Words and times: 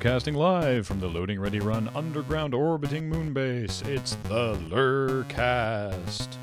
Broadcasting 0.00 0.32
live 0.32 0.86
from 0.86 0.98
the 0.98 1.08
Loading 1.08 1.38
Ready 1.38 1.60
Run 1.60 1.90
underground 1.94 2.54
orbiting 2.54 3.10
moon 3.10 3.34
base, 3.34 3.82
it's 3.82 4.14
the 4.14 4.54
LRRcast. 4.54 6.38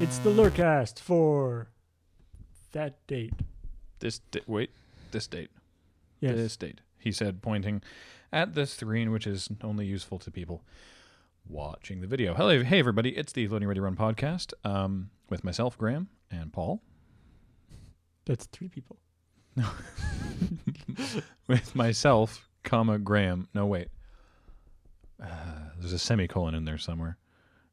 It's 0.00 0.18
the 0.18 0.30
LRRcast 0.30 0.98
for 0.98 1.68
that 2.72 3.06
date. 3.06 3.32
This 4.00 4.18
di- 4.32 4.40
wait, 4.48 4.70
this 5.12 5.28
date. 5.28 5.52
Yes. 6.18 6.34
This 6.34 6.56
date. 6.56 6.80
He 6.98 7.12
said, 7.12 7.42
pointing 7.42 7.80
at 8.32 8.56
the 8.56 8.66
screen, 8.66 9.12
which 9.12 9.28
is 9.28 9.48
only 9.62 9.86
useful 9.86 10.18
to 10.18 10.32
people 10.32 10.64
watching 11.48 12.00
the 12.00 12.06
video. 12.06 12.34
Hello, 12.34 12.62
hey 12.62 12.78
everybody! 12.78 13.10
It's 13.10 13.32
the 13.32 13.48
Loading 13.48 13.68
Ready 13.68 13.80
Run 13.80 13.96
podcast 13.96 14.52
um, 14.64 15.10
with 15.30 15.44
myself, 15.44 15.76
Graham, 15.78 16.08
and 16.30 16.52
Paul. 16.52 16.82
That's 18.26 18.46
three 18.46 18.68
people. 18.68 18.98
with 21.48 21.74
myself, 21.74 22.48
comma 22.64 22.98
Graham. 22.98 23.48
No 23.54 23.66
wait, 23.66 23.88
uh, 25.22 25.26
there's 25.78 25.92
a 25.92 25.98
semicolon 25.98 26.54
in 26.54 26.64
there 26.64 26.78
somewhere. 26.78 27.18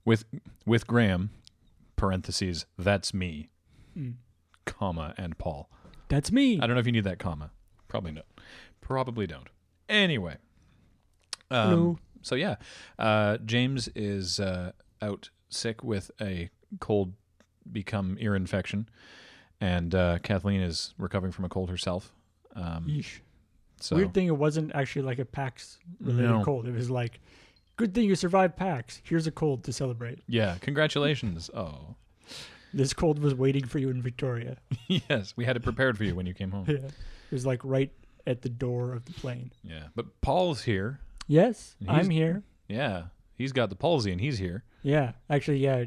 With 0.06 0.26
with 0.66 0.88
Graham, 0.88 1.32
parentheses. 1.96 2.66
That's 2.78 3.14
me, 3.14 3.50
Mm. 3.98 4.16
comma 4.66 5.14
and 5.18 5.38
Paul. 5.38 5.70
That's 6.08 6.32
me. 6.32 6.60
I 6.60 6.68
don't 6.68 6.76
know 6.76 6.80
if 6.80 6.86
you 6.86 6.92
need 6.92 7.04
that 7.06 7.20
comma. 7.20 7.52
Probably 7.88 8.12
not. 8.12 8.26
Probably 8.82 9.28
don't. 9.28 9.48
Anyway. 9.90 10.38
Um, 11.50 11.70
Hello. 11.70 12.00
So 12.22 12.36
yeah, 12.36 12.56
uh, 13.00 13.38
James 13.46 13.90
is 13.96 14.40
uh, 14.40 14.72
out 15.02 15.30
sick 15.50 15.84
with 15.84 16.12
a 16.22 16.50
cold, 16.80 17.14
become 17.72 18.18
ear 18.20 18.36
infection, 18.36 18.88
and 19.60 19.94
uh, 19.96 20.20
Kathleen 20.24 20.62
is 20.62 20.94
recovering 20.98 21.32
from 21.32 21.46
a 21.46 21.50
cold 21.50 21.70
herself. 21.70 22.14
Um, 22.56 22.86
Yeesh. 22.90 23.20
so 23.80 23.96
Weird 23.96 24.14
thing, 24.14 24.28
it 24.28 24.38
wasn't 24.38 24.74
actually 24.76 25.04
like 25.04 25.20
a 25.20 25.26
PAX 25.26 25.78
related 26.00 26.30
No. 26.30 26.44
cold. 26.44 26.68
It 26.68 26.74
was 26.74 26.90
like, 26.90 27.20
good 27.78 27.94
thing 27.94 28.06
you 28.06 28.16
survived 28.16 28.56
PAX. 28.58 29.02
Here's 29.04 29.28
a 29.28 29.32
cold 29.32 29.64
to 29.66 29.74
celebrate. 29.74 30.20
yeah, 30.28 30.58
congratulations. 30.62 31.50
oh, 31.54 31.96
This 32.74 32.94
cold 32.94 33.20
was 33.20 33.34
waiting 33.36 33.66
for 33.66 33.80
you 33.80 33.90
in 33.90 34.02
Victoria. 34.02 34.58
yes, 34.88 35.34
we 35.36 35.46
had 35.46 35.56
it 35.56 35.64
prepared 35.64 35.98
for 35.98 36.04
you 36.04 36.16
when 36.16 36.26
you 36.26 36.34
came 36.34 36.52
home. 36.52 36.66
Yeah. 36.68 36.76
It 37.32 37.36
was 37.36 37.46
like 37.46 37.62
right 37.64 37.92
at 38.28 38.42
the 38.42 38.50
door 38.50 38.94
of 38.94 39.06
the 39.06 39.14
plane. 39.14 39.52
Yeah, 39.64 39.86
but 39.96 40.20
Paul's 40.22 40.64
here. 40.64 41.00
Yes, 41.32 41.78
He's- 41.80 41.90
I'm 41.90 42.10
here. 42.10 42.44
Yeah, 42.68 43.06
he's 43.36 43.54
got 43.54 43.70
the 43.70 43.76
palsy 43.78 44.12
and 44.12 44.20
he's 44.20 44.38
here. 44.38 44.66
Yeah. 44.84 45.14
Actually, 45.30 45.60
yeah. 45.60 45.86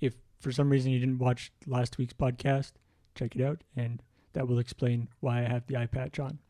If 0.00 0.14
for 0.40 0.50
some 0.50 0.68
reason 0.68 0.90
you 0.90 0.98
didn't 0.98 1.18
watch 1.18 1.52
last 1.64 1.96
week's 1.96 2.12
podcast, 2.12 2.72
check 3.14 3.36
it 3.36 3.42
out. 3.42 3.62
And 3.76 4.02
that 4.32 4.48
will 4.48 4.58
explain 4.58 5.06
why 5.20 5.38
I 5.44 5.48
have 5.48 5.64
the 5.68 5.76
eye 5.76 5.86
patch 5.86 6.18
on. 6.18 6.40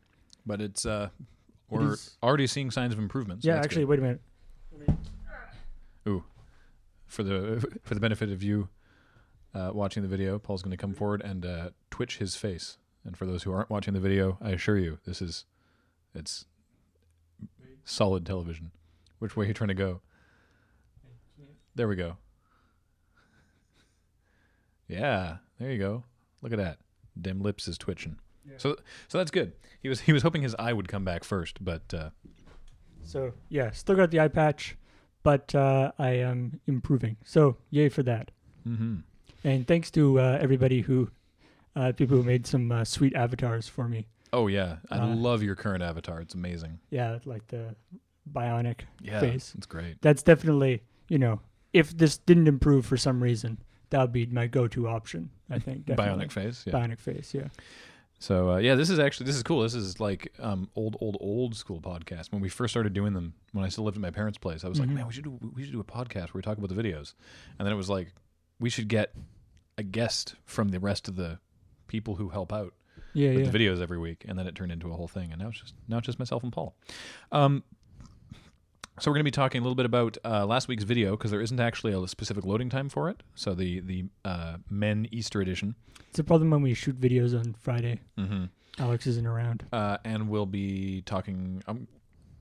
But 0.46 0.62
it's 0.62 0.86
uh, 0.86 1.10
we're 1.68 1.92
is- 1.92 2.16
already 2.22 2.46
seeing 2.46 2.70
signs 2.70 2.94
of 2.94 2.98
improvement. 2.98 3.42
so 3.42 3.48
yeah, 3.48 3.56
that's 3.56 3.66
actually, 3.66 3.82
good. 3.82 3.88
wait 3.90 3.98
a 3.98 4.02
minute. 4.02 4.20
Ooh. 6.08 6.24
For 7.06 7.22
the 7.22 7.62
for 7.82 7.92
the 7.94 8.00
benefit 8.00 8.30
of 8.30 8.42
you 8.42 8.68
uh, 9.54 9.70
watching 9.74 10.02
the 10.02 10.08
video, 10.08 10.38
Paul's 10.38 10.62
going 10.62 10.70
to 10.70 10.76
come 10.78 10.94
forward 10.94 11.20
and 11.22 11.44
uh, 11.44 11.70
twitch 11.90 12.16
his 12.18 12.36
face. 12.36 12.78
And 13.04 13.16
for 13.18 13.26
those 13.26 13.42
who 13.42 13.52
aren't 13.52 13.68
watching 13.68 13.92
the 13.94 14.00
video, 14.00 14.38
I 14.40 14.50
assure 14.50 14.78
you, 14.78 14.98
this 15.04 15.20
is 15.20 15.44
it's 16.14 16.46
solid 17.84 18.24
television. 18.26 18.70
Which 19.18 19.36
way 19.36 19.44
are 19.44 19.48
you 19.48 19.54
trying 19.54 19.68
to 19.68 19.74
go? 19.74 20.00
There 21.74 21.88
we 21.88 21.96
go. 21.96 22.16
Yeah, 24.88 25.36
there 25.58 25.70
you 25.70 25.78
go. 25.78 26.04
Look 26.42 26.52
at 26.52 26.58
that. 26.58 26.78
Dim 27.20 27.40
lips 27.40 27.68
is 27.68 27.78
twitching. 27.78 28.16
So 28.56 28.76
so 29.06 29.18
that's 29.18 29.30
good. 29.30 29.52
He 29.80 29.88
was 29.88 30.00
he 30.00 30.12
was 30.12 30.22
hoping 30.22 30.42
his 30.42 30.56
eye 30.58 30.72
would 30.72 30.88
come 30.88 31.04
back 31.04 31.22
first, 31.22 31.62
but 31.62 31.82
uh, 31.94 32.10
So 33.04 33.32
yeah, 33.48 33.70
still 33.70 33.94
got 33.94 34.10
the 34.10 34.18
eye 34.18 34.28
patch, 34.28 34.76
but 35.22 35.54
uh, 35.54 35.92
I 35.98 36.10
am 36.12 36.60
improving. 36.66 37.16
So 37.24 37.58
yay 37.70 37.88
for 37.88 38.02
that! 38.04 38.30
mhm. 38.66 39.02
And 39.44 39.66
thanks 39.68 39.90
to 39.92 40.18
uh, 40.20 40.38
everybody 40.40 40.80
who, 40.82 41.10
uh, 41.76 41.92
people 41.92 42.16
who 42.16 42.22
made 42.22 42.46
some 42.46 42.70
uh, 42.72 42.84
sweet 42.84 43.14
avatars 43.14 43.68
for 43.68 43.88
me. 43.88 44.06
Oh 44.32 44.46
yeah, 44.46 44.76
I 44.90 44.98
Uh, 44.98 45.14
love 45.14 45.42
your 45.42 45.54
current 45.56 45.82
avatar. 45.82 46.20
It's 46.20 46.34
amazing. 46.34 46.78
Yeah, 46.90 47.18
like 47.24 47.46
the 47.48 47.74
bionic 48.30 48.80
Yeah, 49.00 49.20
face. 49.20 49.54
it's 49.56 49.66
great. 49.66 50.00
That's 50.02 50.22
definitely 50.22 50.82
you 51.08 51.18
know, 51.18 51.40
if 51.72 51.96
this 51.96 52.18
didn't 52.18 52.46
improve 52.46 52.86
for 52.86 52.96
some 52.96 53.20
reason, 53.22 53.58
that 53.90 54.00
would 54.00 54.12
be 54.12 54.26
my 54.26 54.46
go-to 54.46 54.86
option. 54.88 55.30
I 55.50 55.58
think 55.58 55.86
definitely. 55.86 56.26
Bionic 56.26 56.32
face. 56.32 56.64
Yeah. 56.66 56.72
Bionic 56.74 57.00
face. 57.00 57.34
Yeah. 57.34 57.48
So 58.20 58.50
uh, 58.52 58.56
yeah, 58.58 58.74
this 58.74 58.90
is 58.90 58.98
actually 58.98 59.26
this 59.26 59.36
is 59.36 59.42
cool. 59.42 59.62
This 59.62 59.74
is 59.74 59.98
like 59.98 60.32
um, 60.38 60.68
old, 60.76 60.96
old, 61.00 61.16
old 61.20 61.56
school 61.56 61.80
podcast. 61.80 62.30
When 62.32 62.40
we 62.42 62.48
first 62.50 62.72
started 62.72 62.92
doing 62.92 63.14
them, 63.14 63.32
when 63.52 63.64
I 63.64 63.68
still 63.68 63.84
lived 63.84 63.96
at 63.96 64.00
my 64.02 64.10
parents' 64.10 64.38
place, 64.38 64.62
I 64.62 64.68
was 64.68 64.78
Mhm. 64.78 64.82
like, 64.82 64.90
man, 64.90 65.06
we 65.06 65.12
should 65.12 65.24
do 65.24 65.38
we 65.54 65.62
should 65.64 65.72
do 65.72 65.80
a 65.80 65.84
podcast 65.84 66.26
where 66.34 66.38
we 66.38 66.42
talk 66.42 66.58
about 66.58 66.68
the 66.68 66.80
videos. 66.80 67.14
And 67.58 67.66
then 67.66 67.72
it 67.72 67.76
was 67.76 67.88
like, 67.88 68.12
we 68.58 68.68
should 68.70 68.88
get 68.88 69.14
a 69.78 69.82
guest 69.82 70.34
from 70.44 70.68
the 70.68 70.78
rest 70.78 71.08
of 71.08 71.16
the 71.16 71.38
people 71.88 72.16
who 72.16 72.28
help 72.28 72.52
out 72.52 72.74
Yeah. 73.14 73.30
with 73.30 73.44
Yeah. 73.46 73.50
the 73.50 73.58
videos 73.58 73.80
every 73.80 73.98
week. 73.98 74.24
And 74.28 74.38
then 74.38 74.46
it 74.46 74.54
turned 74.54 74.72
into 74.72 74.90
a 74.90 74.94
whole 74.94 75.08
thing. 75.08 75.32
And 75.32 75.40
now 75.40 75.48
it's 75.48 75.60
just 75.60 75.74
now 75.88 75.98
it's 75.98 76.06
just 76.06 76.18
myself 76.18 76.42
and 76.42 76.52
Paul. 76.52 76.74
Um, 77.32 77.62
so 78.98 79.10
we're 79.10 79.14
going 79.14 79.20
to 79.24 79.30
be 79.30 79.30
talking 79.30 79.60
a 79.60 79.64
little 79.64 79.74
bit 79.76 79.86
about 79.86 80.18
uh, 80.24 80.44
last 80.44 80.68
week's 80.68 80.84
video 80.84 81.12
because 81.16 81.30
there 81.30 81.40
isn't 81.40 81.58
actually 81.60 81.92
a 81.94 82.06
specific 82.06 82.44
loading 82.44 82.68
time 82.68 82.88
for 82.90 83.08
it. 83.08 83.22
So 83.34 83.54
the 83.54 83.80
the 83.80 84.04
uh, 84.24 84.56
Men 84.68 85.06
Easter 85.10 85.40
edition. 85.40 85.74
It's 86.10 86.18
a 86.18 86.24
problem 86.24 86.50
when 86.50 86.60
we 86.62 86.74
shoot 86.74 87.00
videos 87.00 87.38
on 87.38 87.54
Friday. 87.54 88.00
Mm-hmm. 88.18 88.44
Alex 88.78 89.06
isn't 89.06 89.26
around. 89.26 89.64
uh, 89.72 89.98
and 90.04 90.28
we'll 90.28 90.46
be 90.46 91.02
talking. 91.02 91.62
I'm, 91.66 91.86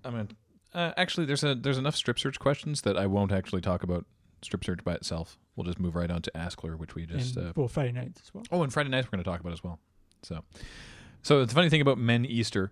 I'm 0.03 0.11
gonna. 0.11 0.27
Uh, 0.73 0.91
actually, 0.97 1.25
there's 1.25 1.43
a 1.43 1.55
there's 1.55 1.77
enough 1.77 1.95
strip 1.95 2.19
search 2.19 2.39
questions 2.39 2.81
that 2.81 2.97
I 2.97 3.05
won't 3.07 3.31
actually 3.31 3.61
talk 3.61 3.83
about 3.83 4.05
strip 4.41 4.63
search 4.63 4.83
by 4.83 4.93
itself. 4.95 5.37
We'll 5.55 5.65
just 5.65 5.79
move 5.79 5.95
right 5.95 6.11
on 6.11 6.21
to 6.23 6.31
Askler, 6.35 6.77
which 6.77 6.93
we 6.95 7.05
just. 7.05 7.37
and, 7.37 7.47
Uh, 7.47 7.53
well, 7.55 7.67
Friday 7.67 7.91
nights 7.93 8.21
as 8.23 8.33
well. 8.33 8.43
oh, 8.51 8.63
and 8.63 8.71
Friday 8.73 8.89
nights 8.89 9.07
we're 9.07 9.11
going 9.17 9.23
to 9.23 9.29
talk 9.29 9.39
about 9.39 9.53
as 9.53 9.63
well. 9.63 9.79
So, 10.23 10.43
so 11.21 11.45
the 11.45 11.53
funny 11.53 11.69
thing 11.69 11.81
about 11.81 11.97
Men 11.97 12.25
Easter, 12.25 12.71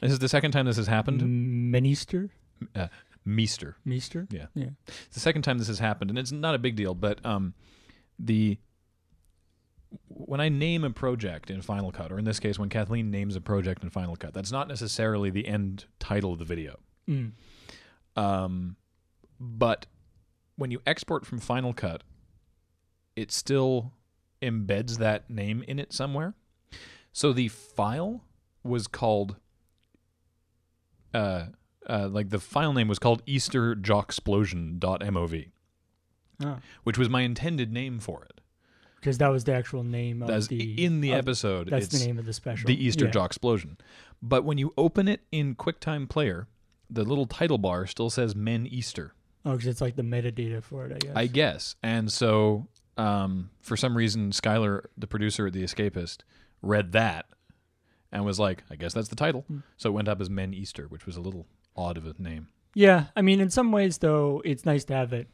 this 0.00 0.12
is 0.12 0.18
the 0.18 0.28
second 0.28 0.52
time 0.52 0.66
this 0.66 0.76
has 0.76 0.86
happened. 0.86 1.22
Minister, 1.70 2.30
Meester. 3.24 3.76
Meester. 3.84 4.26
Yeah. 4.30 4.46
Yeah. 4.54 4.70
It's 4.86 5.14
the 5.14 5.20
second 5.20 5.42
time 5.42 5.58
this 5.58 5.68
has 5.68 5.78
happened, 5.78 6.10
and 6.10 6.18
it's 6.18 6.32
not 6.32 6.54
a 6.54 6.58
big 6.58 6.76
deal. 6.76 6.94
But 6.94 7.24
um, 7.24 7.54
the 8.18 8.58
when 10.08 10.40
I 10.40 10.48
name 10.48 10.84
a 10.84 10.90
project 10.90 11.50
in 11.50 11.62
Final 11.62 11.92
Cut, 11.92 12.10
or 12.10 12.18
in 12.18 12.24
this 12.24 12.40
case, 12.40 12.58
when 12.58 12.68
Kathleen 12.68 13.10
names 13.10 13.36
a 13.36 13.40
project 13.40 13.82
in 13.84 13.90
Final 13.90 14.16
Cut, 14.16 14.34
that's 14.34 14.52
not 14.52 14.68
necessarily 14.68 15.30
the 15.30 15.46
end 15.46 15.86
title 15.98 16.32
of 16.32 16.38
the 16.38 16.44
video. 16.44 16.78
Mm. 17.08 17.32
Um, 18.16 18.76
but 19.38 19.86
when 20.56 20.70
you 20.70 20.80
export 20.86 21.24
from 21.24 21.38
Final 21.38 21.72
Cut, 21.72 22.02
it 23.14 23.30
still 23.30 23.92
embeds 24.42 24.98
that 24.98 25.30
name 25.30 25.62
in 25.66 25.78
it 25.78 25.92
somewhere. 25.92 26.34
So 27.12 27.32
the 27.32 27.48
file 27.48 28.22
was 28.62 28.86
called, 28.86 29.36
uh, 31.14 31.46
uh, 31.88 32.08
like 32.10 32.28
the 32.30 32.38
file 32.38 32.72
name 32.72 32.88
was 32.88 32.98
called 32.98 33.24
EasterJocksplosion.mov, 33.26 35.48
Ah. 36.44 36.58
which 36.84 36.98
was 36.98 37.08
my 37.08 37.22
intended 37.22 37.72
name 37.72 37.98
for 37.98 38.24
it. 38.24 38.34
because 39.00 39.18
that 39.18 39.28
was 39.28 39.44
the 39.44 39.54
actual 39.54 39.84
name 39.84 40.24
of 40.24 40.48
the 40.48 40.84
in 40.84 41.00
the 41.00 41.12
of- 41.12 41.18
episode. 41.18 41.68
That's 41.70 41.86
the 41.86 42.04
name 42.04 42.18
of 42.18 42.26
the 42.26 42.32
special. 42.32 42.66
the 42.66 42.84
Easter 42.84 43.04
yeah. 43.04 43.12
Jock 43.12 43.26
Explosion. 43.30 43.78
But 44.20 44.42
when 44.44 44.58
you 44.58 44.74
open 44.76 45.06
it 45.06 45.20
in 45.30 45.54
QuickTime 45.54 46.08
Player, 46.08 46.48
the 46.90 47.04
little 47.04 47.26
title 47.26 47.58
bar 47.58 47.86
still 47.86 48.10
says 48.10 48.34
Men 48.34 48.66
Easter. 48.66 49.14
Oh, 49.44 49.52
because 49.52 49.68
it's 49.68 49.80
like 49.80 49.94
the 49.94 50.02
metadata 50.02 50.60
for 50.64 50.84
it, 50.86 50.92
I 50.92 50.98
guess. 50.98 51.12
I 51.16 51.26
guess. 51.28 51.76
And 51.80 52.10
so, 52.12 52.66
um, 52.96 53.50
for 53.60 53.76
some 53.76 53.96
reason, 53.96 54.32
Skylar, 54.32 54.86
the 54.96 55.06
producer 55.06 55.46
at 55.46 55.52
The 55.52 55.62
Escapist, 55.62 56.22
read 56.62 56.92
that 56.92 57.26
and 58.10 58.24
was 58.24 58.38
like, 58.38 58.64
I 58.70 58.76
guess 58.76 58.94
that's 58.94 59.08
the 59.08 59.16
title. 59.16 59.44
So 59.76 59.90
it 59.90 59.92
went 59.92 60.08
up 60.08 60.20
as 60.20 60.30
Men 60.30 60.54
Easter, 60.54 60.84
which 60.86 61.06
was 61.06 61.16
a 61.16 61.20
little 61.20 61.46
odd 61.76 61.96
of 61.96 62.06
a 62.06 62.14
name. 62.18 62.48
yeah, 62.74 63.06
I 63.16 63.22
mean, 63.22 63.40
in 63.40 63.50
some 63.50 63.70
ways, 63.72 63.98
though, 63.98 64.42
it's 64.44 64.64
nice 64.64 64.84
to 64.84 64.94
have 64.94 65.12
it 65.12 65.28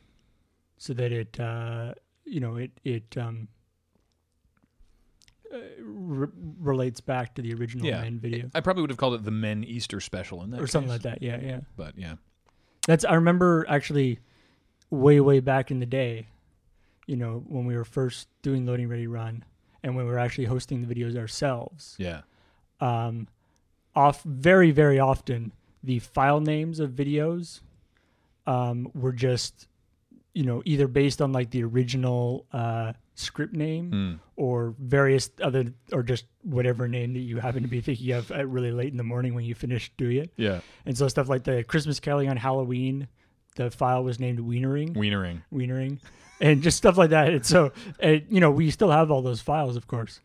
so 0.76 0.93
that 0.94 1.12
it, 1.12 1.38
uh, 1.41 1.94
you 2.25 2.41
know, 2.41 2.56
it 2.56 2.71
it 2.85 3.17
um, 3.17 3.49
uh, 5.53 5.59
re- 5.81 6.29
relates 6.59 7.00
back 7.00 7.35
to 7.37 7.43
the 7.43 7.55
original 7.55 7.87
Yeah. 7.87 8.00
Men 8.03 8.19
video 8.19 8.50
I 8.55 8.61
probably 8.61 8.81
would 8.82 8.91
have 8.91 8.99
called 8.99 9.15
it 9.15 9.25
the 9.25 9.31
Men 9.31 9.62
Easter 9.65 10.00
Special 10.00 10.43
in 10.43 10.50
that 10.50 10.61
or 10.61 10.67
something 10.67 10.91
like 10.91 11.03
that. 11.03 11.23
Yeah, 11.23 11.41
yeah. 11.41 11.61
But 11.77 11.97
yeah. 11.97 12.15
That's 12.87 13.05
I 13.05 13.15
remember 13.15 13.65
actually 13.69 14.19
way 14.91 15.20
way 15.20 15.41
back 15.41 15.70
in 15.70 15.79
the 15.81 15.87
day, 15.87 16.27
you 17.06 17.17
know, 17.17 17.43
when 17.47 17.67
we 17.67 17.77
were 17.77 17.85
first 17.85 18.29
doing 18.43 18.67
loading 18.67 18.88
ready 18.88 19.06
run 19.06 19.44
and 19.84 19.94
when 19.94 20.04
we 20.06 20.10
were 20.10 20.19
actually 20.19 20.46
hosting 20.46 20.84
the 20.84 20.92
videos 20.92 21.16
ourselves. 21.16 21.94
Yeah. 21.98 22.22
Um 22.81 23.28
off 23.94 24.22
very 24.25 24.72
very 24.72 24.98
often 24.98 25.52
the 25.84 26.00
file 26.00 26.40
names 26.40 26.81
of 26.81 26.90
videos 26.90 27.60
um 28.46 28.90
were 28.94 29.12
just 29.12 29.69
you 30.36 30.42
know, 30.42 30.62
either 30.64 30.88
based 30.88 31.22
on 31.22 31.31
like 31.31 31.50
the 31.50 31.62
original 31.62 32.44
uh, 32.52 32.92
script 33.14 33.54
name 33.54 33.92
Mm. 33.92 34.19
or 34.34 34.75
various 34.81 35.31
other, 35.40 35.72
or 35.92 36.02
just 36.02 36.25
whatever 36.42 36.88
name 36.88 37.12
that 37.12 37.20
you 37.20 37.38
happen 37.38 37.62
to 37.62 37.69
be 37.69 37.81
thinking 37.81 38.10
of 38.10 38.32
at 38.32 38.48
really 38.48 38.72
late 38.72 38.90
in 38.90 38.96
the 38.96 39.04
morning 39.04 39.34
when 39.34 39.44
you 39.44 39.54
finish 39.54 39.92
doing 39.96 40.16
it. 40.25 40.32
Yeah. 40.36 40.58
And 40.86 40.98
so 40.98 41.06
stuff 41.06 41.28
like 41.28 41.44
the 41.44 41.62
Christmas 41.62 42.00
Caroling 42.00 42.28
on 42.31 42.36
Halloween, 42.36 43.06
the 43.54 43.70
file 43.70 44.02
was 44.02 44.19
named 44.19 44.40
Wienering, 44.40 44.96
Wienering. 44.96 45.42
Wienering, 45.52 46.00
and 46.40 46.62
just 46.62 46.76
stuff 46.76 46.96
like 46.98 47.10
that. 47.10 47.28
And 47.28 47.46
so, 47.46 47.72
you 48.02 48.40
know, 48.40 48.50
we 48.50 48.70
still 48.70 48.90
have 48.90 49.10
all 49.10 49.22
those 49.22 49.40
files, 49.40 49.76
of 49.76 49.86
course. 49.86 50.20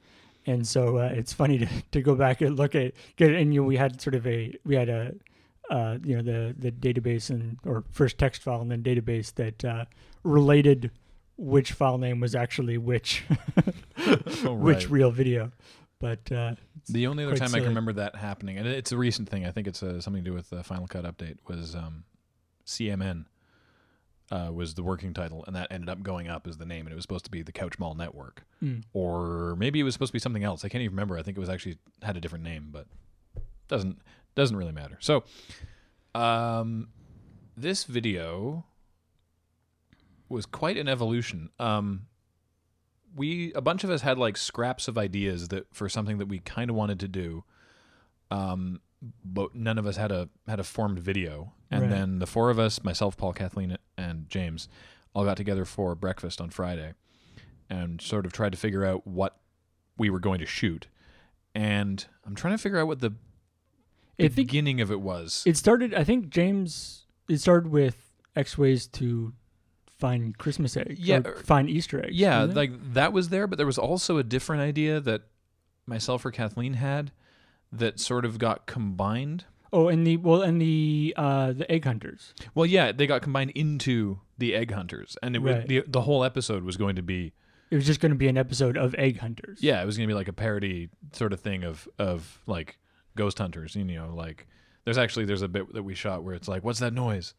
And 0.46 0.68
so 0.68 0.98
uh, 0.98 1.12
it's 1.14 1.34
funny 1.34 1.60
to, 1.60 1.68
to 1.92 2.02
go 2.02 2.16
back 2.16 2.42
and 2.42 2.58
look 2.58 2.76
at 2.76 2.94
get 3.18 3.32
and 3.34 3.54
you 3.54 3.62
know 3.62 3.68
we 3.68 3.78
had 3.78 4.02
sort 4.02 4.16
of 4.16 4.26
a 4.26 4.56
we 4.66 4.76
had 4.76 4.90
a 4.90 5.14
uh, 5.70 5.98
you 6.04 6.16
know 6.16 6.24
the 6.24 6.56
the 6.58 6.72
database 6.72 7.30
and 7.30 7.58
or 7.66 7.84
first 7.92 8.18
text 8.18 8.42
file 8.42 8.62
and 8.62 8.72
then 8.72 8.82
database 8.82 9.34
that 9.36 9.64
uh, 9.64 9.86
related 10.24 10.90
which 11.38 11.74
file 11.74 11.98
name 11.98 12.20
was 12.20 12.34
actually 12.36 12.78
which 12.78 13.24
Oh, 14.44 14.54
which 14.54 14.90
real 14.90 15.12
video. 15.12 15.52
But 16.00 16.32
uh, 16.32 16.56
The 16.88 17.08
only 17.08 17.26
other 17.26 17.36
time 17.36 17.54
I 17.54 17.60
can 17.60 17.70
remember 17.70 17.94
that 17.94 18.16
happening, 18.16 18.58
and 18.58 18.66
it's 18.66 18.94
a 18.94 18.98
recent 18.98 19.28
thing. 19.28 19.46
I 19.46 19.52
think 19.52 19.68
it's 19.68 19.84
uh, 19.84 20.00
something 20.00 20.24
to 20.24 20.30
do 20.30 20.34
with 20.34 20.50
the 20.50 20.64
Final 20.64 20.88
Cut 20.88 21.04
update. 21.04 21.38
Was 21.48 21.76
um, 21.76 22.06
CMN 22.66 23.26
uh, 24.32 24.52
was 24.54 24.76
the 24.76 24.84
working 24.84 25.14
title, 25.14 25.44
and 25.48 25.56
that 25.56 25.72
ended 25.72 25.90
up 25.90 26.04
going 26.04 26.28
up 26.28 26.48
as 26.48 26.58
the 26.58 26.66
name, 26.66 26.86
and 26.86 26.94
it 26.94 26.96
was 26.96 27.04
supposed 27.04 27.26
to 27.26 27.32
be 27.32 27.42
the 27.42 27.52
Couch 27.52 27.80
Mall 27.80 27.96
Network, 27.96 28.46
mm, 28.64 28.84
or 28.94 29.56
maybe 29.58 29.80
it 29.80 29.84
was 29.84 29.94
supposed 29.94 30.10
to 30.10 30.14
be 30.14 30.20
something 30.20 30.44
else. 30.44 30.64
I 30.64 30.70
can't 30.70 30.82
even 30.82 30.96
remember. 30.96 31.18
I 31.18 31.24
think 31.24 31.38
it 31.38 31.40
was 31.40 31.50
actually 31.50 31.78
had 32.02 32.16
a 32.18 32.22
different 32.22 32.44
name, 32.44 32.70
but 32.72 32.88
doesn't 33.68 34.02
doesn't 34.36 34.56
really 34.56 34.72
matter. 34.72 34.98
So, 35.00 35.24
um, 36.14 36.90
this 37.58 37.84
video 37.84 38.66
was 40.30 40.46
quite 40.46 40.78
an 40.78 40.88
evolution. 40.88 41.50
Um, 41.60 42.08
we 43.16 43.52
a 43.54 43.62
bunch 43.62 43.84
of 43.84 43.90
us 43.90 44.02
had 44.02 44.18
like 44.18 44.38
scraps 44.38 44.88
of 44.88 44.98
ideas 44.98 45.48
that 45.50 45.74
for 45.74 45.90
something 45.90 46.20
that 46.20 46.28
we 46.28 46.40
kind 46.40 46.70
of 46.70 46.76
wanted 46.76 47.00
to 47.00 47.08
do, 47.08 47.44
um, 48.32 48.82
but 49.24 49.56
none 49.56 49.78
of 49.78 49.86
us 49.86 49.96
had 49.98 50.12
a 50.12 50.30
had 50.48 50.60
a 50.60 50.64
formed 50.64 51.00
video. 51.00 51.54
And 51.72 51.82
Right. 51.84 51.90
then 51.92 52.20
the 52.20 52.26
four 52.28 52.50
of 52.50 52.58
us, 52.60 52.84
myself, 52.84 53.16
Paul, 53.16 53.34
Kathleen, 53.34 53.78
and 53.98 54.28
James, 54.30 54.68
all 55.14 55.24
got 55.24 55.38
together 55.38 55.66
for 55.66 55.94
breakfast 55.96 56.42
on 56.42 56.50
Friday, 56.50 56.94
and 57.70 58.02
sort 58.02 58.26
of 58.26 58.34
tried 58.34 58.52
to 58.54 58.58
figure 58.58 58.84
out 58.86 59.06
what 59.06 59.40
we 59.98 60.10
were 60.10 60.20
going 60.20 60.40
to 60.40 60.46
shoot. 60.46 60.88
And 61.54 62.06
I'm 62.26 62.36
trying 62.36 62.56
to 62.56 62.58
figure 62.62 62.80
out 62.80 62.88
what 62.88 63.00
the 63.00 63.12
beginning 64.18 64.82
of 64.82 64.92
it 64.92 65.00
was. 65.02 65.44
it 65.46 65.58
started. 65.58 65.94
I 65.94 66.04
think 66.04 66.30
James. 66.30 67.06
It 67.30 67.38
started 67.40 67.72
with 67.72 68.12
X 68.36 68.58
ways 68.58 68.88
to 68.88 69.34
find 69.98 70.38
Christmas 70.38 70.76
eggs. 70.76 71.00
Yeah, 71.00 71.22
or 71.24 71.34
or- 71.36 71.44
find 71.44 71.70
Easter 71.70 72.04
eggs. 72.04 72.16
Yeah, 72.16 72.44
like 72.44 72.94
that 72.94 73.14
was 73.14 73.30
there, 73.30 73.46
but 73.48 73.58
there 73.58 73.68
was 73.68 73.78
also 73.78 74.18
a 74.18 74.24
different 74.24 74.62
idea 74.64 75.00
that 75.02 75.24
myself 75.86 76.26
or 76.26 76.32
Kathleen 76.32 76.74
had 76.74 77.12
that 77.72 78.00
sort 78.00 78.26
of 78.26 78.38
got 78.40 78.66
combined. 78.66 79.46
oh, 79.72 79.88
and 79.88 80.06
the 80.06 80.18
well, 80.18 80.42
and 80.42 80.60
the 80.62 81.14
uh, 81.18 81.52
the 81.54 81.70
egg 81.72 81.86
hunters. 81.86 82.34
Well, 82.56 82.66
yeah, 82.66 82.92
they 82.92 83.06
got 83.08 83.22
combined 83.22 83.52
into 83.52 84.20
the 84.38 84.56
Egg 84.56 84.72
Hunters, 84.72 85.18
and 85.22 85.36
it 85.36 85.40
was, 85.40 85.56
Right. 85.56 85.68
the 85.68 85.84
the 85.88 86.02
whole 86.02 86.24
episode 86.24 86.64
was 86.64 86.78
going 86.78 86.96
to 86.96 87.02
be 87.04 87.34
It 87.70 87.76
was 87.76 87.86
just 87.86 88.00
going 88.00 88.12
to 88.12 88.18
be 88.18 88.28
an 88.30 88.38
episode 88.38 88.78
of 88.78 88.96
egg 88.98 89.20
hunters. 89.20 89.60
yeah, 89.62 89.82
it 89.82 89.86
was 89.86 89.98
going 89.98 90.08
to 90.08 90.12
be 90.12 90.16
like 90.18 90.28
a 90.30 90.34
parody 90.34 90.90
sort 91.12 91.34
of 91.34 91.40
thing 91.42 91.64
of 91.64 91.88
of 92.00 92.42
like 92.48 92.78
Ghost 93.16 93.38
Hunters. 93.38 93.76
You 93.76 93.84
know, 93.84 94.14
like 94.16 94.48
there's 94.86 94.98
actually 94.98 95.26
there's 95.26 95.42
a 95.42 95.48
bit 95.50 95.72
that 95.74 95.84
we 95.84 95.94
shot 95.94 96.24
where 96.24 96.34
it's 96.36 96.48
like, 96.48 96.64
what's 96.64 96.80
that 96.80 96.94
noise? 96.94 97.34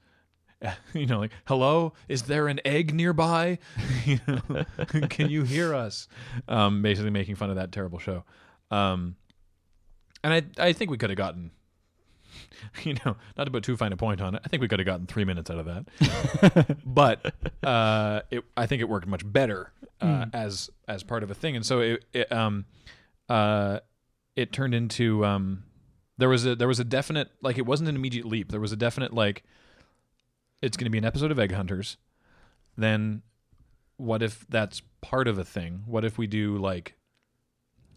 You 0.92 1.06
know, 1.06 1.18
like, 1.20 1.32
hello, 1.46 1.94
is 2.06 2.24
there 2.24 2.46
an 2.46 2.60
egg 2.66 2.92
nearby? 2.94 3.58
You 4.04 4.18
know, 4.28 4.64
Can 5.08 5.30
you 5.30 5.42
hear 5.44 5.74
us? 5.74 6.06
Um, 6.48 6.82
basically 6.82 7.10
making 7.10 7.36
fun 7.36 7.48
of 7.48 7.56
that 7.56 7.72
terrible 7.72 7.98
show. 7.98 8.24
Um, 8.70 9.16
and 10.22 10.32
I, 10.32 10.42
I 10.68 10.72
think 10.72 10.90
we 10.90 10.96
could 10.98 11.10
have 11.10 11.16
gotten, 11.16 11.50
you 12.84 12.94
know, 13.04 13.16
not 13.36 13.44
to 13.44 13.50
put 13.50 13.64
too 13.64 13.76
fine 13.76 13.92
a 13.92 13.96
point 13.96 14.20
on 14.20 14.34
it, 14.34 14.42
I 14.44 14.48
think 14.48 14.60
we 14.60 14.68
could 14.68 14.78
have 14.78 14.86
gotten 14.86 15.06
three 15.06 15.24
minutes 15.24 15.50
out 15.50 15.58
of 15.58 15.66
that. 15.66 16.76
but 16.86 17.34
uh, 17.62 18.20
it, 18.30 18.44
I 18.56 18.66
think 18.66 18.80
it 18.82 18.88
worked 18.88 19.06
much 19.06 19.22
better 19.30 19.72
uh, 20.00 20.06
Mm. 20.06 20.30
as 20.34 20.70
as 20.88 21.02
part 21.02 21.22
of 21.22 21.30
a 21.30 21.34
thing, 21.34 21.56
and 21.56 21.66
so 21.66 21.80
it, 21.80 22.04
it 22.14 22.32
um, 22.32 22.64
uh, 23.28 23.80
it 24.34 24.50
turned 24.50 24.74
into 24.74 25.24
um, 25.26 25.64
there 26.16 26.28
was 26.30 26.46
a 26.46 26.54
there 26.56 26.68
was 26.68 26.80
a 26.80 26.84
definite 26.84 27.28
like 27.42 27.58
it 27.58 27.66
wasn't 27.66 27.88
an 27.90 27.96
immediate 27.96 28.24
leap. 28.24 28.50
There 28.50 28.60
was 28.60 28.72
a 28.72 28.76
definite 28.76 29.12
like 29.12 29.42
it's 30.62 30.76
going 30.78 30.84
to 30.86 30.90
be 30.90 30.96
an 30.98 31.04
episode 31.04 31.30
of 31.30 31.38
Egg 31.38 31.52
Hunters. 31.52 31.98
Then 32.78 33.20
what 33.98 34.22
if 34.22 34.46
that's 34.48 34.80
part 35.02 35.28
of 35.28 35.36
a 35.38 35.44
thing? 35.44 35.82
What 35.86 36.02
if 36.04 36.16
we 36.16 36.26
do 36.26 36.56
like 36.56 36.94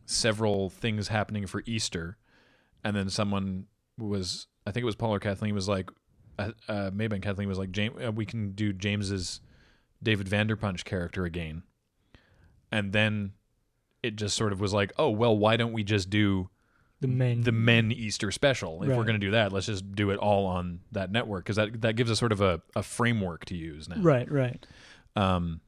several 0.05 0.69
things 0.69 1.07
happening 1.07 1.47
for 1.47 1.63
Easter, 1.65 2.17
and 2.83 2.95
then 2.95 3.09
someone 3.09 3.65
was 3.97 4.47
I 4.65 4.71
think 4.71 4.83
it 4.83 4.85
was 4.85 4.95
Paul 4.95 5.13
or 5.13 5.19
Kathleen 5.19 5.53
was 5.55 5.67
like 5.67 5.89
uh, 6.39 6.51
uh, 6.67 6.91
maybe 6.93 7.19
Kathleen 7.19 7.47
was 7.47 7.57
like 7.57 7.71
James 7.71 7.95
uh, 8.05 8.11
we 8.11 8.25
can 8.25 8.51
do 8.51 8.73
James's 8.73 9.41
David 10.01 10.27
Vanderpunch 10.27 10.83
character 10.83 11.25
again, 11.25 11.63
and 12.71 12.91
then 12.91 13.33
it 14.01 14.15
just 14.15 14.35
sort 14.35 14.51
of 14.51 14.59
was 14.59 14.73
like 14.73 14.91
oh 14.97 15.09
well 15.09 15.37
why 15.37 15.55
don't 15.57 15.73
we 15.73 15.83
just 15.83 16.09
do 16.09 16.49
the 17.03 17.07
men. 17.07 17.41
the 17.41 17.51
men 17.51 17.91
Easter 17.91 18.31
special. 18.31 18.81
If 18.81 18.89
we're 18.89 19.03
going 19.03 19.19
to 19.19 19.25
do 19.25 19.31
that, 19.31 19.51
let's 19.51 19.65
just 19.65 19.93
do 19.93 20.09
it 20.11 20.17
all 20.17 20.45
on 20.45 20.79
that 20.93 21.11
network 21.11 21.43
because 21.43 21.57
that 21.57 21.81
that 21.81 21.95
gives 21.95 22.09
us 22.09 22.17
sort 22.17 22.31
of 22.31 22.41
a, 22.41 22.61
a 22.75 22.81
framework 22.81 23.45
to 23.45 23.55
use 23.57 23.89
now. 23.89 23.97
right, 23.99 24.29
right. 24.31 24.65
Um, 25.15 25.59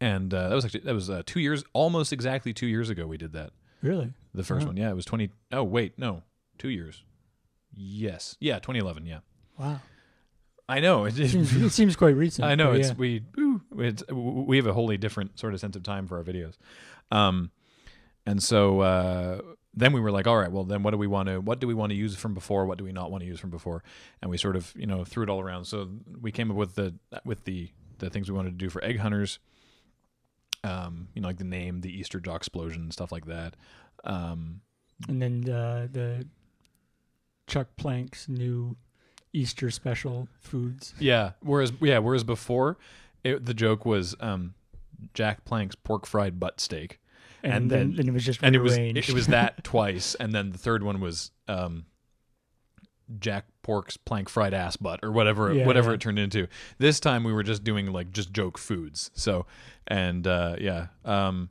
and 0.00 0.32
uh, 0.32 0.48
that 0.48 0.54
was 0.54 0.64
actually 0.64 0.80
that 0.80 0.94
was 0.94 1.08
uh, 1.10 1.22
two 1.26 1.40
years, 1.40 1.64
almost 1.72 2.12
exactly 2.12 2.52
two 2.52 2.66
years 2.66 2.90
ago. 2.90 3.06
We 3.06 3.16
did 3.16 3.32
that. 3.32 3.50
Really? 3.82 4.12
The 4.34 4.42
first 4.44 4.64
Wow. 4.64 4.70
one, 4.70 4.76
yeah, 4.76 4.90
it 4.90 4.94
was 4.96 5.04
twenty. 5.04 5.30
Oh 5.52 5.62
wait, 5.64 5.98
no, 5.98 6.22
two 6.58 6.68
years. 6.68 7.02
Yes, 7.78 8.36
yeah, 8.40 8.54
2011. 8.58 9.04
Yeah, 9.06 9.18
Wow. 9.58 9.80
I 10.68 10.80
know. 10.80 11.04
It, 11.04 11.18
It 11.20 11.28
seems, 11.28 11.54
it 11.54 11.70
seems 11.72 11.94
quite 11.94 12.16
recent. 12.16 12.44
I 12.46 12.54
know. 12.54 12.72
It's 12.72 12.88
yeah. 12.88 12.94
we 12.96 13.22
ooh, 13.38 13.60
it's 13.78 14.02
we 14.10 14.56
have 14.56 14.66
a 14.66 14.72
wholly 14.72 14.96
different 14.96 15.38
sort 15.38 15.54
of 15.54 15.60
sense 15.60 15.76
of 15.76 15.82
time 15.82 16.06
for 16.06 16.16
our 16.16 16.24
videos, 16.24 16.54
um, 17.12 17.50
and 18.24 18.42
so 18.42 18.80
uh, 18.80 19.40
then 19.74 19.92
we 19.92 20.00
were 20.00 20.10
like, 20.10 20.26
all 20.26 20.36
right, 20.36 20.50
well 20.50 20.64
then 20.64 20.82
what 20.82 20.90
do 20.90 20.98
we 20.98 21.06
want 21.06 21.28
to 21.28 21.40
what 21.40 21.60
do 21.60 21.66
we 21.68 21.74
want 21.74 21.90
to 21.90 21.96
use 21.96 22.16
from 22.16 22.34
before? 22.34 22.66
What 22.66 22.78
do 22.78 22.84
we 22.84 22.92
not 22.92 23.10
want 23.12 23.22
to 23.22 23.26
use 23.26 23.38
from 23.38 23.50
before? 23.50 23.84
And 24.22 24.30
we 24.30 24.38
sort 24.38 24.56
of 24.56 24.72
you 24.76 24.86
know 24.86 25.04
threw 25.04 25.22
it 25.22 25.28
all 25.30 25.40
around. 25.40 25.66
So 25.66 25.88
we 26.20 26.32
came 26.32 26.50
up 26.50 26.56
with 26.56 26.74
the 26.74 26.94
with 27.24 27.44
the 27.44 27.70
the 27.98 28.10
things 28.10 28.28
we 28.30 28.36
wanted 28.36 28.50
to 28.58 28.64
do 28.64 28.68
for 28.68 28.82
egg 28.82 28.98
hunters. 28.98 29.38
Um, 30.66 31.08
you 31.14 31.22
know, 31.22 31.28
like 31.28 31.38
the 31.38 31.44
name, 31.44 31.80
the 31.82 31.90
Easter 31.96 32.18
Jock 32.20 32.36
explosion, 32.38 32.90
stuff 32.90 33.12
like 33.12 33.26
that. 33.26 33.54
Um, 34.04 34.60
and 35.08 35.20
then 35.22 35.48
uh, 35.48 35.86
the 35.90 36.26
Chuck 37.46 37.68
Plank's 37.76 38.28
new 38.28 38.76
Easter 39.32 39.70
special 39.70 40.28
foods. 40.40 40.94
Yeah. 40.98 41.32
Whereas 41.42 41.72
yeah, 41.80 41.98
whereas 41.98 42.24
before, 42.24 42.78
it, 43.22 43.44
the 43.44 43.54
joke 43.54 43.84
was 43.86 44.14
um, 44.20 44.54
Jack 45.14 45.44
Plank's 45.44 45.74
pork 45.74 46.06
fried 46.06 46.40
butt 46.40 46.60
steak, 46.60 47.00
And, 47.42 47.52
And 47.52 47.70
then, 47.70 47.78
then- 47.88 47.96
then 47.96 48.08
it 48.08 48.12
was 48.14 48.24
just 48.24 48.40
and 48.42 48.56
it 48.56 48.60
was 48.60 48.76
it, 48.76 49.10
was 49.12 49.26
that 49.28 49.62
twice, 49.64 50.14
and 50.16 50.34
then 50.34 50.50
the 50.52 50.58
third 50.58 50.82
one 50.82 51.00
was 51.00 51.30
um, 51.48 51.84
Jack 53.20 53.44
Pork's 53.66 53.96
plank 53.96 54.28
fried 54.28 54.54
ass 54.54 54.76
butt 54.76 55.00
or 55.02 55.10
whatever 55.10 55.52
Yeah, 55.52 55.66
whatever 55.66 55.90
yeah. 55.90 55.94
it 55.94 56.00
turned 56.00 56.20
into. 56.20 56.46
This 56.78 57.00
time 57.00 57.24
we 57.24 57.32
were 57.32 57.42
just 57.42 57.64
doing 57.64 57.90
like 57.92 58.12
just 58.12 58.32
joke 58.32 58.58
foods. 58.58 59.10
So 59.12 59.44
and 59.88 60.24
uh, 60.24 60.54
yeah, 60.60 60.86
um, 61.04 61.50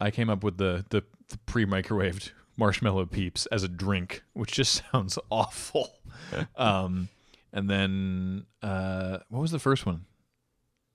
I 0.00 0.12
came 0.12 0.30
up 0.30 0.44
with 0.44 0.58
the 0.58 0.84
the, 0.90 1.02
the 1.28 1.38
pre 1.46 1.66
microwaved 1.66 2.30
marshmallow 2.56 3.06
peeps 3.06 3.46
as 3.46 3.64
a 3.64 3.68
drink, 3.68 4.22
which 4.32 4.52
just 4.52 4.80
sounds 4.92 5.18
awful. 5.28 5.90
um, 6.56 7.08
and 7.52 7.68
then 7.68 8.46
uh, 8.62 9.18
what 9.28 9.40
was 9.40 9.50
the 9.50 9.58
first 9.58 9.84
one? 9.86 10.04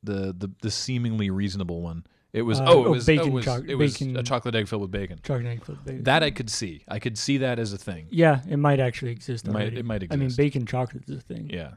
The 0.04 0.34
the 0.38 0.52
the 0.62 0.72
seemingly 0.72 1.30
reasonable 1.30 1.82
one. 1.82 2.06
It 2.36 2.42
was 2.42 2.60
Uh, 2.60 2.66
oh 2.68 2.84
it 2.84 2.88
oh, 2.88 2.92
was 2.92 3.06
bacon 3.06 3.24
oh, 3.24 3.28
it 3.28 3.32
was, 3.32 3.46
choc- 3.46 3.64
it 3.66 3.76
was 3.76 3.94
bacon- 3.98 4.18
a 4.18 4.24
chocolate 4.24 4.56
egg 4.56 4.68
filled 4.68 4.82
with 4.82 4.92
bacon. 4.92 5.20
Chocolate 5.24 5.46
egg 5.48 5.64
filled 5.64 5.86
bacon. 5.86 6.04
That 6.04 6.22
I 6.22 6.32
could 6.32 6.50
see. 6.50 6.84
I 6.88 7.00
could 7.00 7.18
see 7.18 7.38
that 7.38 7.60
as 7.60 7.72
a 7.72 7.78
thing. 7.78 8.08
yeah, 8.10 8.42
it 8.50 8.58
might 8.58 8.82
actually 8.82 9.12
exist. 9.12 9.48
It 9.48 9.52
might 9.52 9.74
it 9.74 9.86
might 9.86 10.06
I 10.12 10.18
mean, 10.18 10.32
bacon 10.36 10.66
chocolate 10.66 11.06
is 11.08 11.18
a 11.18 11.22
thing. 11.22 11.50
yeah, 11.50 11.76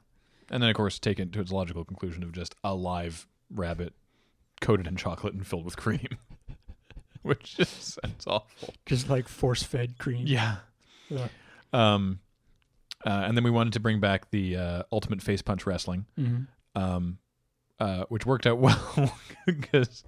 and 0.51 0.61
then 0.61 0.69
of 0.69 0.75
course 0.75 0.99
take 0.99 1.21
it 1.21 1.33
to 1.33 1.41
its 1.41 1.53
logical 1.53 1.85
conclusion 1.85 2.25
of 2.25 2.33
just 2.33 2.57
a 2.65 2.75
live 2.75 3.29
rabbit 3.55 3.93
coated 4.61 4.89
in 4.89 4.97
chocolate 4.97 5.33
and 5.33 5.47
filled 5.47 5.65
with 5.65 5.77
cream, 5.77 6.09
which 7.23 7.57
just 7.57 8.01
sounds 8.03 8.27
awful. 8.27 8.75
Just 8.85 9.09
like 9.09 9.29
force 9.29 9.63
fed 9.63 9.97
cream. 9.99 10.25
Yeah. 10.27 10.57
Yeah. 11.09 11.29
Um, 11.73 12.19
uh, 13.07 13.11
and 13.29 13.37
then 13.37 13.45
we 13.45 13.51
wanted 13.53 13.75
to 13.75 13.81
bring 13.81 14.01
back 14.01 14.31
the 14.33 14.57
uh, 14.57 14.83
Ultimate 14.91 15.23
Face 15.23 15.41
Punch 15.41 15.67
Wrestling, 15.67 16.07
hmm 16.17 16.41
um, 16.75 17.19
uh, 17.81 18.05
which 18.09 18.27
worked 18.27 18.47
out 18.47 18.59
well 18.59 19.13
because 19.47 20.05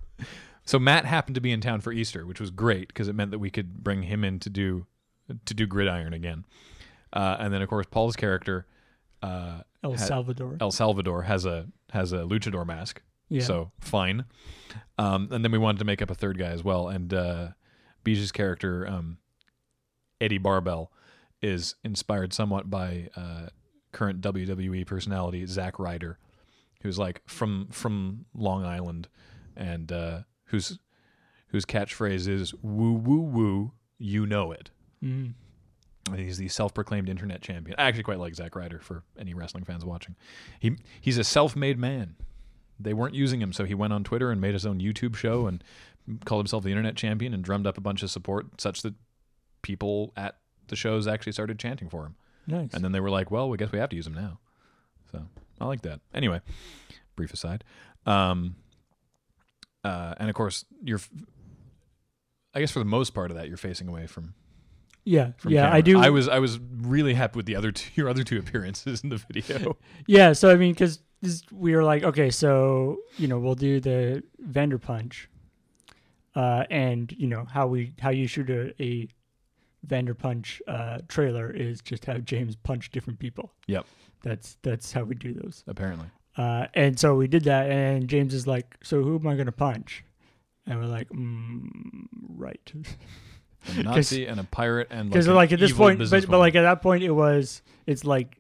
so 0.65 0.79
Matt 0.79 1.05
happened 1.05 1.35
to 1.35 1.41
be 1.41 1.53
in 1.53 1.61
town 1.61 1.81
for 1.81 1.93
Easter, 1.93 2.27
which 2.27 2.41
was 2.41 2.51
great 2.51 2.89
because 2.89 3.09
it 3.09 3.15
meant 3.15 3.31
that 3.31 3.39
we 3.39 3.51
could 3.51 3.83
bring 3.83 4.03
him 4.03 4.25
in 4.25 4.39
to 4.41 4.51
do 4.51 4.87
to 5.45 5.55
do 5.55 5.67
Gridiron 5.67 6.13
again. 6.13 6.45
Uh, 7.13 7.37
and 7.41 7.53
then 7.53 7.63
of 7.63 7.69
course 7.69 7.87
Paul's 7.91 8.17
character, 8.17 8.67
uh, 9.23 9.61
El 9.83 9.93
had- 9.93 10.01
Salvador. 10.01 10.57
El 10.61 10.71
Salvador, 10.71 11.23
has 11.23 11.45
a 11.45 11.67
has 11.93 12.13
a 12.13 12.19
luchador 12.19 12.67
mask, 12.67 13.03
Yeah. 13.29 13.43
So 13.43 13.73
fine. 13.81 14.25
Um, 14.99 15.29
and 15.33 15.45
then 15.45 15.51
we 15.51 15.59
wanted 15.59 15.79
to 15.79 15.85
make 15.85 16.03
up 16.03 16.11
a 16.11 16.15
third 16.15 16.39
guy 16.39 16.51
as 16.51 16.63
well. 16.63 16.89
And 16.89 17.13
uh, 17.13 17.49
Beach's 18.05 18.31
character, 18.31 18.87
um, 18.87 19.19
Eddie 20.21 20.39
Barbell, 20.39 20.93
is 21.43 21.75
inspired 21.83 22.33
somewhat 22.33 22.71
by 22.71 23.09
uh, 23.17 23.47
current 23.93 24.21
WWE 24.21 24.87
personality 24.87 25.45
Zack 25.47 25.79
Ryder, 25.79 26.19
who's 26.83 26.99
like 26.99 27.23
from 27.27 27.69
from 27.71 28.27
Long 28.35 28.65
Island, 28.65 29.09
and 29.57 29.91
uh, 29.93 30.21
whose 30.47 30.79
whose 31.49 31.65
catchphrase 31.65 32.29
is 32.29 32.55
"woo 32.63 32.93
woo 32.93 33.21
woo, 33.21 33.73
you 33.99 34.27
know 34.27 34.53
it." 34.53 34.71
Mm. 35.03 35.35
And 36.09 36.19
He's 36.19 36.39
the 36.39 36.49
self-proclaimed 36.49 37.09
internet 37.09 37.41
champion. 37.43 37.77
I 37.79 37.85
actually 37.85 38.03
quite 38.03 38.19
like 38.19 38.35
Zack 38.35 38.57
Ryder 38.57 38.81
for 38.81 39.03
any 39.19 39.35
wrestling 39.35 39.65
fans 39.65 39.85
watching. 39.85 40.17
He 40.59 40.77
he's 41.01 41.19
a 41.19 41.25
self-made 41.25 41.79
man. 41.79 42.17
They 42.79 42.95
weren't 42.95 43.15
using 43.15 43.43
him, 43.43 43.53
so 43.53 43.65
he 43.65 43.75
went 43.75 43.93
on 43.93 44.05
Twitter 44.05 44.31
and 44.31 44.41
made 44.41 44.55
his 44.55 44.65
own 44.65 44.81
YouTube 44.81 45.15
show 45.15 45.47
and 45.47 45.63
called 46.25 46.41
himself 46.41 46.65
the 46.65 46.71
internet 46.71 46.97
champion 46.97 47.35
and 47.35 47.45
drummed 47.45 47.67
up 47.67 47.77
a 47.77 47.81
bunch 47.83 48.03
of 48.03 48.11
support, 48.11 48.61
such 48.61 48.83
that 48.83 48.95
people 49.63 50.13
at 50.17 50.39
the 50.69 50.77
shows 50.77 51.07
actually 51.07 51.33
started 51.33 51.59
chanting 51.59 51.91
for 51.91 52.07
him. 52.07 52.15
Nice. 52.47 52.73
And 52.73 52.83
then 52.83 52.93
they 52.93 53.01
were 53.01 53.11
like, 53.11 53.31
"Well, 53.31 53.51
we 53.51 53.59
guess 53.59 53.71
we 53.71 53.79
have 53.79 53.91
to 53.91 53.97
use 53.97 54.07
him 54.07 54.15
now." 54.15 54.41
So 55.13 55.27
I 55.61 55.67
like 55.67 55.83
that. 55.83 56.01
Anyway, 56.15 56.41
brief 57.17 57.33
aside. 57.33 57.65
Um, 58.07 58.57
uh, 59.85 60.15
and 60.19 60.29
of 60.29 60.35
course, 60.35 60.65
you're. 60.83 61.01
I 62.55 62.61
guess 62.61 62.73
for 62.73 62.81
the 62.81 62.85
most 62.85 63.15
part 63.15 63.31
of 63.31 63.37
that, 63.37 63.47
you're 63.49 63.57
facing 63.57 63.87
away 63.89 64.07
from 64.07 64.35
yeah. 65.05 65.33
from 65.39 65.53
Yeah. 65.53 65.63
camera. 65.63 65.77
I 65.77 65.81
do. 65.81 65.99
I 66.01 66.11
was 66.11 66.29
I 66.29 66.39
was 66.39 66.59
really 66.59 67.15
happy 67.15 67.37
with 67.37 67.47
the 67.47 67.57
other 67.57 67.73
two 67.73 67.91
your 67.95 68.09
other 68.09 68.25
two 68.25 68.39
appearances 68.39 69.03
in 69.03 69.11
the 69.11 69.17
video. 69.33 69.77
Yeah, 70.07 70.33
so 70.33 70.51
I 70.51 70.57
mean, 70.57 70.73
because 70.73 71.01
we 71.53 71.75
were 71.75 71.85
like, 71.85 72.03
okay, 72.03 72.31
so 72.31 72.99
you 73.19 73.29
know, 73.29 73.39
we'll 73.39 73.55
do 73.55 73.81
the 73.81 74.23
Vanderpunch, 74.45 75.27
uh, 76.35 76.65
and 76.71 77.13
you 77.13 77.27
know 77.27 77.45
how 77.45 77.67
we 77.67 77.93
how 78.01 78.11
you 78.11 78.27
shoot 78.27 78.51
a, 78.51 78.83
a 78.83 79.09
Vanderpunch 79.87 80.61
uh, 80.67 80.99
trailer 81.09 81.51
is 81.51 81.81
just 81.81 82.05
have 82.07 82.25
James 82.25 82.57
punch 82.57 82.91
different 82.91 83.19
people. 83.19 83.53
Yep. 83.67 83.87
That's 84.23 84.57
that's 84.63 84.93
how 84.93 85.05
we 85.05 85.15
do 85.15 85.33
those. 85.35 85.65
apparently, 85.67 86.07
Uh, 86.37 86.67
and 86.75 86.99
so 86.99 87.15
we 87.17 87.27
did 87.27 87.45
that, 87.45 87.71
and 87.71 88.09
James 88.09 88.35
is 88.35 88.47
like, 88.47 88.77
so 88.83 89.03
who 89.03 89.17
am 89.17 89.27
I 89.27 89.35
gonna 89.37 89.53
punch? 89.53 90.05
And 90.67 90.79
we're 90.79 90.87
like, 90.87 91.09
mm, 91.09 92.07
right. 92.37 92.73
a 93.79 93.83
Nazi 93.83 94.27
and 94.27 94.39
a 94.41 94.45
pirate 94.45 94.89
and 94.91 95.09
like, 95.09 95.13
Because 95.13 95.27
an 95.27 95.35
like, 95.35 95.53
at 95.53 95.59
this 95.61 95.73
point, 95.73 95.99
but, 95.99 96.27
but 96.29 96.39
like 96.39 96.55
at 96.55 96.63
that 96.63 96.83
point, 96.83 97.03
it 97.03 97.11
was 97.11 97.63
it's 97.87 98.05
like 98.05 98.37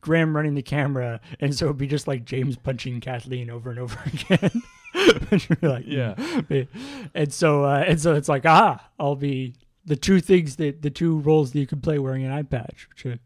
Graham 0.00 0.36
running 0.36 0.54
the 0.54 0.62
camera, 0.62 1.20
and 1.40 1.54
so 1.54 1.66
it'd 1.66 1.78
be 1.78 1.86
just 1.86 2.06
like 2.06 2.24
James 2.24 2.56
punching 2.56 3.00
Kathleen 3.00 3.50
over 3.50 3.70
and 3.70 3.78
over 3.78 3.98
again. 4.06 4.50
And 4.96 5.48
you're 5.48 5.70
like, 5.72 5.84
Yeah. 5.88 6.14
mm. 6.14 6.68
and 7.14 7.32
so 7.32 7.64
uh, 7.64 7.84
and 7.86 8.00
so 8.00 8.14
it's 8.14 8.28
like, 8.28 8.46
ah, 8.46 8.88
I'll 8.98 9.16
be 9.16 9.54
the 9.84 9.96
two 9.96 10.20
things 10.20 10.54
that 10.56 10.82
the 10.82 10.90
two 10.90 11.18
roles 11.18 11.50
that 11.52 11.58
you 11.58 11.66
can 11.66 11.80
play 11.80 11.98
wearing 11.98 12.24
an 12.24 12.30
eye 12.30 12.42
patch, 12.44 12.86
which 12.90 13.04
are 13.06 13.18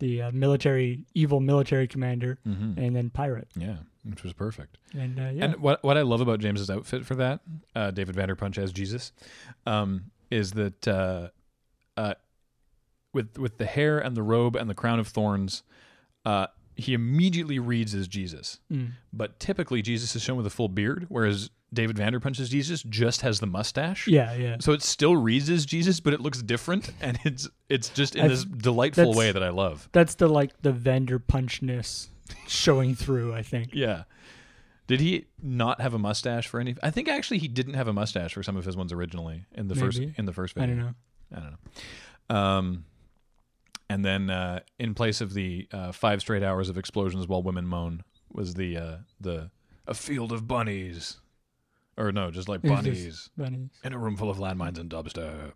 the 0.00 0.22
uh, 0.22 0.30
military 0.32 1.04
evil 1.14 1.40
military 1.40 1.86
commander, 1.86 2.38
Mhm. 2.46 2.76
and 2.76 2.96
then 2.96 3.10
pirate, 3.10 3.48
yeah, 3.56 3.76
which 4.04 4.22
was 4.24 4.32
perfect. 4.32 4.76
and 4.94 5.18
uh, 5.18 5.30
yeah, 5.32 5.44
And 5.44 5.56
what 5.56 5.82
what 5.84 5.96
I 5.96 6.02
love 6.02 6.20
about 6.20 6.40
James's 6.40 6.68
outfit 6.70 7.06
for 7.06 7.14
that, 7.14 7.40
uh, 7.76 7.90
David 7.92 8.16
Vanderpunch 8.16 8.58
as 8.58 8.72
Jesus, 8.72 9.12
um, 9.66 10.10
is 10.30 10.52
that 10.52 10.86
uh, 10.88 11.28
uh, 11.96 12.14
with 13.14 13.38
with 13.38 13.58
the 13.58 13.66
hair 13.66 13.98
and 13.98 14.16
the 14.16 14.22
robe 14.22 14.56
and 14.56 14.68
the 14.68 14.74
crown 14.74 14.98
of 14.98 15.08
thorns, 15.08 15.62
uh, 16.24 16.46
he 16.76 16.94
immediately 16.94 17.58
reads 17.58 17.94
as 17.94 18.08
Jesus. 18.08 18.58
Mm. 18.72 18.92
But 19.12 19.38
typically, 19.38 19.82
Jesus 19.82 20.16
is 20.16 20.22
shown 20.22 20.36
with 20.36 20.46
a 20.46 20.50
full 20.50 20.68
beard, 20.68 21.06
whereas 21.08 21.50
David 21.72 21.96
Vanderpunch's 21.96 22.48
Jesus 22.48 22.82
just 22.82 23.20
has 23.22 23.38
the 23.40 23.46
mustache. 23.46 24.06
yeah, 24.08 24.34
yeah. 24.34 24.56
So 24.60 24.72
it 24.72 24.82
still 24.82 25.16
reads 25.16 25.48
as 25.50 25.64
Jesus, 25.64 26.00
but 26.00 26.12
it 26.12 26.20
looks 26.20 26.42
different, 26.42 26.90
and 27.00 27.18
it's 27.24 27.48
it's 27.68 27.88
just 27.90 28.16
in 28.16 28.22
I've- 28.22 28.30
this 28.34 28.44
delightful 28.44 29.14
way 29.14 29.32
that 29.32 29.42
I 29.42 29.50
love. 29.50 29.88
That's 29.92 30.14
the 30.16 30.28
like 30.28 30.60
the 30.62 30.72
Vanderpunchness 30.72 32.08
showing 32.48 32.94
through. 32.94 33.34
I 33.34 33.42
think. 33.42 33.70
Yeah. 33.72 34.04
Did 34.86 34.98
he 35.00 35.26
not 35.40 35.80
have 35.80 35.94
a 35.94 35.98
mustache 36.00 36.48
for 36.48 36.58
any? 36.58 36.74
I 36.82 36.90
think 36.90 37.08
actually 37.08 37.38
he 37.38 37.46
didn't 37.46 37.74
have 37.74 37.86
a 37.86 37.92
mustache 37.92 38.34
for 38.34 38.42
some 38.42 38.56
of 38.56 38.64
his 38.64 38.76
ones 38.76 38.92
originally 38.92 39.44
in 39.54 39.68
the 39.68 39.76
first 39.76 40.00
in 40.00 40.24
the 40.24 40.32
first 40.32 40.56
I 40.58 40.62
video. 40.62 40.76
don't 40.76 40.84
know. 40.86 40.94
I 41.36 41.40
don't 41.40 41.50
know. 42.30 42.36
Um, 42.36 42.84
and 43.88 44.04
then 44.04 44.30
uh, 44.30 44.60
in 44.80 44.94
place 44.94 45.20
of 45.20 45.32
the 45.34 45.68
uh, 45.72 45.92
five 45.92 46.20
straight 46.20 46.42
hours 46.42 46.68
of 46.68 46.76
explosions 46.76 47.28
while 47.28 47.40
women 47.42 47.66
moan 47.68 48.02
was 48.32 48.54
the 48.54 48.76
uh, 48.76 48.96
the 49.20 49.50
a 49.86 49.94
field 49.94 50.32
of 50.32 50.48
bunnies, 50.48 51.18
or 51.96 52.12
no, 52.12 52.30
just 52.30 52.48
like 52.48 52.60
It's 52.62 52.70
just- 52.72 52.82
bunnies 52.84 53.30
Bunnies. 53.36 53.70
in 53.84 53.92
a 53.92 53.98
room 53.98 54.16
full 54.16 54.30
of 54.30 54.38
landmines 54.38 54.78
and 54.78 54.88
dubstep, 54.90 55.52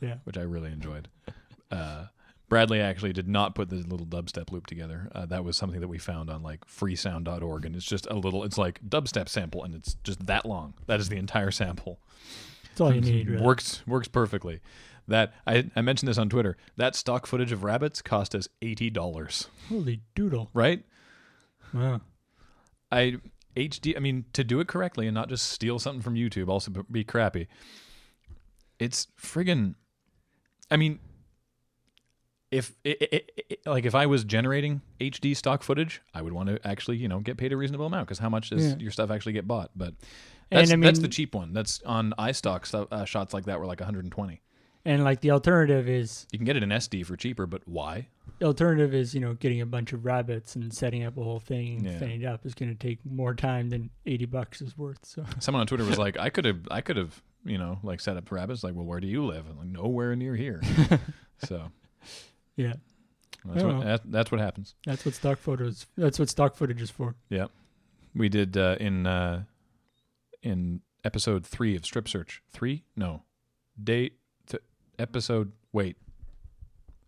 Yeah. 0.00 0.16
which 0.24 0.36
I 0.38 0.42
really 0.42 0.72
enjoyed. 0.72 1.08
Uh, 1.70 2.06
Bradley 2.48 2.80
actually 2.80 3.14
did 3.14 3.28
not 3.28 3.54
put 3.54 3.70
the 3.70 3.76
little 3.76 4.04
dubstep 4.06 4.52
loop 4.52 4.66
together. 4.66 5.08
Uh, 5.14 5.24
that 5.26 5.42
was 5.42 5.56
something 5.56 5.80
that 5.80 5.88
we 5.88 5.96
found 5.98 6.28
on 6.28 6.42
like 6.42 6.66
freesound.org, 6.66 7.64
and 7.64 7.74
it's 7.74 7.86
just 7.86 8.06
a 8.10 8.14
little. 8.14 8.44
It's 8.44 8.58
like 8.58 8.78
dubstep 8.86 9.28
sample, 9.28 9.64
and 9.64 9.74
it's 9.74 9.94
just 10.04 10.26
that 10.26 10.44
long. 10.44 10.74
That 10.86 11.00
is 11.00 11.08
the 11.08 11.16
entire 11.16 11.50
sample. 11.50 11.98
That's 12.64 12.80
all 12.82 12.94
you 12.94 13.00
need. 13.00 13.28
Really. 13.30 13.42
Works 13.42 13.86
works 13.86 14.06
perfectly. 14.08 14.60
That 15.08 15.32
I, 15.46 15.70
I 15.74 15.80
mentioned 15.80 16.08
this 16.08 16.18
on 16.18 16.28
Twitter. 16.28 16.56
That 16.76 16.94
stock 16.94 17.26
footage 17.26 17.52
of 17.52 17.64
rabbits 17.64 18.02
cost 18.02 18.34
us 18.34 18.48
eighty 18.60 18.90
dollars. 18.90 19.48
Holy 19.70 20.02
doodle! 20.14 20.50
Right? 20.52 20.84
Wow. 21.72 22.02
I 22.90 23.16
HD. 23.56 23.96
I 23.96 24.00
mean, 24.00 24.24
to 24.32 24.44
do 24.44 24.60
it 24.60 24.68
correctly 24.68 25.06
and 25.06 25.14
not 25.14 25.28
just 25.28 25.48
steal 25.48 25.78
something 25.78 26.02
from 26.02 26.14
YouTube, 26.14 26.48
also 26.48 26.70
be 26.90 27.04
crappy. 27.04 27.48
It's 28.78 29.08
friggin'. 29.20 29.74
I 30.70 30.76
mean, 30.76 30.98
if 32.50 32.74
i 32.84 32.96
i 33.12 33.20
i 33.66 33.70
like 33.70 33.84
if 33.84 33.94
I 33.94 34.06
was 34.06 34.24
generating 34.24 34.82
HD 35.00 35.36
stock 35.36 35.62
footage, 35.62 36.02
I 36.14 36.22
would 36.22 36.32
want 36.32 36.48
to 36.48 36.66
actually 36.66 36.96
you 36.98 37.08
know 37.08 37.20
get 37.20 37.36
paid 37.36 37.52
a 37.52 37.56
reasonable 37.56 37.86
amount 37.86 38.06
because 38.08 38.18
how 38.18 38.28
much 38.28 38.50
does 38.50 38.66
Yeah. 38.66 38.76
your 38.78 38.90
stuff 38.90 39.10
actually 39.10 39.32
get 39.32 39.46
bought? 39.46 39.70
But 39.76 39.94
that's 40.50 40.72
I 40.72 40.76
that's 40.76 40.98
the 40.98 41.08
cheap 41.08 41.34
one. 41.34 41.52
That's 41.52 41.80
on 41.82 42.12
iStock 42.18 42.66
stuff. 42.66 42.88
Uh, 42.90 43.04
shots 43.04 43.32
like 43.32 43.44
that 43.44 43.58
were 43.58 43.66
like 43.66 43.80
120. 43.80 44.42
And 44.84 45.04
like 45.04 45.20
the 45.20 45.30
alternative 45.30 45.88
is 45.88 46.26
You 46.32 46.38
can 46.38 46.44
get 46.44 46.56
it 46.56 46.62
in 46.64 46.70
SD 46.70 47.06
for 47.06 47.16
cheaper, 47.16 47.46
but 47.46 47.62
why? 47.66 48.08
the 48.38 48.46
alternative 48.46 48.92
is 48.94 49.14
you 49.14 49.20
know 49.20 49.34
getting 49.34 49.60
a 49.60 49.66
bunch 49.66 49.92
of 49.92 50.04
rabbits 50.04 50.56
and 50.56 50.72
setting 50.74 51.04
up 51.04 51.16
a 51.16 51.22
whole 51.22 51.38
thing 51.38 51.76
and 51.76 51.86
Yeah. 51.86 51.98
setting 52.00 52.22
it 52.22 52.24
up 52.26 52.44
is 52.44 52.54
going 52.54 52.70
to 52.72 52.78
take 52.78 52.98
more 53.04 53.34
time 53.34 53.68
than 53.70 53.90
eighty 54.06 54.24
bucks 54.26 54.60
is 54.60 54.76
worth. 54.76 54.98
So 55.04 55.24
Someone 55.38 55.60
on 55.60 55.66
Twitter 55.68 55.84
was 55.84 55.98
like, 55.98 56.18
"I 56.18 56.28
could 56.30 56.44
have, 56.44 56.66
I 56.70 56.80
could 56.80 56.96
have, 56.96 57.22
you 57.44 57.58
know, 57.58 57.78
like 57.84 58.00
set 58.00 58.16
up 58.16 58.30
rabbits." 58.32 58.64
Like, 58.64 58.74
well, 58.74 58.84
where 58.84 58.98
do 59.00 59.06
you 59.06 59.24
live? 59.24 59.44
I'm 59.48 59.58
like, 59.58 59.68
nowhere 59.68 60.16
near 60.16 60.34
here. 60.34 60.60
so 61.44 61.70
yeah, 62.56 62.72
that's 63.44 63.62
Oh. 63.62 63.76
what 63.76 63.84
that, 63.84 64.00
that's 64.10 64.32
what 64.32 64.40
happens. 64.40 64.74
that's 64.84 65.04
what 65.04 65.14
stock 65.14 65.38
photos. 65.38 65.86
That's 65.96 66.18
what 66.18 66.28
stock 66.28 66.56
footage 66.56 66.82
is 66.82 66.90
for. 66.90 67.14
Yeah. 67.28 67.46
We 68.14 68.28
did 68.28 68.56
uh, 68.56 68.76
in 68.80 69.06
uh, 69.06 69.44
in 70.42 70.80
episode 71.04 71.46
three 71.46 71.76
of 71.76 71.84
Strip 71.86 72.08
Search. 72.08 72.42
Three? 72.52 72.84
No, 72.96 73.22
date 73.82 74.18
episode. 75.02 75.52
Wait, 75.72 75.96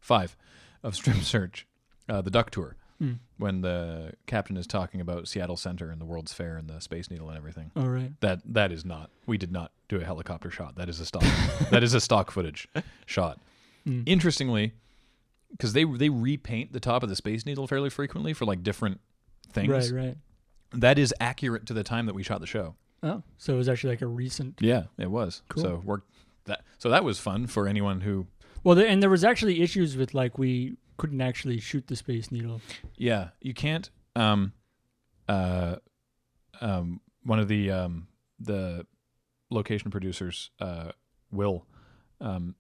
five 0.00 0.36
of 0.82 0.94
Strip 0.94 1.16
Search, 1.22 1.66
uh, 2.08 2.20
the 2.20 2.30
Duck 2.30 2.50
Tour. 2.50 2.76
Hmm. 2.98 3.14
When 3.38 3.62
the 3.62 4.12
captain 4.26 4.56
is 4.56 4.68
talking 4.68 5.00
about 5.00 5.26
Seattle 5.26 5.56
Center 5.56 5.90
and 5.90 6.00
the 6.00 6.04
World's 6.04 6.32
Fair 6.32 6.56
and 6.56 6.68
the 6.68 6.80
Space 6.80 7.10
Needle 7.10 7.28
and 7.28 7.36
everything. 7.36 7.72
All 7.74 7.88
right. 7.88 8.12
That 8.20 8.40
that 8.46 8.70
is 8.70 8.84
not. 8.84 9.10
We 9.26 9.36
did 9.36 9.50
not 9.50 9.72
do 9.88 9.96
a 10.00 10.04
helicopter 10.04 10.50
shot. 10.50 10.76
That 10.76 10.88
is 10.88 11.00
a 11.00 11.06
stock. 11.06 11.24
that 11.70 11.82
is 11.82 11.92
a 11.94 12.00
stock 12.00 12.30
footage 12.30 12.68
shot. 13.06 13.40
Mm. 13.84 14.04
Interestingly, 14.06 14.74
because 15.50 15.72
they 15.72 15.82
they 15.82 16.08
repaint 16.08 16.72
the 16.72 16.78
top 16.78 17.02
of 17.02 17.08
the 17.08 17.16
Space 17.16 17.44
Needle 17.44 17.66
fairly 17.66 17.90
frequently 17.90 18.32
for 18.32 18.44
like 18.44 18.62
different 18.62 19.00
things. 19.52 19.90
Right. 19.90 20.06
Right. 20.06 20.16
That 20.72 20.98
is 20.98 21.12
accurate 21.20 21.66
to 21.66 21.74
the 21.74 21.84
time 21.84 22.06
that 22.06 22.14
we 22.14 22.22
shot 22.22 22.40
the 22.40 22.46
show. 22.46 22.76
Oh, 23.02 23.22
so 23.36 23.54
it 23.54 23.56
was 23.56 23.68
actually 23.68 23.90
like 23.90 24.02
a 24.02 24.06
recent. 24.06 24.58
Yeah, 24.60 24.84
it 24.98 25.10
was. 25.10 25.42
Cool. 25.48 25.62
So 25.62 25.82
worked 25.84 26.10
that. 26.46 26.62
So 26.78 26.90
that 26.90 27.04
was 27.04 27.18
fun 27.18 27.46
for 27.46 27.66
anyone 27.68 28.00
who. 28.02 28.26
Well, 28.62 28.78
and 28.78 29.02
there 29.02 29.10
was 29.10 29.24
actually 29.24 29.62
issues 29.62 29.96
with 29.96 30.14
like 30.14 30.38
we 30.38 30.76
couldn't 30.96 31.20
actually 31.20 31.60
shoot 31.60 31.86
the 31.86 31.96
space 31.96 32.30
needle. 32.30 32.60
Yeah, 32.96 33.30
you 33.40 33.54
can't. 33.54 33.90
Um, 34.16 34.52
uh, 35.28 35.76
um, 36.60 37.00
one 37.24 37.38
of 37.38 37.48
the 37.48 37.70
um 37.70 38.08
the 38.38 38.86
location 39.50 39.90
producers, 39.90 40.50
uh, 40.60 40.90
Will, 41.30 41.66
um, 42.20 42.54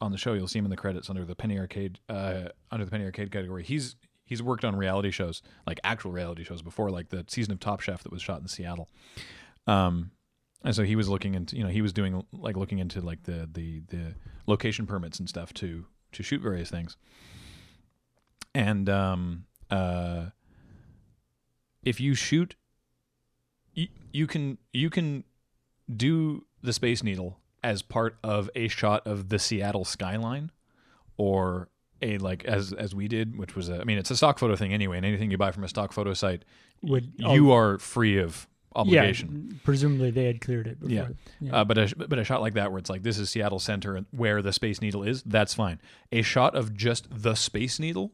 on 0.00 0.12
the 0.12 0.18
show, 0.18 0.32
you'll 0.32 0.48
see 0.48 0.58
him 0.58 0.66
in 0.66 0.70
the 0.70 0.76
credits 0.76 1.10
under 1.10 1.24
the 1.24 1.34
Penny 1.34 1.58
Arcade, 1.58 1.98
uh, 2.08 2.48
under 2.70 2.84
the 2.84 2.90
Penny 2.90 3.04
Arcade 3.04 3.30
category. 3.30 3.62
He's 3.62 3.96
he's 4.24 4.42
worked 4.42 4.64
on 4.64 4.76
reality 4.76 5.10
shows, 5.10 5.42
like 5.66 5.80
actual 5.84 6.12
reality 6.12 6.44
shows 6.44 6.62
before, 6.62 6.90
like 6.90 7.08
the 7.08 7.24
season 7.28 7.52
of 7.52 7.60
Top 7.60 7.80
Chef 7.80 8.02
that 8.02 8.12
was 8.12 8.22
shot 8.22 8.40
in 8.40 8.48
Seattle. 8.48 8.88
Um, 9.66 10.12
and 10.64 10.74
so 10.74 10.82
he 10.82 10.96
was 10.96 11.08
looking 11.08 11.34
into, 11.34 11.56
you 11.56 11.62
know, 11.62 11.70
he 11.70 11.82
was 11.82 11.92
doing 11.92 12.24
like 12.32 12.56
looking 12.56 12.78
into 12.78 13.00
like 13.00 13.22
the 13.24 13.48
the 13.50 13.80
the 13.88 14.14
location 14.46 14.86
permits 14.86 15.18
and 15.18 15.28
stuff 15.28 15.54
to 15.54 15.86
to 16.12 16.22
shoot 16.22 16.42
various 16.42 16.70
things. 16.70 16.96
And 18.54 18.88
um, 18.90 19.44
uh, 19.70 20.26
if 21.82 22.00
you 22.00 22.14
shoot 22.14 22.56
you, 23.74 23.88
you 24.12 24.26
can 24.26 24.58
you 24.72 24.90
can 24.90 25.24
do 25.94 26.44
the 26.62 26.72
Space 26.72 27.02
Needle 27.02 27.38
as 27.62 27.82
part 27.82 28.18
of 28.22 28.50
a 28.54 28.68
shot 28.68 29.06
of 29.06 29.28
the 29.28 29.38
Seattle 29.38 29.84
skyline, 29.84 30.50
or 31.16 31.68
a 32.02 32.18
like 32.18 32.44
as 32.44 32.74
as 32.74 32.94
we 32.94 33.08
did, 33.08 33.38
which 33.38 33.56
was 33.56 33.70
a, 33.70 33.80
I 33.80 33.84
mean 33.84 33.96
it's 33.96 34.10
a 34.10 34.16
stock 34.16 34.38
photo 34.38 34.56
thing 34.56 34.74
anyway, 34.74 34.98
and 34.98 35.06
anything 35.06 35.30
you 35.30 35.38
buy 35.38 35.52
from 35.52 35.64
a 35.64 35.68
stock 35.68 35.92
photo 35.92 36.12
site, 36.12 36.44
Would 36.82 37.14
you 37.16 37.50
are 37.52 37.78
free 37.78 38.18
of 38.18 38.46
obligation. 38.74 39.48
Yeah, 39.50 39.56
presumably 39.64 40.10
they 40.10 40.24
had 40.24 40.40
cleared 40.40 40.66
it. 40.66 40.80
Before. 40.80 41.14
Yeah. 41.40 41.52
Uh, 41.54 41.64
but 41.64 41.78
a 41.78 41.94
but 41.96 42.18
a 42.18 42.24
shot 42.24 42.40
like 42.40 42.54
that 42.54 42.70
where 42.70 42.78
it's 42.78 42.90
like 42.90 43.02
this 43.02 43.18
is 43.18 43.30
Seattle 43.30 43.58
Center 43.58 43.96
and 43.96 44.06
where 44.10 44.42
the 44.42 44.52
Space 44.52 44.80
Needle 44.80 45.02
is, 45.02 45.22
that's 45.24 45.54
fine. 45.54 45.80
A 46.12 46.22
shot 46.22 46.54
of 46.54 46.74
just 46.76 47.06
the 47.10 47.34
Space 47.34 47.78
Needle, 47.78 48.12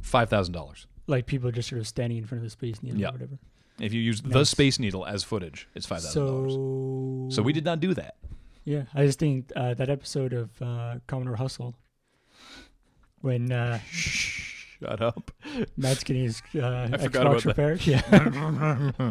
five 0.00 0.28
thousand 0.30 0.54
dollars. 0.54 0.86
like 1.06 1.26
people 1.26 1.50
just 1.50 1.68
sort 1.68 1.80
of 1.80 1.86
standing 1.86 2.18
in 2.18 2.24
front 2.26 2.38
of 2.40 2.44
the 2.44 2.50
space 2.50 2.82
needle 2.82 2.98
Yeah. 3.00 3.08
or 3.08 3.12
whatever. 3.12 3.38
If 3.78 3.92
you 3.92 4.00
use 4.00 4.22
the 4.22 4.44
Space 4.44 4.78
Needle 4.78 5.04
as 5.04 5.22
footage, 5.24 5.68
it's 5.74 5.84
five 5.86 6.02
thousand 6.02 6.24
dollars. 6.26 6.52
So 6.54 7.28
So 7.36 7.42
we 7.42 7.52
did 7.52 7.64
not 7.64 7.80
do 7.80 7.92
that. 7.94 8.14
Yeah, 8.64 8.84
I 8.94 9.04
just 9.04 9.18
think 9.18 9.52
uh, 9.54 9.74
that 9.74 9.90
episode 9.90 10.32
of 10.32 10.50
uh, 10.62 10.94
Commodore 11.06 11.36
Hustle 11.36 11.74
when 13.20 13.52
uh, 13.52 13.80
Shut 14.84 15.00
up. 15.00 15.30
Matt's 15.76 16.04
getting 16.04 16.24
his 16.24 16.42
uh, 16.54 16.88
I 16.92 16.98
forgot 16.98 17.26
about 17.26 17.42
Xbox 17.42 17.54
that. 17.54 19.00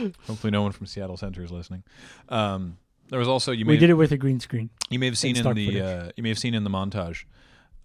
Yeah, 0.00 0.08
Hopefully, 0.26 0.50
no 0.50 0.62
one 0.62 0.72
from 0.72 0.86
Seattle 0.86 1.16
Center 1.16 1.42
is 1.42 1.50
listening. 1.50 1.82
Um, 2.28 2.78
there 3.08 3.18
was 3.18 3.28
also 3.28 3.52
you 3.52 3.64
we 3.64 3.74
may 3.74 3.80
did 3.80 3.90
it 3.90 3.94
with 3.94 4.12
a 4.12 4.16
green 4.16 4.40
screen. 4.40 4.70
you 4.90 4.98
may 4.98 5.06
have 5.06 5.18
seen 5.18 5.36
in 5.36 5.54
the 5.54 5.80
uh, 5.80 6.10
you 6.16 6.22
may 6.22 6.28
have 6.28 6.38
seen 6.38 6.54
in 6.54 6.64
the 6.64 6.70
montage 6.70 7.24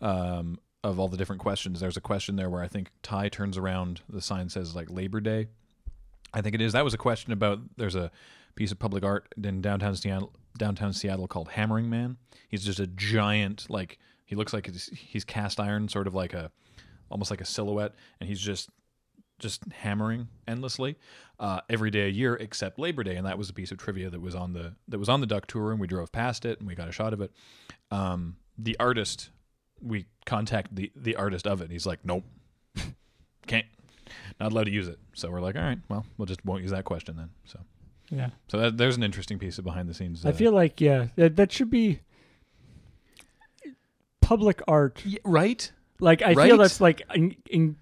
um, 0.02 0.60
of 0.84 1.00
all 1.00 1.08
the 1.08 1.18
different 1.18 1.42
questions. 1.42 1.80
There's 1.80 1.98
a 1.98 2.02
question 2.02 2.36
there 2.36 2.50
where 2.50 2.64
I 2.64 2.68
think 2.68 2.92
Ty 3.02 3.30
turns 3.30 3.58
around. 3.58 4.02
The 4.08 4.22
sign 4.22 4.50
says 4.50 4.76
like 4.76 4.90
Labor 4.90 5.20
Day. 5.20 5.48
I 6.34 6.42
think 6.42 6.54
it 6.56 6.62
is. 6.62 6.74
That 6.74 6.84
was 6.84 6.94
a 6.94 6.98
question 6.98 7.34
about. 7.34 7.60
There's 7.76 7.96
a 7.96 8.12
piece 8.56 8.72
of 8.72 8.80
public 8.80 9.04
art 9.04 9.34
in 9.44 9.62
downtown 9.62 9.96
Seattle, 9.96 10.34
downtown 10.58 10.94
Seattle 10.94 11.28
called 11.28 11.50
Hammering 11.50 11.90
Man. 11.90 12.18
He's 12.48 12.64
just 12.64 12.80
a 12.80 12.88
giant 12.88 13.66
like 13.70 13.98
he 14.30 14.36
looks 14.36 14.54
like 14.54 14.68
he's, 14.68 14.92
he's 14.94 15.24
cast 15.24 15.60
iron, 15.60 15.88
sort 15.88 16.06
of 16.06 16.14
like 16.14 16.34
a 16.34 16.52
almost 17.10 17.32
like 17.32 17.42
a 17.42 17.46
silhouette, 17.46 17.94
and 18.20 18.30
he's 18.30 18.40
just 18.40 18.70
just 19.40 19.64
hammering 19.72 20.28
endlessly 20.48 20.98
uh, 21.40 21.62
every 21.70 21.90
day 21.90 22.02
a 22.02 22.10
year 22.10 22.36
except 22.36 22.78
Labor 22.78 23.04
Day, 23.04 23.16
and 23.16 23.26
that 23.26 23.38
was 23.38 23.50
a 23.50 23.54
piece 23.54 23.72
of 23.72 23.78
trivia 23.78 24.10
that 24.10 24.22
was 24.22 24.36
on 24.36 24.54
the 24.54 24.76
that 24.88 25.00
was 25.00 25.10
on 25.10 25.22
the 25.22 25.28
duck 25.28 25.48
tour, 25.48 25.72
and 25.72 25.80
we 25.80 25.88
drove 25.88 26.12
past 26.12 26.46
it 26.46 26.60
and 26.60 26.68
we 26.68 26.76
got 26.76 26.88
a 26.88 26.92
shot 26.92 27.14
of 27.14 27.22
it. 27.22 27.32
Um, 27.90 28.36
the 28.58 28.78
artist, 28.80 29.30
we 29.82 30.06
contact 30.26 30.76
the 30.76 30.92
the 30.96 31.16
artist 31.16 31.48
of 31.48 31.62
it, 31.62 31.66
and 31.66 31.72
he's 31.72 31.86
like, 31.86 32.00
"Nope, 32.04 32.26
can't, 33.48 33.66
not 34.40 34.52
allowed 34.52 34.66
to 34.66 34.72
use 34.72 34.88
it." 34.88 35.00
So 35.14 35.32
we're 35.32 35.42
like, 35.42 35.56
"All 35.56 35.64
right, 35.64 35.80
well, 35.90 36.06
we'll 36.18 36.26
just 36.26 36.46
won't 36.46 36.62
use 36.62 36.72
that 36.72 36.86
question 36.86 37.16
then." 37.16 37.30
So 37.46 37.60
Yeah, 38.12 38.30
so 38.50 38.60
that, 38.60 38.78
there's 38.78 38.98
an 38.98 39.04
interesting 39.04 39.40
piece 39.40 39.58
of 39.58 39.64
behind 39.64 39.90
the 39.90 39.94
scenes. 39.94 40.26
uh, 40.26 40.30
I 40.30 40.32
feel 40.34 40.52
like 40.52 40.82
yeah, 40.82 41.08
that, 41.16 41.38
that 41.38 41.52
should 41.52 41.70
be 41.70 42.02
public 44.22 44.62
art. 44.68 45.02
Yeah, 45.06 45.20
right. 45.24 45.72
Like 46.00 46.22
I 46.22 46.34
Right? 46.34 46.48
feel 46.48 46.58
that's 46.58 46.80
like 46.82 47.02
in, 47.14 47.36
in 47.50 47.76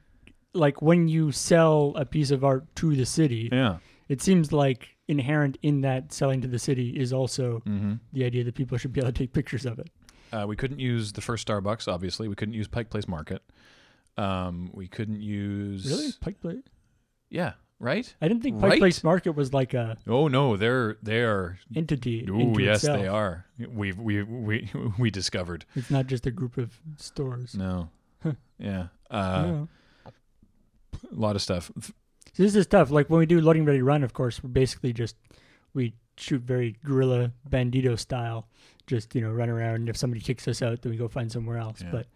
like 0.54 0.82
when 0.82 1.08
you 1.08 1.32
sell 1.32 1.94
a 1.96 2.06
piece 2.06 2.32
of 2.32 2.44
art 2.44 2.66
to 2.78 2.96
the 2.96 3.06
city, 3.06 3.50
Yeah. 3.52 3.78
it 4.10 4.22
seems 4.22 4.52
like 4.52 4.90
inherent 5.08 5.58
in 5.62 5.82
that 5.82 6.12
selling 6.12 6.42
to 6.42 6.48
the 6.48 6.60
city 6.60 6.90
is 7.00 7.14
also 7.14 7.62
Mm-hmm. 7.66 7.94
the 8.14 8.26
idea 8.26 8.44
that 8.44 8.56
people 8.56 8.78
should 8.78 8.92
be 8.94 9.00
able 9.00 9.12
to 9.12 9.18
take 9.18 9.34
pictures 9.34 9.66
of 9.66 9.80
it. 9.80 9.90
Uh, 10.34 10.46
we 10.48 10.56
couldn't 10.56 10.80
use 10.80 11.14
the 11.14 11.22
first 11.22 11.48
Starbucks, 11.48 11.88
obviously. 11.88 12.28
We 12.28 12.36
couldn't 12.36 12.54
use 12.56 12.68
Pike 12.68 12.90
Place 12.90 13.08
Market. 13.08 13.42
Um, 14.18 14.72
we 14.74 14.88
couldn't 14.88 15.22
use 15.22 15.86
Really, 15.86 16.12
Pike 16.20 16.42
Place? 16.42 16.64
Yeah, 17.30 17.54
right. 17.80 18.14
I 18.22 18.28
didn't 18.28 18.42
think 18.44 18.60
Pike 18.60 18.72
Right? 18.72 18.80
Place 18.80 19.04
Market 19.04 19.32
was 19.36 19.54
like 19.54 19.74
a 19.74 19.96
Oh 20.08 20.28
no, 20.28 20.58
they're 20.58 20.98
they 21.04 21.22
are. 21.22 21.60
entity. 21.76 22.28
Oh 22.30 22.58
yes, 22.58 22.78
itself. 22.84 23.00
they 23.00 23.08
are. 23.08 23.46
We 23.60 23.92
we 23.92 24.24
we 24.24 24.70
we 25.00 25.12
discovered. 25.12 25.66
It's 25.76 25.92
not 25.92 26.08
just 26.08 26.26
a 26.26 26.32
group 26.32 26.58
of 26.58 26.80
stores. 26.98 27.54
No. 27.56 27.90
Yeah. 28.60 28.88
Uh, 29.12 29.44
Yeah. 29.46 29.66
A 31.12 31.16
lot 31.16 31.36
of 31.36 31.42
stuff. 31.42 31.72
So 32.34 32.44
this 32.44 32.56
is 32.56 32.68
tough. 32.68 32.90
Like 32.92 33.10
when 33.10 33.20
we 33.20 33.26
do 33.26 33.40
loading 33.42 33.66
ready 33.66 33.82
run, 33.82 34.04
of 34.04 34.14
course, 34.14 34.44
we're 34.44 34.50
basically 34.50 34.94
just 34.94 35.16
we 35.74 35.94
shoot 36.18 36.42
very 36.42 36.76
guerrilla 36.84 37.32
bandito 37.50 37.98
style. 38.00 38.48
Just 38.88 39.14
you 39.16 39.22
know, 39.22 39.32
run 39.32 39.50
around. 39.50 39.76
And 39.76 39.90
if 39.90 39.98
somebody 39.98 40.22
kicks 40.22 40.48
us 40.48 40.62
out, 40.62 40.82
then 40.82 40.92
we 40.92 40.98
go 40.98 41.08
find 41.08 41.32
somewhere 41.32 41.58
else. 41.58 41.82
Yeah. 41.82 41.92
But 41.92 42.08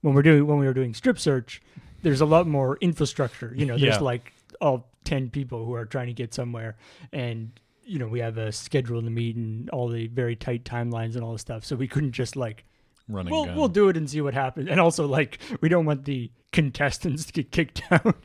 when 0.00 0.14
we're 0.14 0.22
doing 0.22 0.46
when 0.46 0.58
we 0.58 0.66
were 0.66 0.74
doing 0.74 0.94
strip 0.94 1.18
search, 1.18 1.60
there's 2.02 2.20
a 2.20 2.26
lot 2.26 2.46
more 2.46 2.78
infrastructure. 2.80 3.52
You 3.54 3.66
know, 3.66 3.76
there's 3.78 3.96
Yeah. 3.96 4.00
like 4.00 4.32
all 4.60 4.88
ten 5.04 5.28
people 5.30 5.64
who 5.64 5.74
are 5.74 5.84
trying 5.84 6.06
to 6.06 6.12
get 6.14 6.32
somewhere, 6.34 6.76
and 7.12 7.50
you 7.84 7.98
know 7.98 8.08
we 8.08 8.20
have 8.20 8.38
a 8.38 8.52
schedule 8.52 9.02
to 9.02 9.10
meet 9.10 9.36
and 9.36 9.68
all 9.70 9.88
the 9.88 10.06
very 10.08 10.36
tight 10.36 10.64
timelines 10.64 11.14
and 11.14 11.22
all 11.24 11.32
this 11.32 11.42
stuff. 11.42 11.64
So 11.64 11.76
we 11.76 11.88
couldn't 11.88 12.12
just 12.12 12.36
like 12.36 12.64
Running 13.10 13.32
we'll 13.32 13.44
gun. 13.46 13.56
we'll 13.56 13.68
do 13.68 13.88
it 13.88 13.96
and 13.96 14.08
see 14.08 14.20
what 14.20 14.34
happens. 14.34 14.68
And 14.68 14.80
also 14.80 15.06
like 15.06 15.38
we 15.60 15.68
don't 15.68 15.84
want 15.84 16.04
the 16.04 16.30
contestants 16.52 17.24
to 17.26 17.32
get 17.32 17.50
kicked 17.52 17.82
out. 17.90 18.16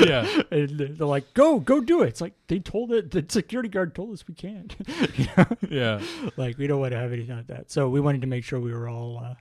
yeah. 0.00 0.42
And 0.50 0.78
they're 0.78 1.06
like, 1.06 1.32
"Go, 1.34 1.58
go, 1.60 1.80
do 1.80 2.02
it." 2.02 2.08
It's 2.08 2.20
like 2.20 2.34
they 2.48 2.58
told 2.58 2.92
it. 2.92 3.10
The 3.10 3.24
security 3.28 3.68
guard 3.68 3.94
told 3.94 4.12
us 4.12 4.26
we 4.28 4.34
can't. 4.34 4.74
You 5.16 5.26
know? 5.36 5.46
Yeah. 5.70 6.00
Like 6.36 6.58
we 6.58 6.66
don't 6.66 6.80
want 6.80 6.92
to 6.92 6.98
have 6.98 7.12
anything 7.12 7.36
like 7.36 7.46
that. 7.48 7.70
So 7.70 7.88
we 7.88 8.00
wanted 8.00 8.20
to 8.22 8.26
make 8.26 8.44
sure 8.44 8.60
we 8.60 8.72
were 8.72 8.88
all 8.88 9.18
uh, 9.18 9.34